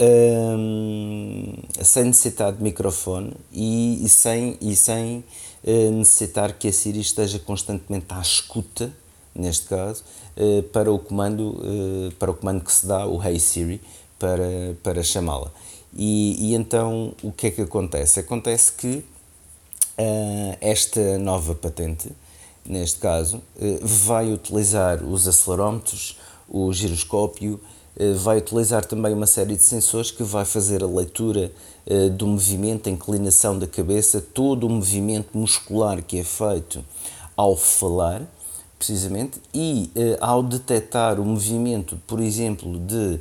um, 0.00 1.52
sem 1.82 2.04
necessidade 2.04 2.56
de 2.56 2.62
microfone 2.62 3.34
e, 3.52 4.04
e 4.04 4.08
sem, 4.08 4.56
e 4.60 4.74
sem 4.74 5.22
uh, 5.62 5.90
necessitar 5.92 6.54
que 6.54 6.68
a 6.68 6.72
Siri 6.72 7.00
esteja 7.00 7.38
constantemente 7.38 8.06
à 8.08 8.20
escuta 8.20 8.92
neste 9.34 9.68
caso 9.68 10.02
uh, 10.36 10.62
para 10.64 10.90
o 10.90 10.98
comando 10.98 11.60
para 12.18 12.30
o 12.30 12.34
comando 12.34 12.64
que 12.64 12.72
se 12.72 12.86
dá 12.86 13.06
o 13.06 13.22
Hey 13.22 13.38
Siri 13.38 13.80
para, 14.20 14.76
para 14.82 15.02
chamá-la. 15.02 15.50
E, 15.96 16.50
e, 16.50 16.54
então 16.54 17.14
o 17.22 17.32
que 17.32 17.48
é 17.48 17.50
que 17.50 17.62
acontece? 17.62 18.20
Acontece 18.20 18.72
que 18.72 18.96
uh, 19.98 20.56
esta 20.60 21.18
nova 21.18 21.54
patente, 21.54 22.12
neste 22.64 22.98
caso, 22.98 23.38
uh, 23.38 23.80
vai 23.82 24.32
utilizar 24.32 25.02
os 25.02 25.26
acelerómetros, 25.26 26.16
o 26.48 26.72
giroscópio, 26.72 27.58
uh, 27.96 28.14
vai 28.18 28.38
utilizar 28.38 28.84
também 28.84 29.12
uma 29.12 29.26
série 29.26 29.56
de 29.56 29.62
sensores 29.62 30.12
que 30.12 30.22
vai 30.22 30.44
fazer 30.44 30.84
a 30.84 30.86
leitura 30.86 31.50
do 32.16 32.24
movimento, 32.24 32.88
a 32.88 32.92
inclinação 32.92 33.58
da 33.58 33.66
cabeça, 33.66 34.20
todo 34.20 34.64
o 34.64 34.70
movimento 34.70 35.36
muscular 35.36 36.00
que 36.00 36.20
é 36.20 36.22
feito 36.22 36.84
ao 37.36 37.56
falar, 37.56 38.22
precisamente, 38.78 39.40
e 39.52 39.90
ao 40.20 40.40
detectar 40.40 41.18
o 41.18 41.24
movimento, 41.24 42.00
por 42.06 42.20
exemplo, 42.20 42.78
de 42.78 43.18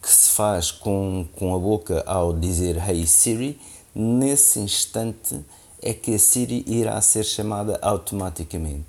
que 0.00 0.10
se 0.10 0.30
faz 0.30 0.70
com, 0.70 1.26
com 1.36 1.54
a 1.54 1.58
boca 1.58 2.02
ao 2.06 2.32
dizer 2.32 2.76
Hey 2.88 3.06
Siri, 3.06 3.60
nesse 3.94 4.58
instante 4.58 5.40
é 5.80 5.92
que 5.92 6.14
a 6.14 6.18
Siri 6.18 6.64
irá 6.66 7.00
ser 7.00 7.24
chamada 7.24 7.78
automaticamente. 7.82 8.86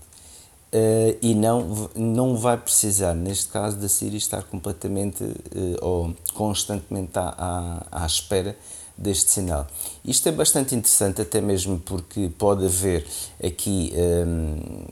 Uh, 0.74 1.16
e 1.22 1.36
não, 1.36 1.90
não 1.96 2.36
vai 2.36 2.58
precisar, 2.58 3.14
neste 3.14 3.48
caso, 3.50 3.78
da 3.78 3.88
Siri 3.88 4.18
estar 4.18 4.42
completamente 4.44 5.24
uh, 5.24 5.78
ou 5.82 6.16
constantemente 6.34 7.12
à, 7.14 7.84
à, 7.92 8.04
à, 8.04 8.06
espera 8.08 8.58
deste 8.98 9.30
sinal. 9.30 9.68
Isto 10.04 10.30
é 10.30 10.32
bastante 10.32 10.74
interessante, 10.74 11.22
até 11.22 11.42
mesmo 11.42 11.80
porque 11.80 12.28
pode 12.40 12.66
haver 12.66 13.06
aqui 13.44 13.94
um, 13.96 14.86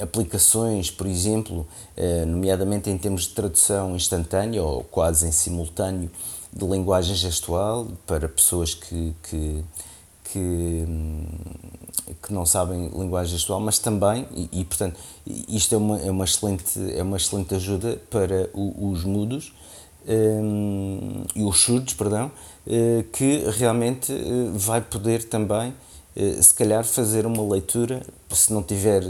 aplicações, 0.00 0.90
por 0.90 1.06
exemplo, 1.06 1.66
eh, 1.96 2.24
nomeadamente 2.24 2.90
em 2.90 2.98
termos 2.98 3.22
de 3.22 3.30
tradução 3.30 3.96
instantânea 3.96 4.62
ou 4.62 4.84
quase 4.84 5.26
em 5.26 5.32
simultâneo 5.32 6.10
de 6.52 6.64
linguagem 6.66 7.14
gestual 7.14 7.86
para 8.06 8.28
pessoas 8.28 8.74
que, 8.74 9.14
que, 9.22 9.64
que, 10.24 10.84
hum, 10.88 11.26
que 12.22 12.32
não 12.32 12.46
sabem 12.46 12.88
linguagem 12.88 13.32
gestual, 13.36 13.60
mas 13.60 13.78
também, 13.78 14.26
e, 14.34 14.60
e 14.60 14.64
portanto, 14.64 14.98
isto 15.48 15.74
é 15.74 15.78
uma, 15.78 16.00
é, 16.00 16.10
uma 16.10 16.24
excelente, 16.24 16.78
é 16.94 17.02
uma 17.02 17.16
excelente 17.16 17.54
ajuda 17.54 18.00
para 18.10 18.50
o, 18.54 18.90
os 18.90 19.04
mudos 19.04 19.52
um, 20.08 21.24
e 21.34 21.42
os 21.42 21.60
surdos, 21.60 21.94
perdão, 21.94 22.30
eh, 22.66 23.04
que 23.12 23.44
realmente 23.50 24.12
eh, 24.12 24.50
vai 24.54 24.80
poder 24.80 25.24
também 25.24 25.74
se 26.40 26.54
calhar 26.54 26.84
fazer 26.84 27.26
uma 27.26 27.42
leitura, 27.42 28.02
se 28.30 28.52
não 28.52 28.62
tiver, 28.62 29.02
eh, 29.02 29.06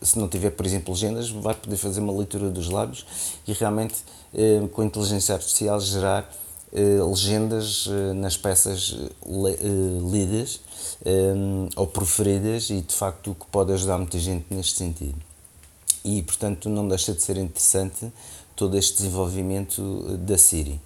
se 0.00 0.18
não 0.18 0.28
tiver, 0.28 0.50
por 0.50 0.64
exemplo, 0.64 0.94
legendas, 0.94 1.28
vai 1.30 1.54
poder 1.54 1.76
fazer 1.76 2.00
uma 2.00 2.12
leitura 2.12 2.50
dos 2.50 2.68
lábios 2.68 3.04
e 3.46 3.52
realmente 3.52 3.96
eh, 4.32 4.62
com 4.72 4.82
a 4.82 4.84
inteligência 4.84 5.34
artificial 5.34 5.80
gerar 5.80 6.30
legendas 6.70 7.88
nas 8.16 8.36
peças 8.36 8.94
lidas 10.12 10.60
ou 11.74 11.86
proferidas 11.86 12.68
e 12.68 12.82
de 12.82 12.94
facto 12.94 13.30
o 13.30 13.34
que 13.34 13.46
pode 13.46 13.72
ajudar 13.72 13.96
muita 13.96 14.18
gente 14.18 14.44
neste 14.50 14.76
sentido. 14.76 15.16
E 16.04 16.22
portanto 16.22 16.68
não 16.68 16.86
deixa 16.86 17.14
de 17.14 17.22
ser 17.22 17.38
interessante 17.38 18.12
todo 18.54 18.76
este 18.76 18.98
desenvolvimento 18.98 20.18
da 20.18 20.36
Siri. 20.36 20.78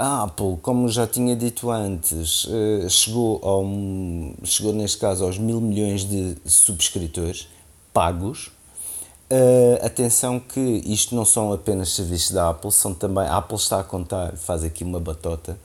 A 0.00 0.22
Apple, 0.22 0.56
como 0.62 0.88
já 0.88 1.06
tinha 1.06 1.36
dito 1.36 1.70
antes, 1.70 2.48
eh, 2.48 2.88
chegou, 2.88 3.38
ao, 3.44 3.62
chegou 4.46 4.72
neste 4.72 4.96
caso 4.96 5.22
aos 5.22 5.36
mil 5.36 5.60
milhões 5.60 6.04
de 6.04 6.38
subscritores 6.46 7.46
pagos. 7.92 8.50
Uh, 9.30 9.84
atenção 9.84 10.40
que 10.40 10.58
isto 10.86 11.14
não 11.14 11.26
são 11.26 11.52
apenas 11.52 11.90
serviços 11.90 12.30
da 12.30 12.48
Apple, 12.48 12.72
são 12.72 12.94
também. 12.94 13.24
A 13.24 13.36
Apple 13.36 13.58
está 13.58 13.78
a 13.78 13.84
contar, 13.84 14.38
faz 14.38 14.64
aqui 14.64 14.84
uma 14.84 14.98
batota, 14.98 15.58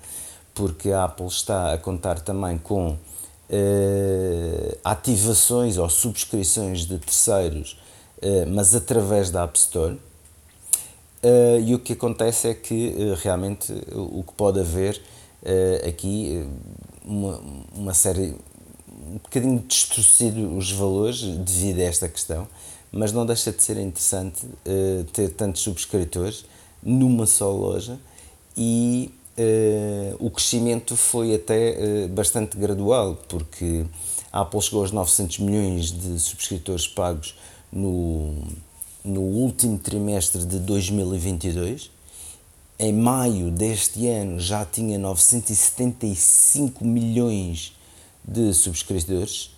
porque 0.54 0.92
a 0.92 1.06
Apple 1.06 1.28
está 1.28 1.72
a 1.72 1.78
contar 1.78 2.20
também 2.20 2.58
com 2.58 2.90
uh, 2.90 2.98
ativações 4.84 5.78
ou 5.78 5.90
subscrições 5.90 6.86
de 6.86 6.98
terceiros, 6.98 7.80
uh, 8.18 8.50
mas 8.50 8.76
através 8.76 9.32
da 9.32 9.44
App 9.44 9.58
Store. 9.58 9.98
Uh, 11.26 11.60
e 11.60 11.74
o 11.74 11.80
que 11.80 11.94
acontece 11.94 12.48
é 12.50 12.54
que 12.54 12.90
uh, 12.90 13.16
realmente 13.16 13.74
o 13.96 14.22
que 14.22 14.32
pode 14.34 14.60
haver 14.60 15.02
uh, 15.42 15.90
aqui 15.90 16.48
uma, 17.04 17.42
uma 17.74 17.94
série 17.96 18.36
um 19.08 19.14
bocadinho 19.14 19.58
distorcido 19.68 20.56
os 20.56 20.72
valores 20.72 21.24
devido 21.24 21.80
a 21.80 21.84
esta 21.84 22.08
questão, 22.08 22.48
mas 22.92 23.12
não 23.12 23.26
deixa 23.26 23.52
de 23.52 23.64
ser 23.64 23.78
interessante 23.78 24.46
ter 25.14 25.30
tantos 25.30 25.62
subscritores 25.62 26.46
numa 26.82 27.26
só 27.26 27.52
loja 27.52 28.00
e 28.56 29.12
o 30.20 30.30
crescimento 30.32 30.96
foi 30.96 31.36
até 31.36 32.08
bastante 32.08 32.58
gradual, 32.58 33.18
porque 33.28 33.86
a 34.32 34.42
Apple 34.42 34.62
chegou 34.62 34.82
aos 34.82 34.92
900 34.92 35.40
milhões 35.40 35.92
de 35.92 36.20
subscritores 36.20 36.88
pagos 36.88 37.36
no, 37.72 38.44
no 39.06 39.22
último 39.22 39.78
trimestre 39.78 40.44
de 40.46 40.60
2022. 40.60 41.92
Em 42.78 42.92
maio 42.92 43.52
deste 43.52 44.08
ano 44.08 44.38
já 44.40 44.66
tinha 44.66 45.00
975 45.00 46.84
milhões 46.84 47.74
de 48.28 48.54
subscritores 48.54 49.52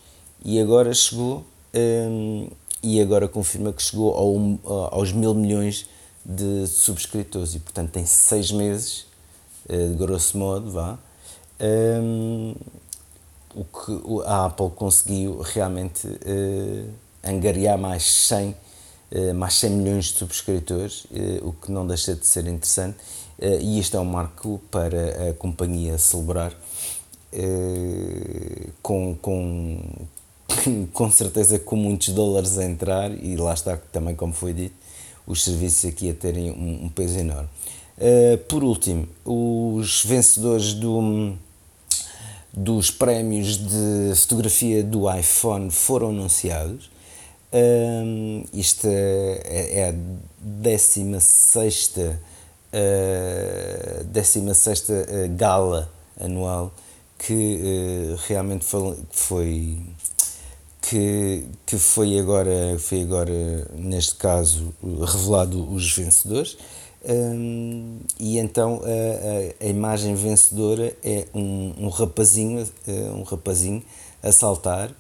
e 0.45 0.60
agora 0.60 0.93
chegou 0.93 1.43
um, 1.74 2.48
e 2.84 3.02
agora 3.02 3.28
confirma 3.28 3.74
que 3.74 3.82
chegou 3.82 4.14
ao, 4.14 4.91
aos 4.91 5.12
mil 5.12 5.34
milhões 5.34 5.88
de 6.24 6.68
subscritores 6.68 7.56
e 7.56 7.60
portanto 7.60 7.91
tem 7.91 8.06
seis 8.06 8.52
meses 8.52 9.08
uh, 9.70 9.95
grosso 9.95 10.38
modo 10.38 10.70
vá 10.70 11.00
um, 11.60 12.54
o 13.56 13.64
que 13.64 14.28
a 14.28 14.45
Apple 14.45 14.70
conseguiu 14.72 15.41
realmente 15.41 16.06
uh, 16.08 16.93
angariar 17.24 17.78
mais 17.78 18.04
100 18.04 18.50
uh, 18.50 18.56
mais 19.36 19.53
100 19.55 19.70
milhões 19.72 20.05
de 20.05 20.18
subscritores 20.20 21.08
o 21.41 21.53
que 21.53 21.72
não 21.72 21.88
deixa 21.88 22.14
de 22.14 22.28
ser 22.28 22.45
interessante 22.47 22.97
e 23.62 23.80
este 23.80 23.95
é 23.95 23.99
um 23.99 24.05
marco 24.05 24.60
para 24.70 25.30
a 25.30 25.34
companhia 25.34 25.97
celebrar 25.97 26.53
com, 28.82 29.16
com, 29.22 29.82
com 30.91 31.12
certeza 31.12 31.58
com 31.58 31.78
muitos 31.78 32.10
dólares 32.10 32.58
a 32.58 32.66
entrar 32.66 33.12
e 33.12 33.38
lá 33.38 33.53
está 33.53 33.78
também 33.78 34.14
como 34.14 34.34
foi 34.34 34.53
dito 34.53 34.76
os 35.28 35.43
serviços 35.43 35.86
aqui 35.86 36.10
a 36.10 36.14
terem 36.14 36.49
um, 36.51 36.86
um 36.86 36.89
peso 36.89 37.20
enorme. 37.20 37.49
Por 38.47 38.64
último, 38.64 39.08
os 39.26 40.03
vencedores 40.05 40.74
do, 40.74 41.34
dos 42.53 42.89
prémios 42.89 43.58
de 43.58 44.16
fotografia 44.16 44.82
do 44.82 45.14
iPhone 45.14 45.70
foram 45.70 46.10
anunciados. 46.10 46.89
Uh, 47.54 48.43
isto 48.54 48.88
é, 48.88 49.80
é 49.80 49.89
a 49.89 49.93
16 50.41 51.93
uh, 51.98 52.18
16 54.04 54.86
gala 55.38 55.89
anual 56.20 56.74
que 57.18 57.34
uh, 57.34 58.16
realmente 58.28 58.66
foi, 58.66 58.98
foi 59.12 59.80
que, 60.82 61.45
que 61.66 61.78
foi 61.78 62.20
agora 62.20 62.78
foi 62.80 63.02
agora 63.02 63.32
neste 63.76 64.16
caso 64.16 64.74
revelado 64.84 65.74
os 65.74 65.89
vencedores. 65.93 66.58
Um, 67.08 68.00
e 68.20 68.38
então 68.38 68.82
a, 68.84 69.64
a, 69.64 69.70
imagem 69.70 70.14
vencedora 70.16 70.93
é 71.04 71.28
um, 71.34 71.74
um 71.78 71.89
rapazinho 71.89 72.68
eh, 72.86 73.12
um 73.14 73.22
rapazinho 73.22 73.84
a 74.22 74.32
saltar 74.32 74.91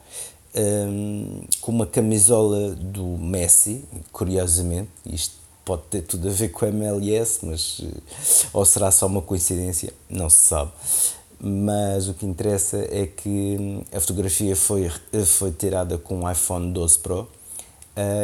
um, 0.57 1.41
com 1.61 1.71
uma 1.71 1.85
camisola 1.85 2.71
do 2.71 3.05
Messi 3.05 3.83
curiosamente. 4.11 4.89
Isto 5.05 5.35
pode 5.63 5.83
ter 5.83 6.01
tudo 6.01 6.29
a 6.29 6.31
ver 6.31 6.49
com 6.49 6.65
a 6.65 6.69
MLS 6.69 7.45
mas 7.45 7.81
eh, 7.83 8.47
ou 8.53 8.63
será 8.65 8.89
só 8.89 9.05
uma 9.05 9.21
coincidência? 9.21 9.93
Não 10.09 10.29
se 10.29 10.47
sabe. 10.47 10.71
Mas 11.39 12.07
o 12.07 12.13
que 12.13 12.25
interessa 12.25 12.77
é 12.89 13.05
que 13.05 13.57
hum, 13.59 13.83
a 13.91 13.99
fotografia 13.99 14.55
foi, 14.55 14.89
foi 15.25 15.51
tirada 15.51 15.97
com 15.97 16.21
o 16.21 16.31
iPhone 16.31 16.71
12 16.71 16.99
Pro 16.99 17.21
uh, 17.21 17.27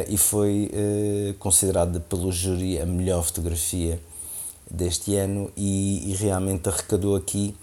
e 0.07 0.17
foi 0.17 0.71
uh, 0.73 1.33
considerada 1.35 1.99
pelo 1.99 2.31
júri 2.31 2.79
a 2.79 2.85
melhor 2.85 3.23
fotografia 3.23 3.99
deste 4.69 5.15
ano 5.15 5.51
e, 5.55 6.11
e, 6.11 6.15
realmente 6.15 6.67
arrecadou 6.67 7.15
aqui 7.15 7.55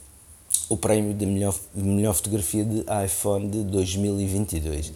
o 0.70 0.76
prémio 0.76 1.12
de 1.12 1.26
melhor, 1.26 1.54
melhor 1.74 2.14
fotografia 2.14 2.64
de 2.64 2.84
iPhone 3.04 3.48
de 3.48 3.64
2022. 3.64 4.92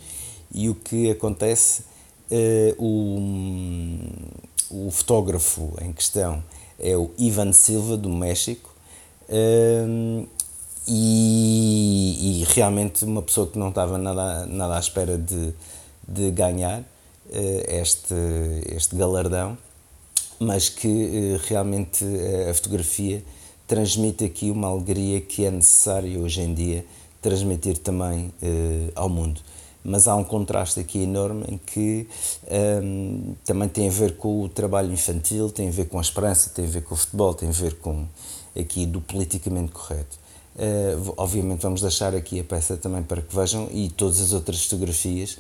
E 0.55 0.71
o 0.71 0.75
que 0.77 1.11
acontece, 1.11 1.83
uh, 2.31 2.75
o, 2.79 3.19
hum, 3.19 3.99
o 4.71 4.91
fotógrafo 4.93 5.75
em 5.83 5.93
questão 5.93 6.43
é 6.79 6.97
o 6.97 7.11
Ivan 7.19 7.53
Silva, 7.53 7.97
do 7.97 8.09
México, 8.09 8.73
hum, 9.29 10.27
e, 10.87 12.43
e, 12.43 12.45
realmente 12.55 13.05
uma 13.05 13.23
pessoa 13.23 13.49
que 13.49 13.59
não 13.59 13.71
estava 13.71 13.99
nada, 13.99 14.47
nada 14.47 14.77
à 14.77 14.79
espera 14.79 15.19
de, 15.19 15.53
de 16.07 16.31
ganhar 16.31 16.83
uh, 16.83 16.85
este, 17.67 18.15
este 18.69 18.95
galardão, 18.95 19.59
mas 20.39 20.69
que 20.69 20.87
uh, 20.87 21.41
realmente 21.49 22.05
a 22.49 22.55
fotografia 22.55 23.25
transmite 23.75 24.25
aqui 24.25 24.51
uma 24.51 24.69
alegria 24.69 25.21
que 25.21 25.45
é 25.45 25.51
necessária 25.51 26.17
hoje 26.19 26.41
em 26.41 26.55
dia 26.55 26.85
transmitir 27.21 27.79
também 27.79 28.31
ao 28.95 29.09
mundo. 29.09 29.41
Mas 29.83 30.07
há 30.07 30.15
um 30.15 30.25
contraste 30.25 30.81
aqui 30.81 31.03
enorme 31.03 31.45
em 31.49 31.59
que 31.59 32.07
um, 32.83 33.35
também 33.45 33.69
tem 33.69 33.89
a 33.89 33.91
ver 33.91 34.17
com 34.17 34.43
o 34.43 34.49
trabalho 34.49 34.93
infantil, 34.93 35.51
tem 35.51 35.69
a 35.69 35.71
ver 35.71 35.89
com 35.89 35.99
a 35.99 36.01
esperança, 36.01 36.51
tem 36.51 36.65
a 36.65 36.69
ver 36.69 36.85
com 36.85 36.95
o 36.95 36.97
futebol, 36.97 37.35
tem 37.35 37.49
a 37.49 37.53
ver 37.53 37.75
com 37.79 38.07
aqui 38.59 38.87
do 38.87 39.01
politicamente 39.01 39.73
correto. 39.73 40.19
Uh, 40.57 41.13
obviamente 41.17 41.61
vamos 41.63 41.81
deixar 41.81 42.15
aqui 42.15 42.39
a 42.39 42.45
peça 42.45 42.77
também 42.77 43.03
para 43.03 43.21
que 43.21 43.35
vejam 43.35 43.69
e 43.73 43.89
todas 43.91 44.21
as 44.21 44.33
outras 44.33 44.63
fotografias 44.65 45.33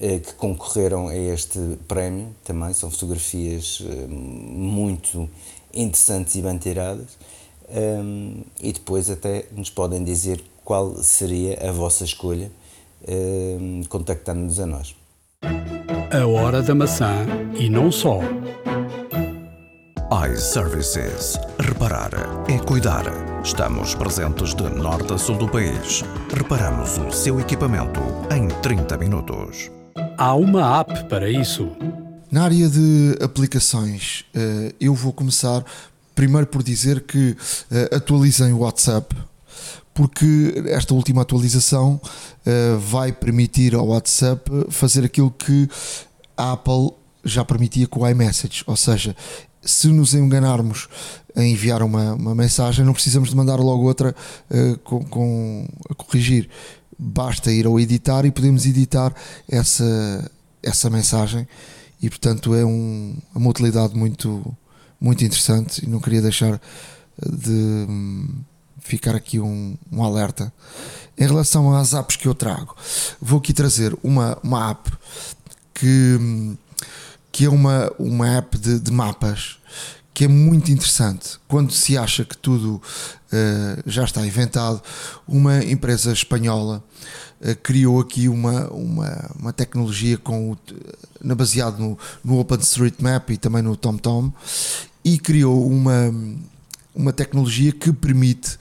uh, 0.00 0.20
que 0.20 0.32
concorreram 0.34 1.08
a 1.08 1.14
este 1.14 1.58
prémio 1.86 2.34
também 2.42 2.72
são 2.72 2.90
fotografias 2.90 3.80
uh, 3.80 4.08
muito 4.08 5.28
interessantes 5.74 6.34
e 6.36 6.40
bem 6.40 6.56
tiradas 6.56 7.18
um, 7.68 8.42
e 8.60 8.72
depois 8.72 9.10
até 9.10 9.46
nos 9.52 9.70
podem 9.70 10.02
dizer 10.02 10.42
qual 10.64 10.96
seria 10.96 11.68
a 11.68 11.72
vossa 11.72 12.04
escolha 12.04 12.50
um, 13.06 13.82
contactando-nos 13.88 14.60
a 14.60 14.66
nós. 14.66 14.94
A 15.42 16.26
hora 16.26 16.62
da 16.62 16.74
maçã 16.74 17.26
e 17.58 17.68
não 17.68 17.90
só 17.90 18.20
iServices. 20.32 21.38
Reparar 21.58 22.10
é 22.48 22.58
cuidar. 22.58 23.04
Estamos 23.42 23.94
presentes 23.94 24.54
de 24.54 24.62
norte 24.62 25.12
a 25.12 25.18
sul 25.18 25.36
do 25.36 25.48
país. 25.48 26.02
Reparamos 26.32 26.98
o 26.98 27.10
seu 27.10 27.40
equipamento 27.40 28.00
em 28.30 28.48
30 28.62 28.96
minutos. 28.96 29.70
Há 30.16 30.34
uma 30.34 30.80
app 30.80 31.04
para 31.08 31.28
isso. 31.28 31.68
Na 32.30 32.44
área 32.44 32.68
de 32.68 33.18
aplicações, 33.22 34.24
eh, 34.34 34.72
eu 34.80 34.94
vou 34.94 35.12
começar 35.12 35.64
primeiro 36.14 36.46
por 36.46 36.62
dizer 36.62 37.02
que 37.02 37.36
eh, 37.70 37.96
atualizem 37.96 38.52
o 38.52 38.58
WhatsApp, 38.58 39.14
porque 39.92 40.62
esta 40.66 40.94
última 40.94 41.22
atualização 41.22 42.00
eh, 42.44 42.76
vai 42.78 43.12
permitir 43.12 43.74
ao 43.74 43.88
WhatsApp 43.88 44.50
fazer 44.70 45.04
aquilo 45.04 45.30
que 45.30 45.68
a 46.36 46.52
Apple 46.52 46.90
já 47.24 47.44
permitia 47.44 47.86
com 47.86 48.00
o 48.00 48.08
iMessage, 48.08 48.62
ou 48.66 48.76
seja, 48.76 49.16
se 49.62 49.88
nos 49.88 50.14
enganarmos 50.14 50.88
a 51.34 51.42
enviar 51.42 51.82
uma, 51.82 52.14
uma 52.14 52.34
mensagem, 52.34 52.84
não 52.84 52.92
precisamos 52.92 53.30
de 53.30 53.36
mandar 53.36 53.56
logo 53.56 53.84
outra 53.84 54.14
uh, 54.50 54.78
com, 54.80 55.04
com, 55.04 55.66
a 55.88 55.94
corrigir. 55.94 56.48
Basta 56.98 57.50
ir 57.50 57.66
ao 57.66 57.80
editar 57.80 58.24
e 58.24 58.30
podemos 58.30 58.66
editar 58.66 59.12
essa, 59.48 60.30
essa 60.62 60.88
mensagem 60.90 61.48
e 62.00 62.08
portanto 62.08 62.54
é 62.54 62.64
um, 62.64 63.16
uma 63.34 63.50
utilidade 63.50 63.96
muito, 63.96 64.44
muito 65.04 65.22
interessante 65.22 65.84
e 65.84 65.88
não 65.88 66.00
queria 66.00 66.22
deixar 66.22 66.58
de 67.22 67.86
hum, 67.88 68.42
ficar 68.80 69.14
aqui 69.14 69.38
um, 69.38 69.76
um 69.92 70.02
alerta. 70.02 70.52
Em 71.16 71.26
relação 71.26 71.74
às 71.76 71.92
apps 71.92 72.16
que 72.16 72.26
eu 72.26 72.34
trago, 72.34 72.74
vou 73.20 73.38
aqui 73.38 73.52
trazer 73.52 73.96
uma, 74.02 74.38
uma 74.42 74.70
app 74.70 74.90
que 75.74 76.18
hum, 76.18 76.56
que 77.30 77.46
é 77.46 77.50
uma, 77.50 77.92
uma 77.98 78.28
app 78.28 78.56
de, 78.56 78.78
de 78.78 78.92
mapas 78.92 79.58
que 80.14 80.24
é 80.24 80.28
muito 80.28 80.70
interessante. 80.70 81.40
Quando 81.48 81.72
se 81.72 81.98
acha 81.98 82.24
que 82.24 82.36
tudo 82.36 82.76
uh, 82.76 83.82
já 83.84 84.04
está 84.04 84.24
inventado, 84.24 84.80
uma 85.26 85.58
empresa 85.64 86.12
espanhola 86.12 86.84
uh, 87.40 87.56
criou 87.56 88.00
aqui 88.00 88.28
uma, 88.28 88.68
uma, 88.68 89.30
uma 89.36 89.52
tecnologia 89.52 90.16
com 90.16 90.56
na, 91.20 91.34
baseado 91.34 91.80
no, 91.80 91.98
no 92.24 92.38
OpenStreetMap 92.38 93.30
e 93.30 93.36
também 93.36 93.62
no 93.62 93.76
TomTom 93.76 94.32
e 95.04 95.18
criou 95.18 95.66
uma, 95.66 96.14
uma 96.94 97.12
tecnologia 97.12 97.72
que 97.72 97.92
permite 97.92 98.56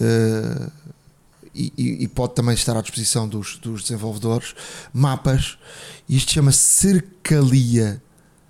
uh, 0.00 0.72
e, 1.54 2.04
e, 2.04 2.08
pode 2.08 2.34
também 2.34 2.54
estar 2.54 2.74
à 2.74 2.80
disposição 2.80 3.28
dos, 3.28 3.58
dos 3.58 3.82
desenvolvedores 3.82 4.54
mapas. 4.94 5.58
Isto 6.08 6.32
chama 6.32 6.50
Cercalia 6.50 8.00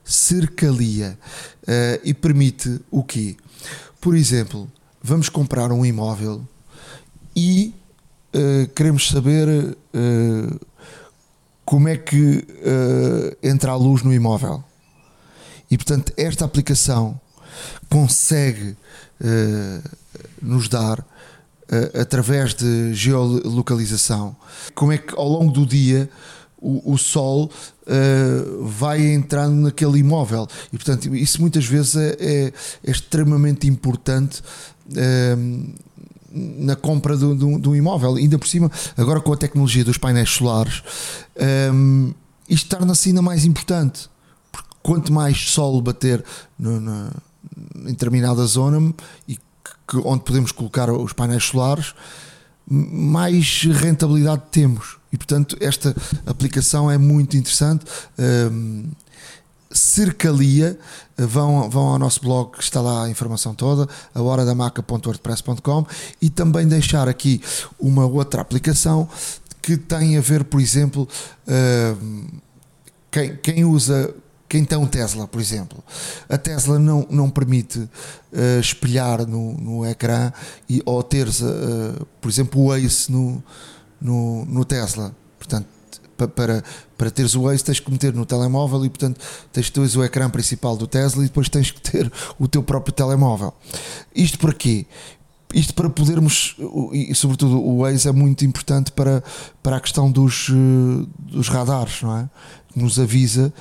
cercalia 0.04 1.18
uh, 1.62 2.00
e 2.04 2.12
permite 2.12 2.80
o 2.90 3.02
quê? 3.02 3.36
Por 4.00 4.16
exemplo, 4.16 4.70
vamos 5.02 5.28
comprar 5.28 5.70
um 5.72 5.84
imóvel 5.84 6.46
e 7.34 7.74
uh, 8.34 8.68
queremos 8.74 9.08
saber 9.08 9.48
uh, 9.48 10.60
como 11.64 11.88
é 11.88 11.96
que 11.96 12.44
entra 13.42 13.72
a 13.72 13.76
luz 13.76 14.02
no 14.02 14.12
imóvel. 14.12 14.62
E 15.70 15.78
portanto, 15.78 16.12
esta 16.18 16.44
aplicação 16.44 17.18
consegue 17.88 18.76
nos 20.40 20.68
dar 20.68 21.04
através 21.98 22.54
de 22.54 22.92
geolocalização 22.92 24.36
como 24.74 24.92
é 24.92 24.98
que 24.98 25.14
ao 25.16 25.28
longo 25.28 25.52
do 25.52 25.64
dia 25.64 26.10
o, 26.62 26.92
o 26.92 26.96
sol 26.96 27.50
uh, 27.82 28.64
vai 28.64 29.04
entrando 29.12 29.54
naquele 29.56 29.98
imóvel. 29.98 30.46
E 30.72 30.76
portanto, 30.76 31.14
isso 31.14 31.40
muitas 31.40 31.66
vezes 31.66 31.96
é, 31.96 32.16
é, 32.20 32.52
é 32.84 32.90
extremamente 32.90 33.66
importante. 33.66 34.40
Uh, 34.88 35.92
na 36.34 36.74
compra 36.74 37.14
do, 37.14 37.34
do, 37.34 37.58
do, 37.58 37.76
imóvel, 37.76 38.14
ainda 38.14 38.38
por 38.38 38.48
cima, 38.48 38.72
agora 38.96 39.20
com 39.20 39.34
a 39.34 39.36
tecnologia 39.36 39.84
dos 39.84 39.98
painéis 39.98 40.30
solares, 40.30 40.82
um, 41.74 42.14
isto 42.48 42.74
torna-se 42.74 43.10
ainda 43.10 43.20
mais 43.20 43.44
importante, 43.44 44.08
porque 44.50 44.70
quanto 44.82 45.12
mais 45.12 45.50
sol 45.50 45.82
bater 45.82 46.24
no, 46.58 46.80
em 47.76 47.92
determinada 47.92 48.44
zona 48.46 48.94
e 49.28 49.36
que, 49.86 49.96
onde 50.04 50.24
podemos 50.24 50.52
colocar 50.52 50.90
os 50.90 51.12
painéis 51.12 51.44
solares, 51.44 51.94
mais 52.66 53.64
rentabilidade 53.64 54.42
temos. 54.50 54.98
E 55.12 55.16
portanto, 55.16 55.56
esta 55.60 55.94
aplicação 56.26 56.90
é 56.90 56.96
muito 56.96 57.36
interessante. 57.36 57.84
Um, 58.18 58.90
Cercalia, 59.74 60.78
vão, 61.16 61.68
vão 61.70 61.84
ao 61.88 61.98
nosso 61.98 62.20
blog, 62.20 62.58
está 62.58 62.80
lá 62.80 63.04
a 63.04 63.08
informação 63.08 63.54
toda, 63.54 63.88
a 64.14 64.20
horadamaca.wordpress.com 64.20 65.86
e 66.20 66.28
também 66.28 66.68
deixar 66.68 67.08
aqui 67.08 67.40
uma 67.80 68.04
outra 68.04 68.42
aplicação 68.42 69.08
que 69.62 69.76
tem 69.76 70.18
a 70.18 70.20
ver, 70.20 70.44
por 70.44 70.60
exemplo, 70.60 71.08
uh, 71.46 72.40
quem, 73.10 73.36
quem 73.36 73.64
usa 73.64 74.14
quem 74.52 74.66
tem 74.66 74.76
um 74.76 74.86
Tesla, 74.86 75.26
por 75.26 75.40
exemplo. 75.40 75.82
A 76.28 76.36
Tesla 76.36 76.78
não, 76.78 77.06
não 77.08 77.30
permite 77.30 77.78
uh, 77.78 78.60
espelhar 78.60 79.26
no, 79.26 79.54
no 79.54 79.86
ecrã 79.86 80.30
e, 80.68 80.82
ou 80.84 81.02
ter, 81.02 81.26
uh, 81.26 82.06
por 82.20 82.28
exemplo, 82.28 82.60
o 82.60 82.74
Ace 82.74 83.10
no, 83.10 83.42
no, 83.98 84.44
no 84.44 84.62
Tesla. 84.66 85.16
Portanto, 85.38 85.66
para, 86.36 86.62
para 86.98 87.10
teres 87.10 87.34
o 87.34 87.44
Waze 87.44 87.64
tens 87.64 87.80
que 87.80 87.90
meter 87.90 88.12
no 88.12 88.26
telemóvel 88.26 88.84
e 88.84 88.90
portanto 88.90 89.18
tens 89.50 89.70
ter 89.70 89.80
o 89.80 90.04
ecrã 90.04 90.28
principal 90.28 90.76
do 90.76 90.86
Tesla 90.86 91.24
e 91.24 91.28
depois 91.28 91.48
tens 91.48 91.70
que 91.70 91.80
ter 91.80 92.12
o 92.38 92.46
teu 92.46 92.62
próprio 92.62 92.92
telemóvel. 92.92 93.54
Isto 94.14 94.38
para 94.38 94.52
quê? 94.52 94.84
Isto 95.54 95.74
para 95.74 95.88
podermos, 95.88 96.56
e 96.92 97.14
sobretudo 97.14 97.58
o 97.58 97.78
Waze 97.78 98.06
é 98.06 98.12
muito 98.12 98.44
importante 98.44 98.92
para, 98.92 99.24
para 99.62 99.76
a 99.76 99.80
questão 99.80 100.10
dos, 100.10 100.48
eh, 100.50 101.06
dos 101.18 101.48
radares, 101.48 102.02
não 102.02 102.18
é? 102.18 102.30
Nos 102.74 102.98
avisa 102.98 103.52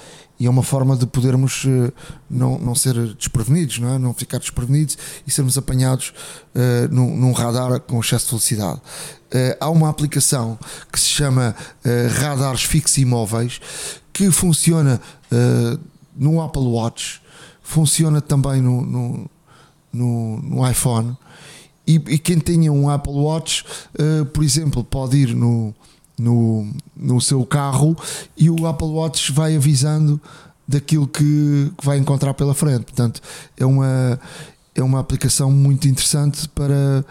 e 0.41 0.47
é 0.47 0.49
uma 0.49 0.63
forma 0.63 0.97
de 0.97 1.05
podermos 1.05 1.65
uh, 1.65 1.93
não, 2.27 2.57
não 2.57 2.73
ser 2.73 2.95
desprevenidos, 3.13 3.77
não, 3.77 3.93
é? 3.93 3.99
não 3.99 4.11
ficar 4.11 4.39
desprevenidos 4.39 4.97
e 5.27 5.29
sermos 5.29 5.55
apanhados 5.55 6.11
uh, 6.55 6.91
num, 6.91 7.15
num, 7.15 7.31
radar 7.31 7.79
com 7.81 7.99
excesso 7.99 8.25
de 8.25 8.31
velocidade. 8.31 8.79
Uh, 8.79 9.55
há 9.59 9.69
uma 9.69 9.87
aplicação 9.87 10.57
que 10.91 10.99
se 10.99 11.05
chama 11.05 11.55
Radares 12.19 12.63
Fixos 12.63 12.97
Imóveis 12.97 13.61
que 14.11 14.31
funciona 14.31 14.99
no 16.15 16.41
Apple 16.41 16.63
Watch, 16.63 17.21
funciona 17.61 18.19
também 18.19 18.61
no, 18.61 18.81
no, 18.81 19.29
no, 19.93 20.41
no 20.41 20.67
iPhone. 20.69 21.15
E, 21.85 21.95
e, 21.95 22.17
quem 22.17 22.39
tenha 22.39 22.73
um 22.73 22.89
Apple 22.89 23.13
Watch, 23.13 23.63
por 24.33 24.43
exemplo, 24.43 24.83
pode 24.83 25.17
ir 25.17 25.35
no, 25.35 25.73
no, 26.17 26.67
no 27.01 27.19
seu 27.19 27.43
carro 27.45 27.97
e 28.37 28.49
o 28.49 28.67
Apple 28.67 28.87
Watch 28.87 29.31
vai 29.31 29.55
avisando 29.55 30.21
daquilo 30.67 31.07
que, 31.07 31.71
que 31.77 31.85
vai 31.85 31.97
encontrar 31.97 32.33
pela 32.33 32.53
frente. 32.53 32.83
Portanto, 32.83 33.19
é 33.57 33.65
uma, 33.65 34.19
é 34.75 34.83
uma 34.83 34.99
aplicação 34.99 35.51
muito 35.51 35.87
interessante 35.87 36.47
para, 36.49 37.03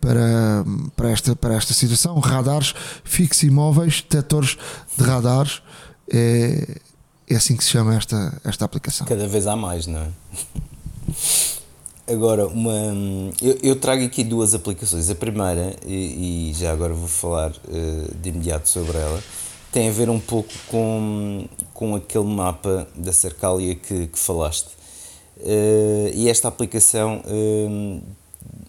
para, 0.00 0.64
para, 0.96 1.10
esta, 1.10 1.36
para 1.36 1.54
esta 1.54 1.74
situação. 1.74 2.18
Radares 2.18 2.74
fixos 3.02 3.42
e 3.42 3.50
móveis, 3.50 4.00
detectores 4.00 4.56
de 4.96 5.04
radares. 5.04 5.62
É, 6.10 6.80
é 7.28 7.34
assim 7.36 7.56
que 7.56 7.64
se 7.64 7.70
chama 7.70 7.94
esta, 7.94 8.40
esta 8.44 8.64
aplicação. 8.64 9.06
Cada 9.06 9.26
vez 9.26 9.46
há 9.46 9.56
mais, 9.56 9.86
não 9.86 10.00
é? 10.00 10.08
Agora, 12.06 12.46
uma, 12.46 12.92
eu, 13.40 13.58
eu, 13.62 13.76
trago 13.80 14.04
aqui 14.04 14.22
duas 14.22 14.54
aplicações. 14.54 15.08
A 15.08 15.14
primeira, 15.14 15.74
e, 15.86 16.50
e 16.50 16.52
já 16.52 16.70
agora 16.70 16.92
vou 16.92 17.08
falar 17.08 17.50
uh, 17.50 18.14
de 18.20 18.28
imediato 18.28 18.68
sobre 18.68 18.98
ela, 18.98 19.22
tem 19.72 19.88
a 19.88 19.92
ver 19.92 20.10
um 20.10 20.20
pouco 20.20 20.52
com, 20.68 21.48
com 21.72 21.96
aquele 21.96 22.26
mapa 22.26 22.86
da 22.94 23.10
Cercalia 23.10 23.74
que, 23.74 24.08
que 24.08 24.18
falaste. 24.18 24.68
Uh, 25.38 26.12
e 26.14 26.28
esta 26.28 26.46
aplicação 26.46 27.22
uh, 27.24 28.02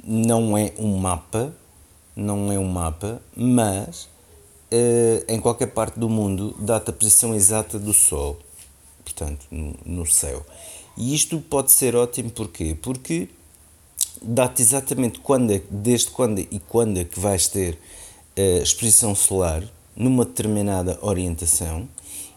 não 0.01 0.57
é 0.57 0.71
um 0.79 0.95
mapa, 0.97 1.53
não 2.15 2.53
é 2.53 2.57
um 2.57 2.69
mapa, 2.69 3.21
mas 3.36 4.07
em 5.27 5.39
qualquer 5.39 5.67
parte 5.67 5.97
do 5.97 6.09
mundo 6.09 6.53
dá-te 6.59 6.89
a 6.89 6.93
posição 6.93 7.33
exata 7.33 7.79
do 7.79 7.93
Sol, 7.93 8.38
portanto, 9.05 9.45
no, 9.49 9.73
no 9.86 10.05
céu. 10.05 10.45
E 10.98 11.14
isto 11.14 11.39
pode 11.39 11.72
ser 11.72 11.96
ótimo 11.96 12.30
porquê? 12.30 12.76
Porque 12.82 13.28
dá-te 14.22 14.62
exatamente 14.62 15.20
quando 15.20 15.52
é, 15.52 15.62
desde 15.70 16.10
quando 16.10 16.39
e 16.39 16.62
quando 16.68 16.98
é 16.98 17.04
que 17.04 17.20
vais 17.20 17.48
ter 17.48 17.74
uh, 18.38 18.62
exposição 18.64 19.14
solar 19.14 19.64
numa 19.96 20.26
determinada 20.26 20.98
orientação, 21.02 21.88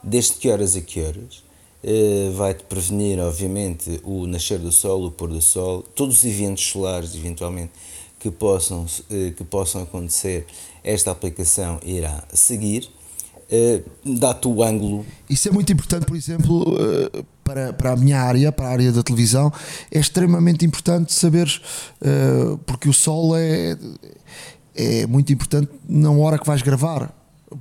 desde 0.02 0.34
que 0.34 0.48
horas 0.48 0.76
a 0.76 0.80
que 0.80 1.00
horas. 1.00 1.42
Uh, 1.82 2.32
vai-te 2.32 2.64
prevenir, 2.64 3.20
obviamente, 3.20 4.00
o 4.02 4.26
nascer 4.26 4.58
do 4.58 4.72
sol, 4.72 5.04
o 5.06 5.10
pôr 5.12 5.28
do 5.28 5.40
sol, 5.40 5.82
todos 5.94 6.18
os 6.18 6.24
eventos 6.24 6.64
solares, 6.64 7.14
eventualmente, 7.14 7.70
que 8.18 8.30
possam, 8.30 8.84
uh, 8.84 9.32
que 9.32 9.44
possam 9.44 9.82
acontecer, 9.82 10.44
esta 10.82 11.12
aplicação 11.12 11.78
irá 11.84 12.24
seguir. 12.32 12.90
Uh, 13.50 14.18
dá-te 14.18 14.46
o 14.46 14.62
ângulo. 14.62 15.06
Isso 15.28 15.48
é 15.48 15.50
muito 15.50 15.72
importante, 15.72 16.04
por 16.04 16.14
exemplo, 16.14 16.74
uh, 16.74 17.24
para, 17.42 17.72
para 17.72 17.92
a 17.92 17.96
minha 17.96 18.20
área, 18.20 18.52
para 18.52 18.66
a 18.66 18.70
área 18.70 18.92
da 18.92 19.02
televisão, 19.02 19.50
é 19.90 19.98
extremamente 19.98 20.66
importante 20.66 21.14
saberes, 21.14 21.56
uh, 22.02 22.58
porque 22.66 22.90
o 22.90 22.92
sol 22.92 23.34
é, 23.34 23.78
é 24.74 25.06
muito 25.06 25.32
importante 25.32 25.70
na 25.88 26.10
hora 26.10 26.38
que 26.38 26.46
vais 26.46 26.60
gravar. 26.60 27.10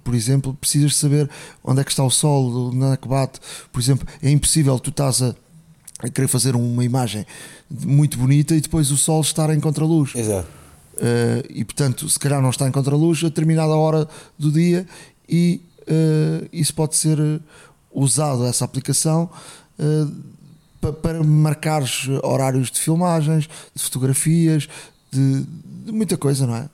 Por 0.04 0.14
exemplo, 0.14 0.54
precisas 0.60 0.94
saber 0.98 1.30
onde 1.64 1.80
é 1.80 1.84
que 1.86 1.92
está 1.92 2.04
o 2.04 2.12
sol, 2.12 2.74
onde 2.74 2.84
é 2.84 2.98
que 2.98 3.08
bate. 3.08 3.40
Por 3.72 3.80
exemplo, 3.80 4.06
é 4.22 4.30
impossível 4.30 4.78
tu 4.80 4.90
estás 4.90 5.22
a, 5.22 5.34
a 6.00 6.10
querer 6.10 6.28
fazer 6.28 6.54
uma 6.54 6.84
imagem 6.84 7.26
muito 7.70 8.18
bonita 8.18 8.54
e 8.54 8.60
depois 8.60 8.92
o 8.92 8.98
sol 8.98 9.22
estar 9.22 9.50
em 9.56 9.60
contraluz. 9.62 10.14
Exato. 10.14 10.50
Uh, 10.96 11.48
e 11.50 11.64
portanto, 11.64 12.10
se 12.10 12.20
calhar 12.20 12.42
não 12.42 12.50
está 12.50 12.68
em 12.68 12.72
contraluz 12.72 13.20
a 13.24 13.28
determinada 13.28 13.74
hora 13.74 14.06
do 14.38 14.52
dia 14.52 14.86
e 15.30 15.62
isso 16.52 16.74
pode 16.74 16.96
ser 16.96 17.18
usado, 17.92 18.46
essa 18.46 18.64
aplicação, 18.64 19.30
uh, 19.80 20.92
para 20.94 21.24
marcar 21.24 21.84
horários 22.24 22.70
de 22.70 22.80
filmagens, 22.80 23.50
de 23.74 23.82
fotografias, 23.82 24.68
de, 25.12 25.44
de, 25.86 25.92
muita 25.92 26.16
coisa, 26.16 26.46
não 26.46 26.56
é? 26.56 26.70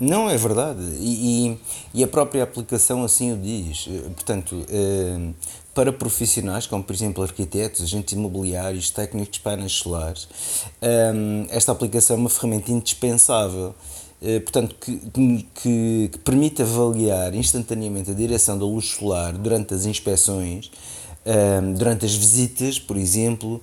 Não, 0.00 0.28
é 0.28 0.36
verdade. 0.36 0.82
E, 0.98 1.50
e, 1.50 1.58
e, 1.94 2.02
a 2.02 2.08
própria 2.08 2.42
aplicação 2.42 3.04
assim 3.04 3.32
o 3.32 3.36
diz. 3.36 3.88
Portanto, 4.16 4.56
uh, 4.56 5.34
para 5.74 5.92
profissionais, 5.92 6.66
como 6.66 6.82
por 6.82 6.94
exemplo 6.94 7.22
arquitetos, 7.22 7.82
agentes 7.82 8.12
imobiliários, 8.12 8.90
técnicos 8.90 9.34
de 9.34 9.40
painéis 9.40 9.72
solares, 9.72 10.28
um, 11.14 11.46
esta 11.48 11.72
aplicação 11.72 12.16
é 12.16 12.18
uma 12.18 12.28
ferramenta 12.28 12.70
indispensável 12.70 13.68
eh, 13.70 14.01
portanto, 14.44 14.76
que, 14.80 14.96
que, 15.54 16.08
que, 16.10 16.18
permite 16.24 16.62
avaliar 16.62 17.34
instantaneamente 17.34 18.10
a 18.10 18.14
direção 18.14 18.56
da 18.58 18.64
luz 18.64 18.86
solar 18.86 19.32
durante 19.32 19.74
as 19.74 19.84
inspeções, 19.84 20.70
um, 21.26 21.30
ehm, 21.30 21.72
durante 21.74 22.04
as 22.04 22.14
visitas, 22.14 22.78
por 22.78 22.96
exemplo, 22.96 23.60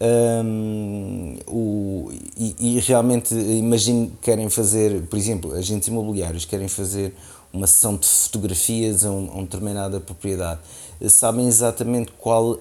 um, 0.00 1.36
ehm, 1.36 1.38
o, 1.46 2.10
e, 2.36 2.76
e, 2.76 2.80
realmente 2.80 3.34
imagino 3.34 4.08
que 4.08 4.16
querem 4.22 4.48
fazer, 4.50 5.02
por 5.02 5.18
exemplo, 5.18 5.54
agentes 5.54 5.88
imobiliários 5.88 6.44
querem 6.44 6.68
fazer 6.68 7.14
uma 7.52 7.66
sessão 7.66 7.96
de 7.96 8.06
fotografias 8.06 9.04
a, 9.04 9.10
um, 9.10 9.28
a 9.30 9.34
uma 9.34 9.42
determinada 9.42 10.00
propriedade. 10.00 10.60
Sabem 11.08 11.46
exatamente 11.46 12.12
qual, 12.18 12.52
uh, 12.52 12.58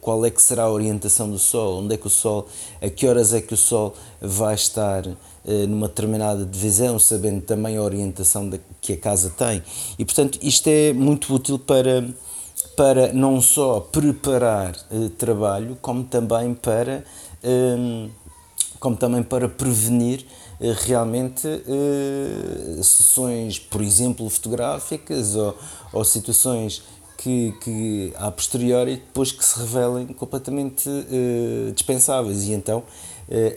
qual 0.00 0.24
é 0.24 0.30
que 0.30 0.40
será 0.40 0.64
a 0.64 0.70
orientação 0.70 1.28
do 1.28 1.38
Sol, 1.38 1.82
onde 1.82 1.94
é 1.94 1.96
que 1.96 2.06
o 2.06 2.10
Sol, 2.10 2.46
a 2.80 2.88
que 2.88 3.06
horas 3.06 3.34
é 3.34 3.40
que 3.40 3.52
o 3.52 3.56
Sol 3.56 3.94
vai 4.20 4.54
estar 4.54 5.06
eh, 5.06 5.14
numa 5.68 5.88
determinada 5.88 6.44
divisão, 6.44 6.98
sabendo 6.98 7.42
também 7.42 7.76
a 7.76 7.82
orientação 7.82 8.50
que 8.80 8.92
a 8.92 8.96
casa 8.96 9.30
tem. 9.30 9.62
E, 9.98 10.04
portanto, 10.04 10.38
isto 10.42 10.68
é 10.68 10.92
muito 10.92 11.32
útil 11.34 11.58
para, 11.58 12.04
para 12.76 13.12
não 13.12 13.40
só 13.40 13.80
preparar 13.80 14.74
uh, 14.90 15.08
trabalho, 15.10 15.76
como 15.80 16.04
também 16.04 16.54
para, 16.54 17.04
um, 17.44 18.10
como 18.78 18.96
também 18.96 19.22
para 19.22 19.48
prevenir 19.48 20.24
uh, 20.60 20.72
realmente 20.86 21.46
uh, 21.46 22.82
sessões, 22.82 23.58
por 23.58 23.82
exemplo, 23.82 24.28
fotográficas 24.28 25.36
ou, 25.36 25.56
ou 25.92 26.04
situações 26.04 26.82
que, 27.18 27.52
que 27.62 28.14
a 28.16 28.30
posteriori 28.30 28.96
depois 28.96 29.30
que 29.30 29.44
se 29.44 29.58
revelem 29.58 30.06
completamente 30.06 30.88
dispensáveis. 31.74 32.44
E 32.44 32.52
então 32.52 32.82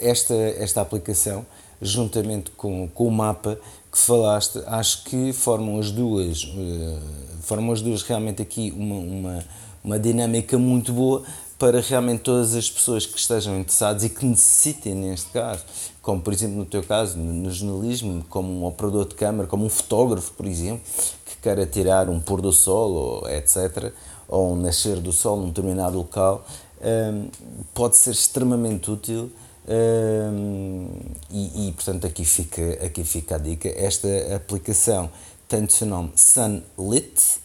esta, 0.02 0.34
esta 0.34 0.82
aplicação 0.82 1.46
juntamente 1.84 2.52
com, 2.52 2.88
com 2.88 3.08
o 3.08 3.12
mapa 3.12 3.60
que 3.92 3.98
falaste, 3.98 4.60
acho 4.66 5.04
que 5.04 5.32
formam 5.34 5.80
as 5.80 5.92
duas 5.92 6.44
uh, 6.46 7.00
formam 7.42 7.74
as 7.74 7.82
duas 7.82 8.02
realmente 8.02 8.42
aqui 8.42 8.74
uma, 8.76 8.96
uma, 8.96 9.46
uma 9.84 10.00
dinâmica 10.00 10.58
muito 10.58 10.92
boa 10.92 11.24
para 11.60 11.80
realmente 11.80 12.22
todas 12.22 12.56
as 12.56 12.70
pessoas 12.70 13.06
que 13.06 13.18
estejam 13.18 13.58
interessadas 13.60 14.04
e 14.04 14.10
que 14.10 14.26
necessitem, 14.26 14.96
neste 14.96 15.30
caso, 15.30 15.64
como 16.02 16.22
por 16.22 16.34
exemplo 16.34 16.58
no 16.58 16.66
teu 16.66 16.84
caso, 16.84 17.18
no 17.18 17.50
jornalismo, 17.52 18.26
como 18.30 18.52
um 18.52 18.66
operador 18.66 19.08
de 19.08 19.16
câmara, 19.16 19.48
como 19.48 19.66
um 19.66 19.70
fotógrafo, 19.70 20.32
por 20.34 20.46
exemplo, 20.46 20.82
que 21.26 21.38
queira 21.38 21.66
tirar 21.66 22.10
um 22.10 22.20
pôr 22.20 22.42
do 22.42 22.52
sol, 22.52 22.92
ou 22.92 23.30
etc., 23.30 23.94
ou 24.28 24.54
um 24.54 24.56
nascer 24.56 25.00
do 25.00 25.14
sol 25.14 25.38
num 25.38 25.48
determinado 25.48 25.96
local, 25.98 26.46
um, 26.82 27.28
pode 27.74 27.96
ser 27.96 28.12
extremamente 28.12 28.92
útil. 28.92 29.32
E, 31.32 31.68
e, 31.68 31.72
portanto 31.72 32.06
aqui 32.06 32.26
fica, 32.26 32.86
aqui 32.86 33.04
fica 33.04 33.36
a 33.36 33.38
dica. 33.38 33.70
Esta 33.70 34.08
aplicação 34.36 35.10
tem 35.48 35.64
o 35.64 35.72
seu 35.72 35.88
nome 35.88 36.12
Sunlit, 36.16 37.40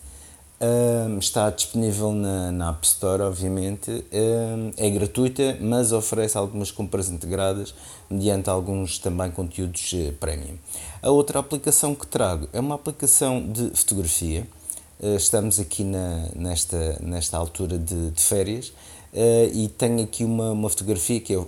está 1.18 1.50
disponível 1.50 2.12
na, 2.12 2.50
na, 2.50 2.70
App 2.70 2.84
Store, 2.86 3.22
obviamente. 3.22 4.04
É 4.76 4.90
gratuita, 4.90 5.56
mas 5.60 5.92
oferece 5.92 6.36
algumas 6.36 6.70
compras 6.70 7.08
integradas 7.08 7.74
mediante 8.10 8.50
alguns 8.50 8.98
também 8.98 9.30
conteúdos 9.30 9.92
uh, 9.92 10.12
premium. 10.14 10.56
A 11.02 11.10
outra 11.10 11.38
aplicação 11.38 11.94
que 11.94 12.06
trago 12.06 12.48
é 12.52 12.58
uma 12.58 12.74
aplicação 12.74 13.40
de 13.40 13.70
fotografia. 13.74 14.46
Uh, 14.98 15.16
estamos 15.16 15.60
aqui 15.60 15.84
na, 15.84 16.28
nesta, 16.34 16.98
nesta 17.00 17.36
altura 17.36 17.78
de, 17.78 18.10
de 18.10 18.22
férias 18.22 18.72
uh, 19.18 19.52
e 19.52 19.68
tenho 19.68 20.02
aqui 20.02 20.24
uma, 20.24 20.52
uma 20.52 20.68
fotografia 20.68 21.20
que 21.20 21.34
é 21.34 21.38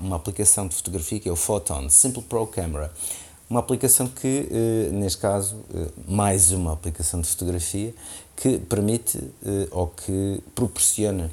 uma 0.00 0.16
aplicação 0.16 0.68
de 0.68 0.74
fotografia 0.74 1.18
que 1.18 1.28
é 1.28 1.32
o 1.32 1.36
Photon 1.36 1.88
Simple 1.88 2.22
Pro 2.22 2.46
Camera. 2.46 2.92
Uma 3.50 3.60
aplicação 3.60 4.08
que, 4.08 4.48
neste 4.90 5.18
caso, 5.18 5.56
mais 6.08 6.52
uma 6.52 6.72
aplicação 6.72 7.20
de 7.20 7.28
fotografia, 7.28 7.94
que 8.42 8.58
permite 8.58 9.18
uh, 9.18 9.68
ou 9.70 9.86
que 9.86 10.42
proporciona 10.54 11.30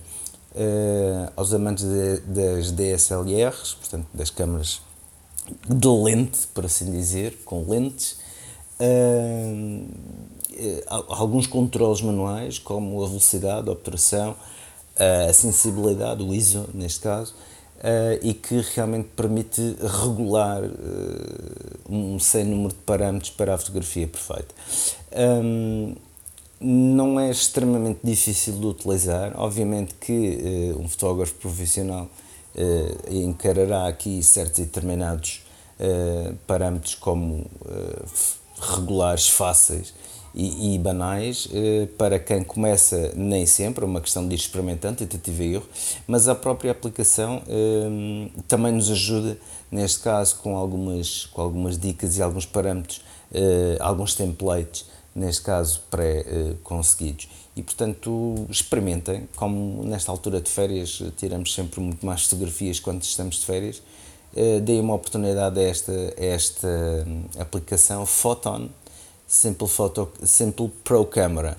uh, 0.51 1.31
aos 1.35 1.53
amantes 1.53 1.83
de, 1.83 2.19
das 2.19 2.71
DSLRs, 2.71 3.73
portanto 3.73 4.05
das 4.13 4.29
câmaras 4.29 4.79
de 5.67 5.87
lente, 5.87 6.45
por 6.53 6.65
assim 6.65 6.91
dizer, 6.91 7.39
com 7.45 7.67
lentes, 7.67 8.17
uh, 8.79 9.87
alguns 11.07 11.47
controles 11.47 12.01
manuais, 12.01 12.59
como 12.59 13.03
a 13.03 13.07
velocidade, 13.07 13.67
a 13.67 13.71
obturação, 13.71 14.35
a 14.99 15.33
sensibilidade, 15.33 16.21
o 16.21 16.33
ISO 16.33 16.69
neste 16.73 16.99
caso, 16.99 17.33
Uh, 17.79 18.19
e 18.21 18.33
que 18.33 18.59
realmente 18.75 19.07
permite 19.15 19.77
regular 20.01 20.61
uh, 20.61 20.69
um 21.89 22.19
sem 22.19 22.43
número 22.43 22.73
de 22.73 22.81
parâmetros 22.81 23.31
para 23.31 23.53
a 23.53 23.57
fotografia 23.57 24.05
perfeita. 24.05 24.53
Um, 25.15 25.95
não 26.59 27.17
é 27.17 27.31
extremamente 27.31 28.01
difícil 28.03 28.59
de 28.59 28.65
utilizar. 28.65 29.31
Obviamente 29.39 29.93
que 29.93 30.73
uh, 30.75 30.81
um 30.81 30.89
fotógrafo 30.89 31.35
profissional 31.35 32.09
encarará 33.09 33.87
aqui 33.87 34.21
certos 34.21 34.59
e 34.59 34.63
determinados 34.63 35.41
parâmetros 36.45 36.95
como 36.95 37.45
regulares, 38.59 39.29
fáceis 39.29 39.93
e, 40.33 40.75
e 40.75 40.79
banais. 40.79 41.47
para 41.97 42.19
quem 42.19 42.43
começa, 42.43 43.11
nem 43.15 43.45
sempre, 43.45 43.83
é 43.83 43.87
uma 43.87 44.01
questão 44.01 44.27
de 44.27 44.33
ir 44.33 44.37
experimentando, 44.37 44.97
tentativa 44.97 45.43
e 45.43 45.53
erro, 45.55 45.67
mas 46.07 46.27
a 46.27 46.35
própria 46.35 46.71
aplicação 46.71 47.41
também 48.47 48.71
nos 48.71 48.89
ajuda, 48.91 49.37
neste 49.71 49.99
caso, 49.99 50.37
com 50.37 50.55
algumas, 50.55 51.25
com 51.27 51.41
algumas 51.41 51.77
dicas 51.77 52.17
e 52.17 52.21
alguns 52.21 52.45
parâmetros, 52.45 53.01
alguns 53.79 54.15
templates 54.15 54.85
neste 55.15 55.43
caso 55.43 55.81
pré-conseguidos. 55.89 57.27
E, 57.55 57.63
portanto, 57.63 58.47
experimentem, 58.49 59.27
como 59.35 59.83
nesta 59.83 60.11
altura 60.11 60.39
de 60.39 60.49
férias 60.49 61.01
tiramos 61.17 61.53
sempre 61.53 61.81
muito 61.81 62.05
mais 62.05 62.23
fotografias 62.23 62.79
quando 62.79 63.03
estamos 63.03 63.37
de 63.37 63.45
férias, 63.45 63.81
eh, 64.35 64.59
deem 64.59 64.79
uma 64.79 64.93
oportunidade 64.93 65.59
a 65.59 65.63
esta, 65.63 65.91
a 65.91 66.23
esta 66.23 66.67
hum, 67.07 67.23
aplicação 67.39 68.05
Photon 68.05 68.69
Simple, 69.29 69.67
Photo, 69.67 70.09
Simple 70.23 70.69
Pro 70.83 71.05
Camera. 71.05 71.55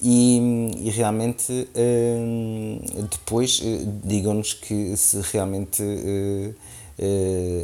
E, 0.00 0.70
e 0.78 0.90
realmente 0.90 1.68
hum, 1.76 2.80
depois 3.10 3.60
eh, 3.64 3.84
digam-nos 4.04 4.52
que 4.52 4.96
se 4.96 5.20
realmente 5.32 5.82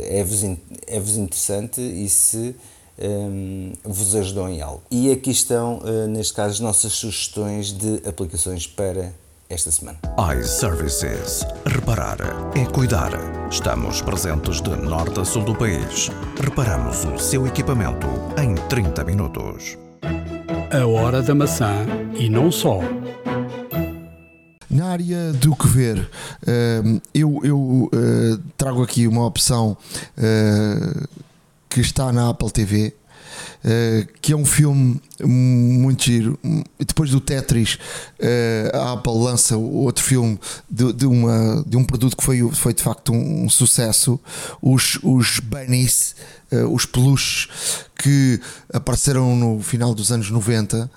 é-vos 0.08 0.42
é, 0.44 1.20
interessante 1.20 1.80
e 1.80 2.08
se 2.08 2.56
um, 2.98 3.72
vos 3.84 4.14
ajudou 4.14 4.48
em 4.48 4.60
algo. 4.60 4.82
E 4.90 5.10
aqui 5.10 5.30
estão, 5.30 5.80
neste 6.08 6.34
caso, 6.34 6.54
as 6.54 6.60
nossas 6.60 6.92
sugestões 6.92 7.72
de 7.72 8.02
aplicações 8.08 8.66
para 8.66 9.14
esta 9.50 9.70
semana. 9.70 9.98
iServices. 10.38 11.44
Reparar 11.66 12.18
é 12.54 12.64
cuidar. 12.64 13.10
Estamos 13.50 14.00
presentes 14.00 14.62
de 14.62 14.70
norte 14.76 15.20
a 15.20 15.24
sul 15.24 15.44
do 15.44 15.54
país. 15.54 16.08
Reparamos 16.40 17.04
o 17.04 17.18
seu 17.18 17.46
equipamento 17.46 18.06
em 18.40 18.54
30 18.68 19.04
minutos. 19.04 19.76
A 20.72 20.86
hora 20.86 21.20
da 21.20 21.34
maçã 21.34 21.84
e 22.14 22.28
não 22.28 22.50
só. 22.50 22.78
Na 24.70 24.86
área 24.92 25.32
do 25.32 25.56
que 25.56 25.66
ver, 25.66 26.08
eu, 27.12 27.40
eu 27.42 27.90
eh, 27.92 28.38
trago 28.56 28.84
aqui 28.84 29.08
uma 29.08 29.26
opção 29.26 29.76
eh, 30.16 31.06
que 31.68 31.80
está 31.80 32.12
na 32.12 32.30
Apple 32.30 32.52
TV, 32.52 32.94
que 34.22 34.32
é 34.32 34.36
um 34.36 34.44
filme 34.44 35.00
muito 35.22 36.04
giro. 36.04 36.38
Depois 36.78 37.10
do 37.10 37.20
Tetris, 37.20 37.74
uh, 37.74 38.76
a 38.76 38.92
Apple 38.92 39.12
lança 39.12 39.56
outro 39.56 40.02
filme 40.02 40.38
de, 40.68 40.92
de, 40.92 41.06
uma, 41.06 41.62
de 41.66 41.76
um 41.76 41.84
produto 41.84 42.16
que 42.16 42.24
foi, 42.24 42.48
foi 42.52 42.72
de 42.72 42.82
facto 42.82 43.12
um, 43.12 43.44
um 43.44 43.50
sucesso: 43.50 44.18
os, 44.62 44.98
os 45.02 45.40
Bunnies, 45.40 46.14
uh, 46.52 46.72
os 46.72 46.86
peluches 46.86 47.48
que 47.98 48.40
apareceram 48.72 49.36
no 49.36 49.60
final 49.60 49.94
dos 49.94 50.10
anos 50.10 50.30
90 50.30 50.90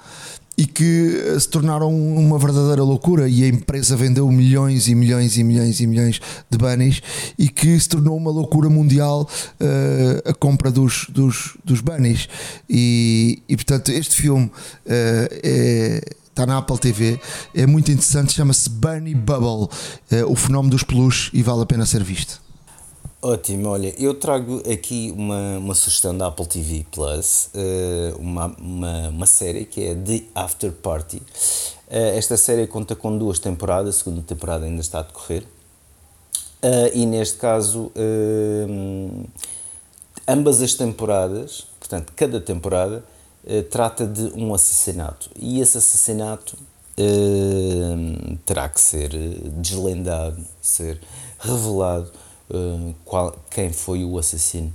e 0.58 0.66
que 0.66 1.24
eh, 1.26 1.39
se 1.39 1.47
tornaram 1.47 1.93
uma 1.93 2.38
verdadeira 2.38 2.84
loucura. 2.84 3.28
E 3.28 3.43
a 3.43 3.47
empresa 3.47 3.95
vendeu 3.95 4.30
milhões 4.32 4.88
e 4.88 4.95
milhões 4.95 5.38
e 5.38 5.43
milhões 5.43 5.80
e 5.80 5.88
milhões 5.88 6.22
de 6.49 6.58
bunnies 6.58 7.01
e 7.38 7.49
que 7.49 7.80
se 7.80 7.89
tornou 7.89 8.16
uma 8.16 8.32
loucura 8.32 8.70
mundial 8.70 9.28
uh, 9.60 10.30
a 10.30 10.34
compra 10.34 10.72
dos, 10.72 11.08
dos, 11.10 11.58
dos 11.64 11.82
bunnies. 11.82 12.28
E, 12.70 13.41
e 13.47 13.56
portanto 13.56 13.91
este 13.91 14.16
filme 14.16 14.45
uh, 14.45 14.51
é 15.43 16.01
está 16.34 16.47
na 16.47 16.58
Apple 16.58 16.80
TV, 16.80 17.20
é 17.54 17.68
muito 17.68 17.91
interessante, 17.91 18.34
chama-se 18.34 18.68
Bunny 18.68 19.14
Bubble, 19.14 19.70
o 20.28 20.36
fenómeno 20.36 20.72
dos 20.72 20.82
peluches 20.82 21.30
e 21.32 21.43
vale 21.43 21.62
a 21.62 21.66
pena 21.68 21.86
ser 21.86 22.04
visto. 22.04 22.42
Ótimo, 23.26 23.69
olha, 23.69 23.95
eu 23.97 24.13
trago 24.13 24.61
aqui 24.69 25.13
uma, 25.15 25.57
uma 25.57 25.74
sugestão 25.74 26.13
da 26.17 26.28
Apple 26.28 26.45
TV 26.45 26.86
Plus, 26.91 27.49
uh, 27.55 28.19
uma, 28.19 28.47
uma, 28.59 29.07
uma, 29.07 29.26
série 29.26 29.63
que 29.63 29.82
é 29.82 29.95
The 29.95 30.24
After 30.36 30.74
Party. 30.74 31.19
Uh, 31.88 32.17
esta 32.17 32.36
série 32.36 32.67
conta 32.67 32.97
com 32.97 33.17
duas 33.17 33.39
temporadas, 33.39 33.95
a 33.95 33.99
segunda 33.99 34.21
temporada 34.24 34.65
ainda 34.65 34.82
está 34.82 34.99
a 34.99 35.03
decorrer. 35.03 35.43
Uh, 36.61 36.91
e 36.93 37.05
neste 37.05 37.38
caso, 37.38 37.93
ambas 40.28 40.61
as 40.61 40.74
temporadas, 40.74 41.65
portanto, 41.80 42.11
cada 42.17 42.41
temporada, 42.41 43.05
trata 43.71 44.05
de 44.05 44.34
um 44.36 44.53
assassinato. 44.53 45.30
E 45.38 45.61
esse 45.61 45.78
assassinato 45.78 46.57
terá 48.45 48.67
que 48.67 48.82
ser 48.82 49.11
deslendado, 49.61 50.45
ser 50.61 50.99
revelado 51.39 52.11
eh, 52.49 52.93
qual, 53.05 53.35
quem 53.49 53.71
foi 53.71 54.03
o 54.03 54.17
assassino. 54.17 54.73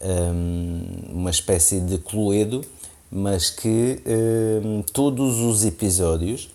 Um, 0.00 0.82
uma 1.12 1.30
espécie 1.30 1.78
de 1.78 1.96
Cluedo, 1.96 2.62
mas 3.10 3.50
que 3.50 4.00
um, 4.64 4.82
todos 4.82 5.38
os 5.38 5.64
episódios, 5.64 6.48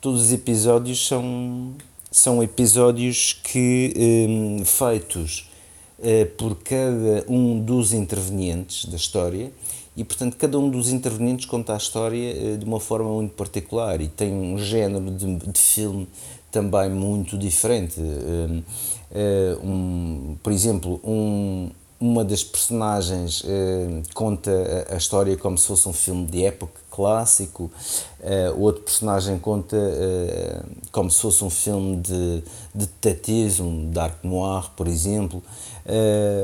todos 0.00 0.22
os 0.22 0.32
episódios 0.32 1.06
são, 1.06 1.74
são 2.10 2.42
episódios 2.42 3.38
que 3.44 3.92
um, 4.28 4.64
feitos 4.64 5.50
uh, 5.98 6.26
por 6.38 6.56
cada 6.62 7.26
um 7.28 7.60
dos 7.60 7.92
intervenientes 7.92 8.86
da 8.86 8.96
história 8.96 9.52
e 9.94 10.02
portanto 10.02 10.36
cada 10.36 10.58
um 10.58 10.70
dos 10.70 10.90
intervenientes 10.90 11.44
conta 11.44 11.74
a 11.74 11.76
história 11.76 12.54
uh, 12.54 12.56
de 12.56 12.64
uma 12.64 12.80
forma 12.80 13.10
muito 13.10 13.34
particular 13.34 14.00
e 14.00 14.08
tem 14.08 14.32
um 14.32 14.56
género 14.56 15.10
de, 15.10 15.36
de 15.36 15.60
filme 15.60 16.08
também 16.50 16.88
muito 16.90 17.36
diferente. 17.36 18.00
Uh, 19.12 19.66
um, 19.66 20.36
por 20.42 20.52
exemplo, 20.52 20.98
um, 21.04 21.70
uma 22.02 22.24
das 22.24 22.42
personagens 22.42 23.42
uh, 23.42 24.02
conta 24.12 24.50
a, 24.90 24.96
história 24.96 25.36
como 25.36 25.56
se 25.56 25.68
fosse 25.68 25.88
um 25.88 25.92
filme 25.92 26.26
de 26.26 26.44
época 26.44 26.80
clássico, 26.90 27.70
uh, 28.20 28.60
outro 28.60 28.82
personagem 28.82 29.38
conta 29.38 29.76
uh, 29.76 30.66
como 30.90 31.08
se 31.10 31.20
fosse 31.20 31.44
um 31.44 31.50
filme 31.50 31.98
de, 31.98 32.42
de 32.74 33.62
um 33.62 33.88
dark 33.90 34.24
noir, 34.24 34.68
por 34.74 34.88
exemplo, 34.88 35.42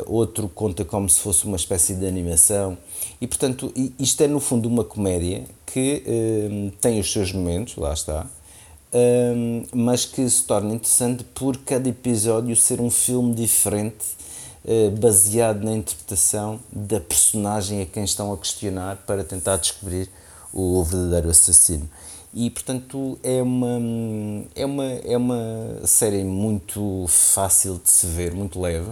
outro 0.07 0.49
conta 0.49 0.85
como 0.85 1.09
se 1.09 1.21
fosse 1.21 1.45
uma 1.45 1.57
espécie 1.57 1.95
de 1.95 2.07
animação. 2.07 2.77
E, 3.21 3.27
portanto, 3.27 3.73
isto 3.99 4.23
é 4.23 4.29
no 4.29 4.41
fundo 4.41 4.69
uma 4.69 4.85
comédia 4.85 5.45
que 5.67 6.73
tem 6.81 6.99
os 6.99 7.11
seus 7.13 7.33
momentos, 7.33 7.77
lá 7.77 7.93
está, 7.93 8.27
mas 9.75 10.05
que 10.05 10.29
se 10.29 10.45
torna 10.45 10.75
interessante 10.75 11.23
por 11.23 11.57
cada 11.59 11.89
episódio 11.89 12.57
ser 12.57 12.81
um 12.81 12.91
filme 12.91 13.35
diferente 13.35 14.19
eh, 14.71 14.91
baseado 14.91 15.65
na 15.65 15.73
interpretação 15.73 16.61
da 16.71 17.01
personagem 17.01 17.81
a 17.81 17.87
quem 17.87 18.05
estão 18.05 18.33
a 18.33 18.37
questionar 18.37 18.97
para 19.07 19.25
tentar 19.25 19.57
descobrir 19.57 20.11
o 20.53 20.83
verdadeiro 20.85 21.31
assassino. 21.31 21.89
E 22.35 22.51
portanto 22.51 23.19
é 23.23 23.41
uma, 23.41 23.81
é 24.55 24.67
uma, 24.67 24.85
é 24.85 25.17
uma 25.17 25.87
série 25.87 26.23
muito 26.25 27.07
fácil 27.09 27.81
de 27.83 27.91
se 27.91 28.07
ver, 28.09 28.35
muito 28.35 28.61
leve. 28.61 28.91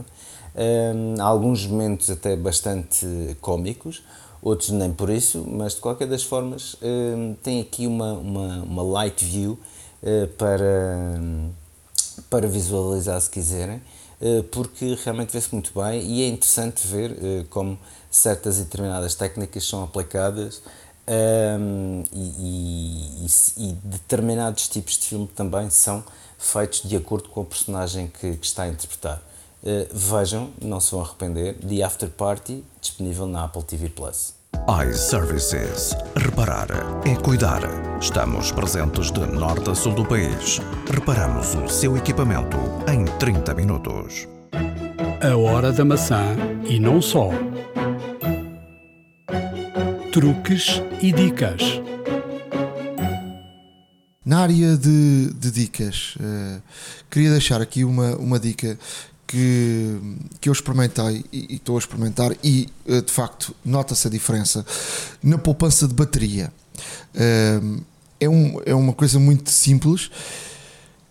Um, 0.56 1.20
alguns 1.20 1.66
momentos 1.66 2.08
até 2.08 2.34
bastante 2.34 3.36
cómicos, 3.42 4.02
outros 4.40 4.70
nem 4.70 4.90
por 4.90 5.10
isso, 5.10 5.44
mas 5.46 5.74
de 5.74 5.82
qualquer 5.82 6.08
das 6.08 6.22
formas 6.22 6.76
um, 6.80 7.34
tem 7.42 7.60
aqui 7.60 7.86
uma, 7.86 8.14
uma, 8.14 8.62
uma 8.62 8.82
light 8.82 9.22
view 9.22 9.52
uh, 9.52 9.75
para, 10.38 11.20
para 12.30 12.46
visualizar 12.46 13.20
se 13.20 13.30
quiserem 13.30 13.80
eh, 14.20 14.42
porque 14.50 14.96
realmente 15.04 15.32
vê-se 15.32 15.52
muito 15.52 15.78
bem 15.78 16.02
e 16.02 16.22
é 16.22 16.28
interessante 16.28 16.86
ver 16.86 17.12
eh, 17.12 17.44
como 17.50 17.78
certas 18.10 18.58
e 18.58 18.64
determinadas 18.64 19.14
técnicas 19.14 19.66
são 19.68 19.84
aplicadas 19.84 20.62
um, 21.06 22.02
ehm, 22.02 22.04
e, 22.12 23.26
e, 23.26 23.68
e, 23.68 23.72
determinados 23.84 24.68
tipos 24.68 24.94
de 24.98 25.04
filme 25.04 25.26
também 25.28 25.68
são 25.68 26.02
feitos 26.38 26.82
de 26.88 26.96
acordo 26.96 27.28
com 27.28 27.42
a 27.42 27.44
personagem 27.44 28.08
que, 28.08 28.36
que 28.36 28.46
está 28.46 28.64
a 28.64 28.68
interpretar. 28.68 29.22
Uh, 29.62 29.86
vejam, 29.92 30.50
não 30.60 30.80
se 30.80 30.92
vão 30.92 31.00
arrepender, 31.00 31.56
The 31.58 31.82
After 31.82 32.10
Party, 32.10 32.64
disponível 32.80 33.26
na 33.26 33.44
Apple 33.44 33.62
TV 33.62 33.88
Plus 33.88 34.35
iServices. 34.88 35.96
Reparar 36.16 36.68
é 37.04 37.14
cuidar. 37.16 37.60
Estamos 38.00 38.52
presentes 38.52 39.10
de 39.10 39.20
norte 39.20 39.70
a 39.70 39.74
sul 39.74 39.94
do 39.94 40.04
país. 40.04 40.60
Reparamos 40.90 41.54
o 41.54 41.68
seu 41.68 41.96
equipamento 41.96 42.56
em 42.90 43.04
30 43.18 43.54
minutos. 43.54 44.26
A 45.22 45.36
hora 45.36 45.72
da 45.72 45.84
maçã 45.84 46.36
e 46.68 46.78
não 46.78 47.00
só. 47.00 47.30
Truques 50.12 50.82
e 51.00 51.12
dicas. 51.12 51.80
Na 54.24 54.40
área 54.40 54.76
de, 54.76 55.32
de 55.34 55.50
dicas, 55.52 56.16
uh, 56.16 56.60
queria 57.08 57.30
deixar 57.30 57.60
aqui 57.62 57.84
uma, 57.84 58.16
uma 58.16 58.40
dica 58.40 58.76
que, 59.26 59.98
que 60.40 60.48
eu 60.48 60.52
experimentei 60.52 61.24
e, 61.32 61.54
e 61.54 61.56
estou 61.56 61.76
a 61.76 61.78
experimentar 61.78 62.32
e 62.44 62.68
eh, 62.86 63.00
de 63.00 63.12
facto 63.12 63.54
nota-se 63.64 64.06
a 64.06 64.10
diferença 64.10 64.64
na 65.22 65.36
poupança 65.36 65.88
de 65.88 65.94
bateria. 65.94 66.52
Uh, 67.14 67.82
é, 68.20 68.28
um, 68.28 68.60
é 68.64 68.74
uma 68.74 68.92
coisa 68.92 69.18
muito 69.18 69.50
simples 69.50 70.10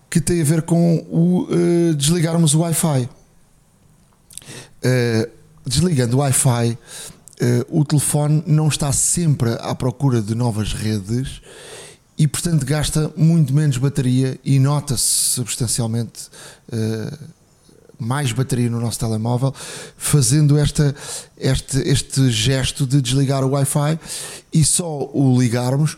que 0.09 0.21
tem 0.21 0.41
a 0.41 0.45
ver 0.45 0.61
com 0.61 0.97
o 1.09 1.43
uh, 1.43 1.95
desligarmos 1.95 2.53
o 2.53 2.59
Wi-Fi. 2.59 3.09
Uh, 4.83 5.31
desligando 5.65 6.17
o 6.17 6.19
Wi-Fi, 6.19 6.77
o 7.67 7.83
telefone 7.83 8.41
não 8.47 8.69
está 8.69 8.93
sempre 8.93 9.57
à 9.59 9.75
procura 9.75 10.21
de 10.21 10.33
novas 10.33 10.71
redes 10.71 11.41
e, 12.17 12.27
portanto, 12.27 12.65
gasta 12.65 13.11
muito 13.17 13.53
menos 13.53 13.77
bateria 13.77 14.39
e 14.45 14.57
nota-se 14.57 15.03
substancialmente 15.03 16.29
mais 17.99 18.31
bateria 18.31 18.69
no 18.69 18.79
nosso 18.79 18.99
telemóvel, 18.99 19.53
fazendo 19.97 20.57
esta, 20.57 20.95
este, 21.37 21.79
este 21.79 22.29
gesto 22.29 22.85
de 22.85 23.01
desligar 23.01 23.43
o 23.43 23.51
Wi-Fi 23.51 23.99
e 24.53 24.63
só 24.63 25.09
o 25.13 25.35
ligarmos 25.39 25.97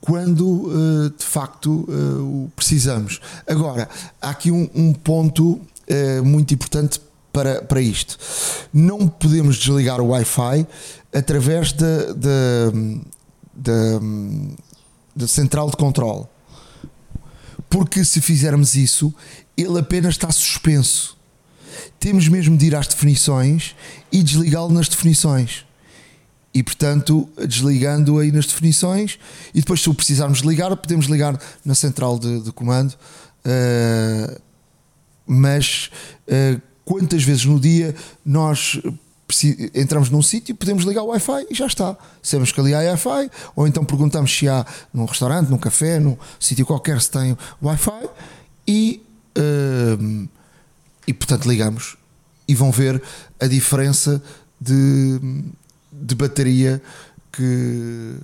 quando 0.00 0.46
uh, 0.46 1.10
de 1.10 1.24
facto 1.24 1.84
uh, 1.88 2.44
o 2.44 2.52
precisamos. 2.54 3.20
Agora, 3.46 3.88
há 4.20 4.30
aqui 4.30 4.50
um, 4.50 4.68
um 4.74 4.92
ponto 4.92 5.52
uh, 5.52 6.24
muito 6.24 6.54
importante 6.54 7.00
para, 7.32 7.62
para 7.62 7.80
isto. 7.80 8.18
Não 8.72 9.06
podemos 9.06 9.56
desligar 9.56 10.00
o 10.00 10.08
Wi-Fi 10.08 10.66
através 11.12 11.72
da, 11.72 12.12
da, 13.54 14.00
da 15.14 15.28
central 15.28 15.70
de 15.70 15.76
controle. 15.76 16.24
Porque 17.68 18.04
se 18.04 18.20
fizermos 18.20 18.74
isso, 18.74 19.12
ele 19.56 19.78
apenas 19.78 20.14
está 20.14 20.30
suspenso 20.30 21.17
temos 21.98 22.28
mesmo 22.28 22.56
de 22.56 22.66
ir 22.66 22.74
às 22.74 22.86
definições 22.86 23.74
e 24.10 24.22
desligá-lo 24.22 24.72
nas 24.72 24.88
definições. 24.88 25.64
E 26.52 26.62
portanto, 26.62 27.28
desligando 27.46 28.18
aí 28.18 28.32
nas 28.32 28.46
definições, 28.46 29.18
e 29.54 29.60
depois, 29.60 29.80
se 29.80 29.88
o 29.90 29.94
precisarmos 29.94 30.40
ligar, 30.40 30.74
podemos 30.76 31.06
ligar 31.06 31.38
na 31.64 31.74
central 31.74 32.18
de, 32.18 32.40
de 32.40 32.52
comando. 32.52 32.94
Uh, 33.44 34.40
mas 35.26 35.90
uh, 36.26 36.60
quantas 36.84 37.22
vezes 37.22 37.44
no 37.44 37.60
dia 37.60 37.94
nós 38.24 38.80
entramos 39.74 40.08
num 40.08 40.22
sítio, 40.22 40.54
podemos 40.54 40.84
ligar 40.84 41.02
o 41.02 41.08
Wi-Fi 41.08 41.48
e 41.50 41.54
já 41.54 41.66
está. 41.66 41.96
Sabemos 42.22 42.50
que 42.50 42.60
ali 42.60 42.74
há 42.74 42.78
Wi-Fi, 42.78 43.30
ou 43.54 43.66
então 43.66 43.84
perguntamos 43.84 44.36
se 44.36 44.48
há 44.48 44.64
num 44.92 45.04
restaurante, 45.04 45.50
num 45.50 45.58
café, 45.58 46.00
num 46.00 46.16
sítio 46.40 46.64
qualquer 46.64 47.00
se 47.00 47.10
tem 47.10 47.36
Wi-Fi 47.62 48.08
e 48.66 49.02
uh, 49.36 50.28
e 51.08 51.12
portanto 51.14 51.48
ligamos 51.48 51.96
e 52.46 52.54
vão 52.54 52.70
ver 52.70 53.02
a 53.40 53.46
diferença 53.46 54.22
de, 54.60 55.18
de 55.90 56.14
bateria 56.14 56.82
que, 57.32 58.16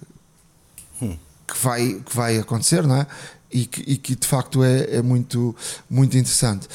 hum. 1.00 1.16
que, 1.48 1.58
vai, 1.62 2.02
que 2.04 2.14
vai 2.14 2.38
acontecer, 2.38 2.86
não 2.86 2.96
é? 2.96 3.06
E 3.50 3.64
que, 3.64 3.80
e 3.90 3.96
que 3.96 4.14
de 4.14 4.26
facto 4.26 4.62
é, 4.62 4.96
é 4.96 5.02
muito, 5.02 5.56
muito 5.88 6.18
interessante. 6.18 6.68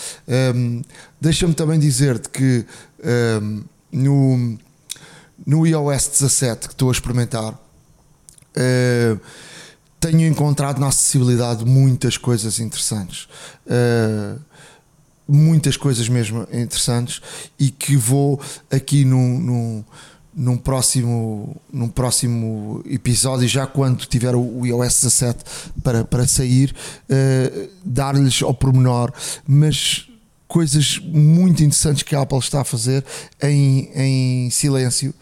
Um, 0.55 0.82
Deixa-me 1.22 1.53
também 1.53 1.78
dizer-te 1.78 2.30
que 2.30 2.66
um, 3.41 3.64
no, 3.91 4.57
no 5.45 5.68
iOS 5.68 6.07
17 6.07 6.70
que 6.70 6.74
estou 6.74 6.89
a 6.89 6.91
experimentar. 6.91 7.53
Uh, 8.55 9.20
tenho 9.99 10.26
encontrado 10.26 10.80
na 10.80 10.88
acessibilidade 10.88 11.66
muitas 11.66 12.18
coisas 12.18 12.60
interessantes. 12.60 13.28
Uh, 13.66 14.39
muitas 15.30 15.77
coisas 15.77 16.09
mesmo 16.09 16.47
interessantes 16.51 17.21
e 17.59 17.69
que 17.69 17.95
vou 17.95 18.41
aqui 18.71 19.05
num, 19.05 19.39
num, 19.39 19.84
num, 20.36 20.57
próximo, 20.57 21.55
num 21.71 21.88
próximo 21.88 22.82
episódio, 22.86 23.47
já 23.47 23.67
quando 23.67 24.05
tiver 24.05 24.36
o 24.36 24.65
iOS 24.65 25.01
17 25.01 25.45
para, 25.84 26.03
para 26.03 26.27
sair, 26.27 26.75
uh, 27.09 27.69
dar-lhes 27.86 28.41
ao 28.41 28.53
pormenor, 28.53 29.13
mas 29.47 30.09
coisas 30.47 30.97
muito 30.97 31.63
interessantes 31.63 32.01
que 32.01 32.15
a 32.15 32.21
Apple 32.21 32.39
está 32.39 32.61
a 32.61 32.63
fazer 32.63 33.05
em, 33.39 33.91
em 33.93 34.49
silêncio, 34.49 35.13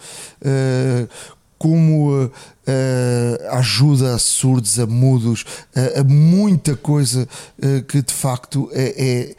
uh, 0.41 1.35
como 1.57 2.25
uh, 2.25 2.29
ajuda 3.51 4.15
a 4.15 4.19
surdos, 4.19 4.79
a 4.79 4.85
mudos, 4.85 5.45
a, 5.75 6.01
a 6.01 6.03
muita 6.03 6.75
coisa 6.75 7.27
uh, 7.57 7.83
que 7.83 8.01
de 8.01 8.13
facto 8.13 8.69
é, 8.73 8.93
é, 8.97 9.35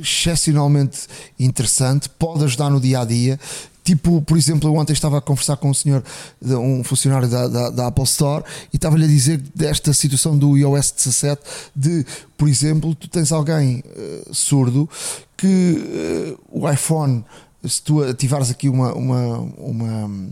excepcionalmente 0.00 1.06
interessante, 1.38 2.08
pode 2.08 2.44
ajudar 2.44 2.70
no 2.70 2.80
dia 2.80 3.00
a 3.00 3.04
dia. 3.04 3.38
Tipo, 3.84 4.22
por 4.22 4.38
exemplo, 4.38 4.70
eu 4.70 4.76
ontem 4.76 4.92
estava 4.92 5.18
a 5.18 5.20
conversar 5.20 5.56
com 5.56 5.68
um 5.68 5.74
senhor, 5.74 6.04
um 6.40 6.84
funcionário 6.84 7.28
da, 7.28 7.48
da, 7.48 7.70
da 7.70 7.86
Apple 7.88 8.04
Store, 8.04 8.44
e 8.72 8.76
estava-lhe 8.76 9.04
a 9.04 9.08
dizer 9.08 9.42
desta 9.54 9.92
situação 9.92 10.38
do 10.38 10.56
iOS 10.56 10.92
17, 10.92 11.42
de, 11.74 12.06
por 12.36 12.48
exemplo, 12.48 12.94
tu 12.94 13.08
tens 13.08 13.32
alguém 13.32 13.82
uh, 13.84 14.32
surdo 14.32 14.88
que 15.36 16.36
o 16.48 16.70
iPhone, 16.70 17.24
se 17.64 17.82
tu 17.82 18.00
ativares 18.04 18.48
aqui 18.48 18.68
uma, 18.68 18.94
uma, 18.94 19.38
uma 19.58 20.28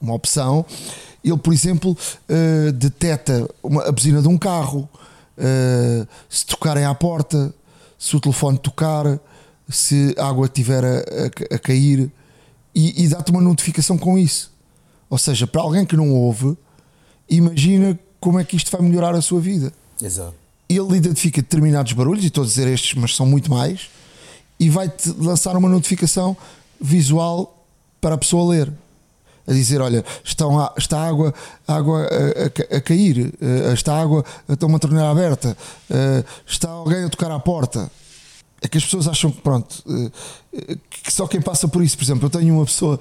uma 0.00 0.14
opção, 0.14 0.64
ele, 1.22 1.36
por 1.36 1.52
exemplo, 1.52 1.92
uh, 1.92 2.72
detecta 2.72 3.48
uma, 3.62 3.84
a 3.84 3.92
buzina 3.92 4.22
de 4.22 4.28
um 4.28 4.38
carro, 4.38 4.88
uh, 5.36 6.08
se 6.28 6.46
tocarem 6.46 6.84
à 6.84 6.94
porta, 6.94 7.52
se 7.98 8.16
o 8.16 8.20
telefone 8.20 8.58
tocar, 8.58 9.20
se 9.68 10.14
a 10.18 10.26
água 10.26 10.46
estiver 10.46 10.84
a, 10.84 10.98
a, 10.98 11.54
a 11.56 11.58
cair, 11.58 12.10
e, 12.74 13.04
e 13.04 13.08
dá-te 13.08 13.30
uma 13.30 13.40
notificação 13.40 13.98
com 13.98 14.16
isso. 14.18 14.50
Ou 15.08 15.18
seja, 15.18 15.46
para 15.46 15.60
alguém 15.60 15.84
que 15.84 15.96
não 15.96 16.10
ouve, 16.10 16.56
imagina 17.28 17.98
como 18.18 18.38
é 18.38 18.44
que 18.44 18.56
isto 18.56 18.70
vai 18.70 18.80
melhorar 18.80 19.14
a 19.14 19.20
sua 19.20 19.40
vida. 19.40 19.72
Exato. 20.00 20.34
Ele 20.68 20.96
identifica 20.96 21.42
determinados 21.42 21.92
barulhos, 21.92 22.24
e 22.24 22.28
estou 22.28 22.44
a 22.44 22.46
dizer 22.46 22.66
estes, 22.68 22.94
mas 22.94 23.14
são 23.14 23.26
muito 23.26 23.50
mais, 23.50 23.90
e 24.58 24.70
vai-te 24.70 25.10
lançar 25.18 25.56
uma 25.56 25.68
notificação 25.68 26.36
visual 26.80 27.66
para 28.00 28.14
a 28.14 28.18
pessoa 28.18 28.50
ler. 28.52 28.72
A 29.50 29.52
dizer, 29.52 29.80
olha, 29.80 30.04
estão 30.22 30.60
a, 30.60 30.72
está 30.78 31.02
água, 31.02 31.34
água 31.66 32.02
a, 32.02 32.74
a, 32.74 32.76
a 32.76 32.80
cair, 32.80 33.34
uh, 33.42 33.72
está 33.74 34.00
água, 34.00 34.24
está 34.48 34.64
uma 34.64 34.78
torneira 34.78 35.10
aberta, 35.10 35.56
está 36.46 36.70
alguém 36.70 37.04
a 37.04 37.08
tocar 37.08 37.32
à 37.32 37.40
porta. 37.40 37.90
É 38.62 38.68
que 38.68 38.78
as 38.78 38.84
pessoas 38.84 39.08
acham 39.08 39.32
que, 39.32 39.40
pronto, 39.40 39.82
que 40.90 41.12
só 41.12 41.26
quem 41.26 41.40
passa 41.40 41.66
por 41.66 41.82
isso, 41.82 41.96
por 41.96 42.04
exemplo, 42.04 42.26
eu 42.26 42.30
tenho 42.30 42.54
uma 42.54 42.64
pessoa 42.64 43.00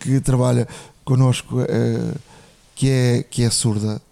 que 0.00 0.20
trabalha 0.20 0.68
connosco 1.04 1.58
que, 2.74 2.90
é, 2.90 3.22
que 3.22 3.44
é 3.44 3.50
surda 3.50 4.02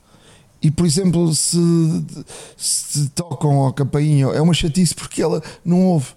e 0.64 0.70
por 0.70 0.86
exemplo, 0.86 1.34
se, 1.34 1.58
se 2.56 3.10
tocam 3.10 3.66
a 3.66 3.72
campainha, 3.74 4.28
é 4.28 4.40
uma 4.40 4.54
chatice 4.54 4.94
porque 4.94 5.20
ela 5.20 5.42
não 5.62 5.84
ouve. 5.84 6.14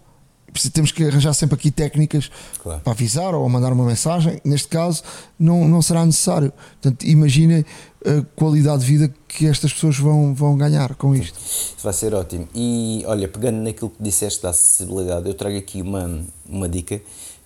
Temos 0.63 0.91
que 0.91 1.03
arranjar 1.03 1.33
sempre 1.33 1.55
aqui 1.55 1.71
técnicas 1.71 2.29
claro. 2.61 2.81
para 2.81 2.93
avisar 2.93 3.33
ou 3.33 3.47
mandar 3.49 3.73
uma 3.73 3.85
mensagem. 3.85 4.41
Neste 4.43 4.67
caso, 4.67 5.03
não, 5.39 5.67
não 5.67 5.81
será 5.81 6.05
necessário. 6.05 6.51
Portanto, 6.81 7.03
imaginem 7.05 7.65
a 8.05 8.23
qualidade 8.35 8.81
de 8.81 8.85
vida 8.85 9.13
que 9.27 9.47
estas 9.47 9.73
pessoas 9.73 9.97
vão, 9.97 10.33
vão 10.33 10.57
ganhar 10.57 10.95
com 10.95 11.15
isto. 11.15 11.37
Vai 11.83 11.93
ser 11.93 12.13
ótimo. 12.13 12.47
E 12.53 13.03
olha, 13.05 13.27
pegando 13.27 13.57
naquilo 13.57 13.89
que 13.89 14.01
disseste 14.01 14.43
da 14.43 14.49
acessibilidade, 14.49 15.27
eu 15.27 15.33
trago 15.33 15.57
aqui 15.57 15.81
uma, 15.81 16.21
uma 16.47 16.69
dica 16.69 17.01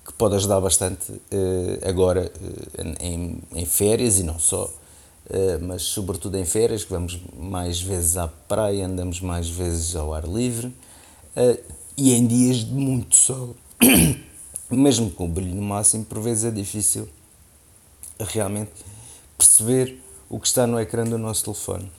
que 0.05 0.13
pode 0.13 0.35
ajudar 0.35 0.59
bastante 0.59 1.11
uh, 1.11 1.87
agora 1.87 2.31
uh, 2.41 3.03
em, 3.03 3.39
em 3.53 3.65
férias 3.65 4.19
e 4.19 4.23
não 4.23 4.39
só 4.39 4.69
eh, 5.33 5.57
mas 5.61 5.83
sobretudo 5.83 6.37
em 6.37 6.43
férias, 6.43 6.83
que 6.83 6.89
vamos 6.91 7.17
mais 7.37 7.81
vezes 7.81 8.17
à 8.17 8.27
praia, 8.27 8.85
andamos 8.85 9.21
mais 9.21 9.49
vezes 9.49 9.95
ao 9.95 10.13
ar 10.13 10.27
livre, 10.27 10.73
eh, 11.35 11.57
e 12.01 12.15
em 12.15 12.25
dias 12.25 12.65
de 12.65 12.73
muito 12.73 13.15
sol, 13.15 13.55
mesmo 14.71 15.11
com 15.11 15.25
o 15.25 15.27
brilho 15.27 15.53
no 15.53 15.61
máximo, 15.61 16.03
por 16.03 16.19
vezes 16.19 16.45
é 16.45 16.49
difícil 16.49 17.07
realmente 18.19 18.71
perceber 19.37 20.01
o 20.27 20.39
que 20.39 20.47
está 20.47 20.65
no 20.65 20.79
ecrã 20.79 21.03
do 21.03 21.19
nosso 21.19 21.43
telefone. 21.43 21.91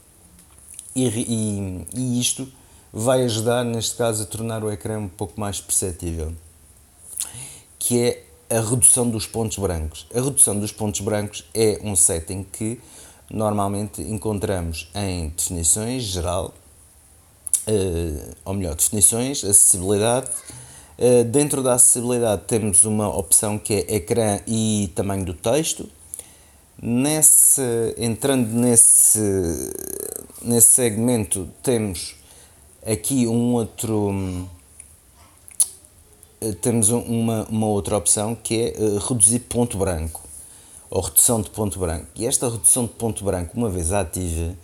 E, 0.93 1.07
e, 1.07 1.87
e 1.95 2.21
isto 2.21 2.49
vai 2.93 3.23
ajudar, 3.23 3.65
neste 3.65 3.95
caso, 3.95 4.25
a 4.25 4.27
tornar 4.27 4.65
o 4.65 4.73
ecrã 4.73 4.99
um 4.99 5.09
pouco 5.09 5.39
mais 5.39 5.61
perceptível, 5.61 6.33
que 7.79 8.01
é 8.01 8.25
a 8.51 8.61
redução 8.61 9.09
dos 9.09 9.25
pontos 9.25 9.57
brancos. 9.57 10.09
A 10.13 10.21
redução 10.21 10.59
dos 10.59 10.73
pontos 10.73 11.01
brancos 11.01 11.45
é 11.55 11.79
um 11.85 11.95
setting 11.95 12.43
que 12.43 12.81
normalmente 13.31 14.03
encontramos 14.03 14.91
em 14.97 15.29
definições 15.29 16.03
geral, 16.03 16.53
uh, 17.67 18.35
ou 18.45 18.55
melhor, 18.55 18.75
definições, 18.75 19.45
acessibilidade. 19.45 20.29
Uh, 20.99 21.25
dentro 21.25 21.63
da 21.63 21.75
acessibilidade 21.75 22.43
temos 22.47 22.85
uma 22.85 23.09
opção 23.09 23.59
que 23.59 23.75
é 23.75 23.97
ecrã 23.97 24.41
e 24.47 24.91
tamanho 24.95 25.25
do 25.25 25.35
texto. 25.35 25.89
Nesse, 26.81 27.63
entrando 27.97 28.49
nesse, 28.49 29.21
nesse 30.43 30.71
segmento 30.71 31.49
temos 31.63 32.17
aqui 32.85 33.27
um 33.29 33.55
outro 33.55 34.49
eh, 36.41 36.53
temos 36.61 36.91
uma, 36.91 37.47
uma 37.49 37.67
outra 37.69 37.97
opção 37.97 38.35
que 38.35 38.61
é 38.61 38.75
reduzir 39.09 39.41
ponto 39.41 39.79
branco 39.79 40.23
ou 40.91 41.01
redução 41.01 41.41
de 41.41 41.49
ponto 41.51 41.79
branco. 41.79 42.07
E 42.17 42.27
esta 42.27 42.51
redução 42.51 42.85
de 42.85 42.93
ponto 42.95 43.25
branco, 43.25 43.57
uma 43.57 43.71
vez 43.71 43.93
ativa, 43.93 44.55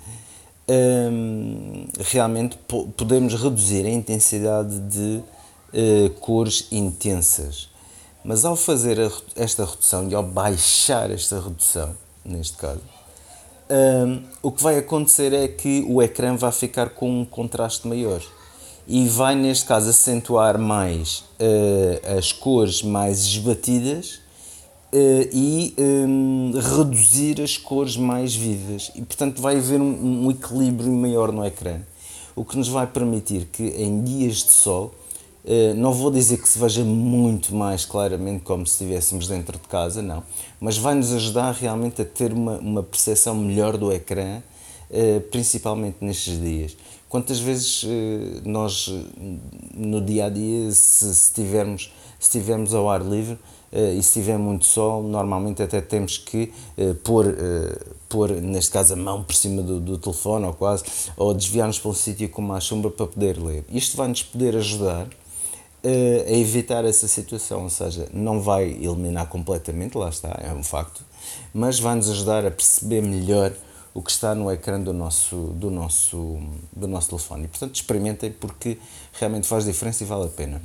realmente 1.98 2.58
podemos 2.96 3.34
reduzir 3.34 3.86
a 3.86 3.90
intensidade 3.90 4.78
de 4.80 5.22
uh, 5.72 6.10
cores 6.20 6.68
intensas. 6.70 7.68
Mas 8.24 8.44
ao 8.44 8.56
fazer 8.56 9.00
a, 9.00 9.10
esta 9.36 9.64
redução 9.64 10.08
e 10.08 10.14
ao 10.14 10.22
baixar 10.22 11.10
esta 11.10 11.40
redução, 11.40 11.94
neste 12.24 12.56
caso, 12.56 12.80
o 14.42 14.50
que 14.50 14.62
vai 14.62 14.78
acontecer 14.78 15.32
é 15.32 15.46
que 15.46 15.84
o 15.88 16.02
ecrã 16.02 16.34
vai 16.34 16.50
ficar 16.50 16.90
com 16.90 17.20
um 17.20 17.24
contraste 17.24 17.86
maior 17.86 18.22
e 18.86 19.06
vai, 19.06 19.34
neste 19.34 19.66
caso, 19.66 19.90
acentuar 19.90 20.58
mais 20.58 21.24
uh, 21.38 22.16
as 22.18 22.32
cores 22.32 22.82
mais 22.82 23.18
esbatidas 23.20 24.20
e 24.92 25.74
um, 25.78 26.52
reduzir 26.54 27.40
as 27.42 27.56
cores 27.56 27.96
mais 27.96 28.34
vivas. 28.34 28.90
E 28.94 29.02
portanto 29.02 29.40
vai 29.42 29.56
haver 29.58 29.80
um, 29.80 30.26
um, 30.26 30.30
equilíbrio 30.30 30.92
maior 30.92 31.30
no 31.32 31.44
ecrã 31.44 31.80
o 32.34 32.44
que 32.44 32.56
nos 32.56 32.68
vai 32.68 32.86
permitir 32.86 33.46
que 33.46 33.64
em 33.64 34.02
dias 34.02 34.36
de 34.36 34.52
sol 34.52 34.94
uh, 35.44 35.74
não 35.74 35.92
vou 35.92 36.10
dizer 36.10 36.40
que 36.40 36.48
se 36.48 36.58
veja 36.58 36.84
muito 36.84 37.52
mais 37.54 37.84
claramente 37.84 38.44
como 38.44 38.64
se 38.64 38.84
estivéssemos 38.84 39.26
dentro 39.26 39.58
de 39.58 39.66
casa 39.66 40.00
não 40.00 40.22
mas 40.60 40.78
vai 40.78 40.94
nos 40.94 41.12
ajudar 41.12 41.52
realmente 41.52 42.00
a 42.00 42.04
ter 42.04 42.32
uma, 42.32 42.58
uma 42.58 42.82
percepção 42.82 43.34
melhor 43.34 43.76
do 43.76 43.92
ecrã 43.92 44.40
uh, 44.90 45.20
principalmente 45.32 45.96
nestes 46.00 46.40
dias. 46.40 46.76
Quantas 47.08 47.40
vezes 47.40 47.86
nós 48.44 48.92
no 49.72 49.98
dia 49.98 50.26
a 50.26 50.28
dia 50.28 50.70
se, 50.70 51.14
se 51.14 51.32
tivermos 51.32 51.90
se 52.20 52.30
tivermos 52.30 52.74
ao 52.74 52.90
ar 52.90 53.00
livre 53.00 53.34
eh, 53.34 53.57
e 53.72 54.02
se 54.02 54.14
tiver 54.14 54.38
muito 54.38 54.64
sol, 54.64 55.02
normalmente 55.02 55.62
até 55.62 55.80
temos 55.80 56.18
que 56.18 56.52
uh, 56.76 56.94
pôr, 56.96 57.26
uh, 57.26 57.94
pôr, 58.08 58.30
neste 58.30 58.70
caso, 58.70 58.94
a 58.94 58.96
mão 58.96 59.22
por 59.22 59.34
cima 59.34 59.62
do, 59.62 59.78
do 59.78 59.98
telefone 59.98 60.46
ou 60.46 60.54
quase, 60.54 60.84
ou 61.16 61.34
desviar-nos 61.34 61.78
para 61.78 61.90
um 61.90 61.94
sítio 61.94 62.28
com 62.28 62.42
mais 62.42 62.64
sombra 62.64 62.90
para 62.90 63.06
poder 63.06 63.38
ler. 63.38 63.64
Isto 63.70 63.96
vai-nos 63.96 64.22
poder 64.22 64.56
ajudar 64.56 65.06
a 65.84 66.32
evitar 66.32 66.84
essa 66.84 67.06
situação, 67.06 67.62
ou 67.62 67.70
seja, 67.70 68.08
não 68.12 68.40
vai 68.40 68.64
eliminar 68.64 69.28
completamente, 69.28 69.96
lá 69.96 70.08
está, 70.08 70.36
é 70.42 70.52
um 70.52 70.62
facto, 70.62 71.04
mas 71.54 71.78
vai-nos 71.78 72.10
ajudar 72.10 72.44
a 72.44 72.50
perceber 72.50 73.00
melhor 73.00 73.52
o 73.94 74.02
que 74.02 74.10
está 74.10 74.34
no 74.34 74.50
ecrã 74.50 74.80
do 74.80 74.92
nosso, 74.92 75.36
do 75.36 75.70
nosso, 75.70 76.38
do 76.72 76.86
nosso 76.86 77.08
telefone. 77.08 77.44
E, 77.44 77.48
portanto, 77.48 77.74
experimentem 77.74 78.30
porque 78.30 78.78
realmente 79.12 79.46
faz 79.46 79.64
diferença 79.64 80.04
e 80.04 80.06
vale 80.06 80.26
a 80.26 80.28
pena. 80.28 80.62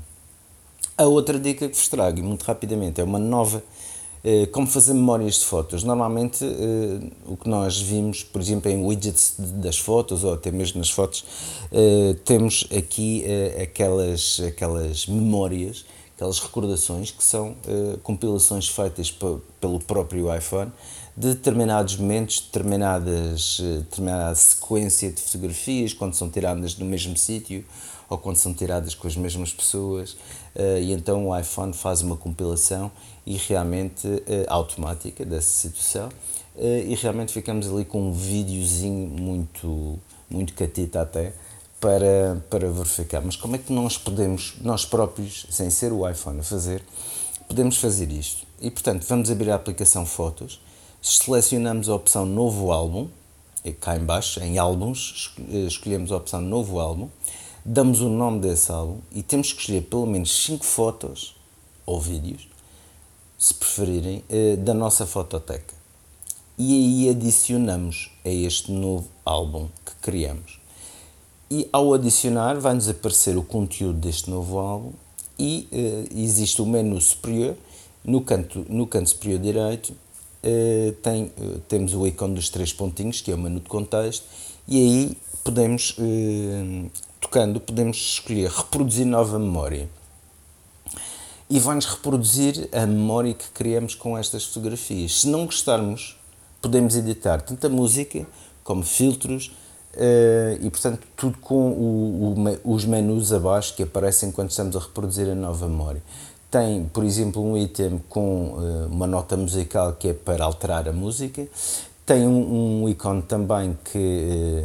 A 0.95 1.05
outra 1.05 1.39
dica 1.39 1.67
que 1.67 1.75
vos 1.75 1.87
trago, 1.87 2.21
muito 2.21 2.43
rapidamente, 2.43 3.01
é 3.01 3.03
uma 3.03 3.17
nova. 3.17 3.63
Eh, 4.23 4.45
como 4.45 4.65
fazer 4.65 4.93
memórias 4.93 5.35
de 5.35 5.45
fotos. 5.45 5.83
Normalmente, 5.83 6.45
eh, 6.45 7.11
o 7.25 7.35
que 7.35 7.49
nós 7.49 7.81
vimos, 7.81 8.23
por 8.23 8.39
exemplo, 8.39 8.71
em 8.71 8.85
widgets 8.85 9.35
das 9.37 9.77
fotos 9.77 10.23
ou 10.23 10.33
até 10.33 10.49
mesmo 10.49 10.77
nas 10.77 10.89
fotos, 10.89 11.25
eh, 11.71 12.15
temos 12.23 12.65
aqui 12.75 13.25
aquelas, 13.61 14.39
aquelas 14.47 15.07
memórias, 15.07 15.83
aquelas 16.15 16.39
recordações 16.39 17.11
que 17.11 17.23
são 17.23 17.55
compilações 18.03 18.67
feitas 18.69 19.11
pelo 19.59 19.79
próprio 19.79 20.33
iPhone 20.33 20.71
de 21.17 21.29
determinados 21.33 21.97
momentos, 21.97 22.39
determinadas, 22.39 23.59
determinada 23.59 24.35
sequência 24.35 25.11
de 25.11 25.19
fotografias, 25.19 25.91
quando 25.91 26.13
são 26.13 26.29
tiradas 26.29 26.77
no 26.77 26.85
mesmo 26.85 27.17
sítio 27.17 27.65
ou 28.09 28.17
quando 28.17 28.37
são 28.37 28.53
tiradas 28.53 28.93
com 28.95 29.07
as 29.07 29.15
mesmas 29.15 29.51
pessoas, 29.51 30.15
e 30.81 30.91
então 30.91 31.27
o 31.27 31.37
iPhone 31.37 31.73
faz 31.73 32.01
uma 32.01 32.15
compilação 32.15 32.91
e 33.25 33.37
realmente 33.37 34.07
eh, 34.27 34.45
automática 34.47 35.25
dessa 35.25 35.49
situação, 35.49 36.09
eh, 36.57 36.85
e 36.87 36.95
realmente 36.95 37.31
ficamos 37.31 37.67
ali 37.67 37.85
com 37.85 38.09
um 38.09 38.13
videozinho 38.13 39.07
muito, 39.09 39.99
muito 40.29 40.53
catita 40.53 41.01
até, 41.01 41.33
para, 41.79 42.41
para 42.49 42.69
verificar. 42.69 43.21
Mas 43.21 43.35
como 43.35 43.55
é 43.55 43.59
que 43.59 43.73
nós 43.73 43.97
podemos, 43.97 44.55
nós 44.61 44.85
próprios, 44.85 45.45
sem 45.49 45.69
ser 45.69 45.91
o 45.91 46.07
iPhone 46.09 46.39
a 46.39 46.43
fazer, 46.43 46.83
podemos 47.47 47.77
fazer 47.77 48.11
isto? 48.11 48.45
E 48.61 48.69
portanto, 48.71 49.05
vamos 49.07 49.29
abrir 49.29 49.51
a 49.51 49.55
aplicação 49.55 50.05
Fotos, 50.05 50.61
selecionamos 51.01 51.89
a 51.89 51.95
opção 51.95 52.25
Novo 52.25 52.71
Álbum, 52.71 53.09
cá 53.81 53.95
em 53.95 53.99
baixo, 54.05 54.41
em 54.41 54.57
Álbuns, 54.57 55.33
escolhemos 55.67 56.11
a 56.11 56.17
opção 56.17 56.41
Novo 56.41 56.79
Álbum, 56.79 57.09
damos 57.65 58.01
o 58.01 58.09
nome 58.09 58.39
desse 58.39 58.71
álbum 58.71 58.99
e 59.11 59.23
temos 59.23 59.53
que 59.53 59.61
escolher 59.61 59.81
pelo 59.83 60.05
menos 60.05 60.31
5 60.45 60.65
fotos 60.65 61.35
ou 61.85 61.99
vídeos, 61.99 62.47
se 63.37 63.53
preferirem, 63.53 64.23
eh, 64.29 64.55
da 64.55 64.73
nossa 64.73 65.05
fototeca. 65.05 65.73
E 66.57 66.73
aí 66.73 67.09
adicionamos 67.09 68.11
a 68.23 68.29
este 68.29 68.71
novo 68.71 69.07
álbum 69.25 69.67
que 69.85 69.95
criamos. 70.01 70.59
E 71.49 71.67
ao 71.71 71.93
adicionar, 71.93 72.59
vai-nos 72.59 72.87
aparecer 72.87 73.37
o 73.37 73.43
conteúdo 73.43 73.99
deste 73.99 74.29
novo 74.29 74.59
álbum 74.59 74.91
e 75.37 75.67
uh, 75.71 76.19
existe 76.19 76.61
o 76.61 76.65
menu 76.65 76.99
superior. 77.01 77.55
No 78.03 78.21
canto, 78.21 78.65
no 78.69 78.85
canto 78.85 79.09
superior 79.09 79.39
direito 79.39 79.89
uh, 79.89 80.91
tem, 81.01 81.25
uh, 81.25 81.59
temos 81.67 81.93
o 81.93 82.05
ícone 82.07 82.35
dos 82.35 82.49
três 82.49 82.71
pontinhos, 82.71 83.21
que 83.21 83.31
é 83.31 83.35
o 83.35 83.37
menu 83.37 83.59
de 83.59 83.69
contexto, 83.69 84.25
e 84.67 84.77
aí 84.77 85.17
podemos 85.43 85.95
tocando, 87.23 87.59
podemos 87.59 87.97
escolher 87.97 88.49
reproduzir 88.49 89.05
nova 89.05 89.39
memória. 89.39 89.89
E 91.49 91.59
vai-nos 91.59 91.85
reproduzir 91.85 92.69
a 92.71 92.85
memória 92.85 93.33
que 93.33 93.49
criamos 93.49 93.95
com 93.95 94.17
estas 94.17 94.45
fotografias. 94.45 95.21
Se 95.21 95.27
não 95.27 95.45
gostarmos, 95.45 96.17
podemos 96.61 96.95
editar 96.95 97.41
tanto 97.41 97.65
a 97.65 97.69
música 97.69 98.25
como 98.63 98.83
filtros 98.83 99.47
uh, 99.93 100.57
e, 100.61 100.69
portanto, 100.69 101.07
tudo 101.15 101.37
com 101.39 101.71
o, 101.71 102.35
o, 102.65 102.73
os 102.73 102.85
menus 102.85 103.31
abaixo 103.31 103.75
que 103.75 103.83
aparecem 103.83 104.31
quando 104.31 104.49
estamos 104.49 104.75
a 104.75 104.79
reproduzir 104.79 105.29
a 105.29 105.35
nova 105.35 105.67
memória. 105.67 106.01
tem, 106.49 106.85
por 106.85 107.03
exemplo, 107.03 107.43
um 107.43 107.57
item 107.57 108.01
com 108.09 108.53
uh, 108.53 108.87
uma 108.87 109.07
nota 109.07 109.35
musical 109.35 109.93
que 109.93 110.09
é 110.09 110.13
para 110.13 110.43
alterar 110.43 110.87
a 110.87 110.93
música, 110.93 111.47
tem 112.05 112.27
um, 112.27 112.83
um 112.83 112.89
ícone 112.89 113.21
também 113.21 113.77
que, 113.91 113.97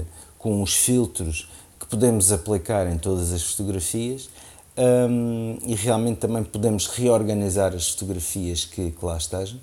uh, 0.03 0.07
com 0.39 0.63
os 0.63 0.75
filtros 0.75 1.49
podemos 1.89 2.32
aplicar 2.32 2.86
em 2.86 2.99
todas 2.99 3.32
as 3.32 3.43
fotografias 3.43 4.28
um, 4.76 5.59
e 5.66 5.74
realmente 5.74 6.18
também 6.18 6.45
podemos 6.45 6.86
reorganizar 6.86 7.74
as 7.74 7.89
fotografias 7.89 8.64
que, 8.64 8.93
que 8.93 9.05
lá 9.05 9.16
estejam. 9.16 9.59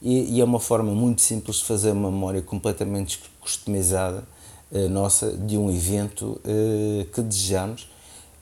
E, 0.00 0.36
e, 0.36 0.40
é 0.40 0.44
uma 0.44 0.60
forma 0.60 0.92
muito 0.92 1.20
simples 1.20 1.56
de 1.56 1.64
fazer 1.64 1.90
uma 1.90 2.10
memória 2.10 2.40
completamente 2.40 3.20
customizada 3.38 4.24
uh, 4.70 4.88
nossa 4.88 5.32
de 5.32 5.58
um 5.58 5.70
evento 5.70 6.40
uh, 6.44 7.04
que 7.12 7.20
desejamos 7.20 7.86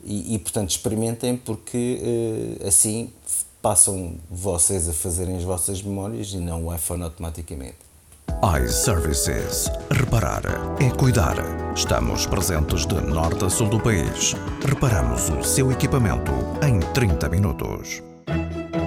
e, 0.05 0.34
e, 0.34 0.39
portanto 0.39 0.70
experimentem 0.70 1.36
porque 1.36 2.59
uh, 2.62 2.68
assim 2.68 3.12
passam 3.61 4.18
vocês 4.30 4.89
a 4.89 4.93
fazerem 4.93 5.36
as 5.36 5.43
vossas 5.43 5.82
memórias 5.82 6.28
e 6.28 6.36
não 6.36 6.66
o 6.66 6.74
iPhone 6.74 7.03
automaticamente 7.03 7.88
iServices. 8.43 9.68
Reparar 9.91 10.43
é 10.80 10.89
cuidar. 10.91 11.34
Estamos 11.74 12.24
presentes 12.24 12.86
de 12.86 12.95
norte 13.01 13.45
a 13.45 13.51
sul 13.51 13.68
do 13.68 13.80
país. 13.80 14.36
Reparamos 14.64 15.28
o 15.30 15.43
seu 15.43 15.72
equipamento 15.72 16.30
em 16.62 16.78
30 16.93 17.28
minutos. 17.30 18.01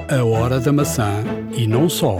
A 0.09 0.23
hora 0.23 0.57
da 0.57 0.71
maçã 0.71 1.23
e 1.51 1.67
não 1.67 1.89
só. 1.89 2.17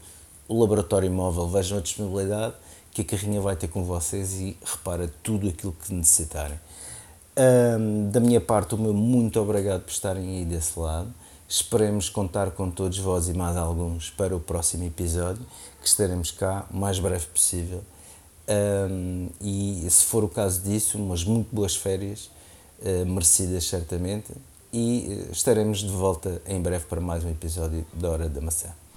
o 0.53 0.61
laboratório 0.61 1.11
móvel, 1.11 1.49
vejam 1.49 1.79
a 1.79 1.81
disponibilidade 1.81 2.55
que 2.91 3.01
a 3.01 3.05
carrinha 3.05 3.41
vai 3.41 3.57
ter 3.57 3.69
com 3.69 3.85
vocês 3.85 4.35
e 4.35 4.57
repara 4.63 5.11
tudo 5.23 5.49
aquilo 5.49 5.73
que 5.73 5.95
necessitarem. 5.95 6.61
Um, 7.35 8.11
da 8.11 8.21
minha 8.21 8.41
parte, 8.41 8.75
o 8.75 8.79
meu 8.79 8.93
muito 8.93 9.41
obrigado 9.41 9.83
por 9.83 9.91
estarem 9.91 10.29
aí 10.29 10.45
desse 10.45 10.79
lado. 10.79 11.09
Esperemos 11.49 12.11
contar 12.11 12.51
com 12.51 12.71
todos 12.71 12.99
vós 12.99 13.29
e 13.29 13.33
mais 13.33 13.57
alguns 13.57 14.11
para 14.11 14.37
o 14.37 14.41
próximo 14.41 14.85
episódio, 14.85 15.45
que 15.81 15.89
estaremos 15.89 16.31
cá 16.31 16.67
o 16.71 16.77
mais 16.77 16.99
breve 16.99 17.27
possível. 17.27 17.83
Um, 18.91 19.29
e 19.41 19.87
se 19.89 20.05
for 20.05 20.23
o 20.23 20.29
caso 20.29 20.61
disso, 20.61 20.99
umas 20.99 21.25
muito 21.25 21.55
boas 21.55 21.75
férias, 21.75 22.31
uh, 22.81 23.07
merecidas 23.07 23.65
certamente, 23.65 24.33
e 24.71 25.27
uh, 25.29 25.33
estaremos 25.33 25.79
de 25.79 25.89
volta 25.89 26.43
em 26.47 26.61
breve 26.61 26.85
para 26.85 27.01
mais 27.01 27.25
um 27.25 27.31
episódio 27.31 27.87
da 27.95 28.11
Hora 28.11 28.29
da 28.29 28.41
Maçã. 28.43 28.82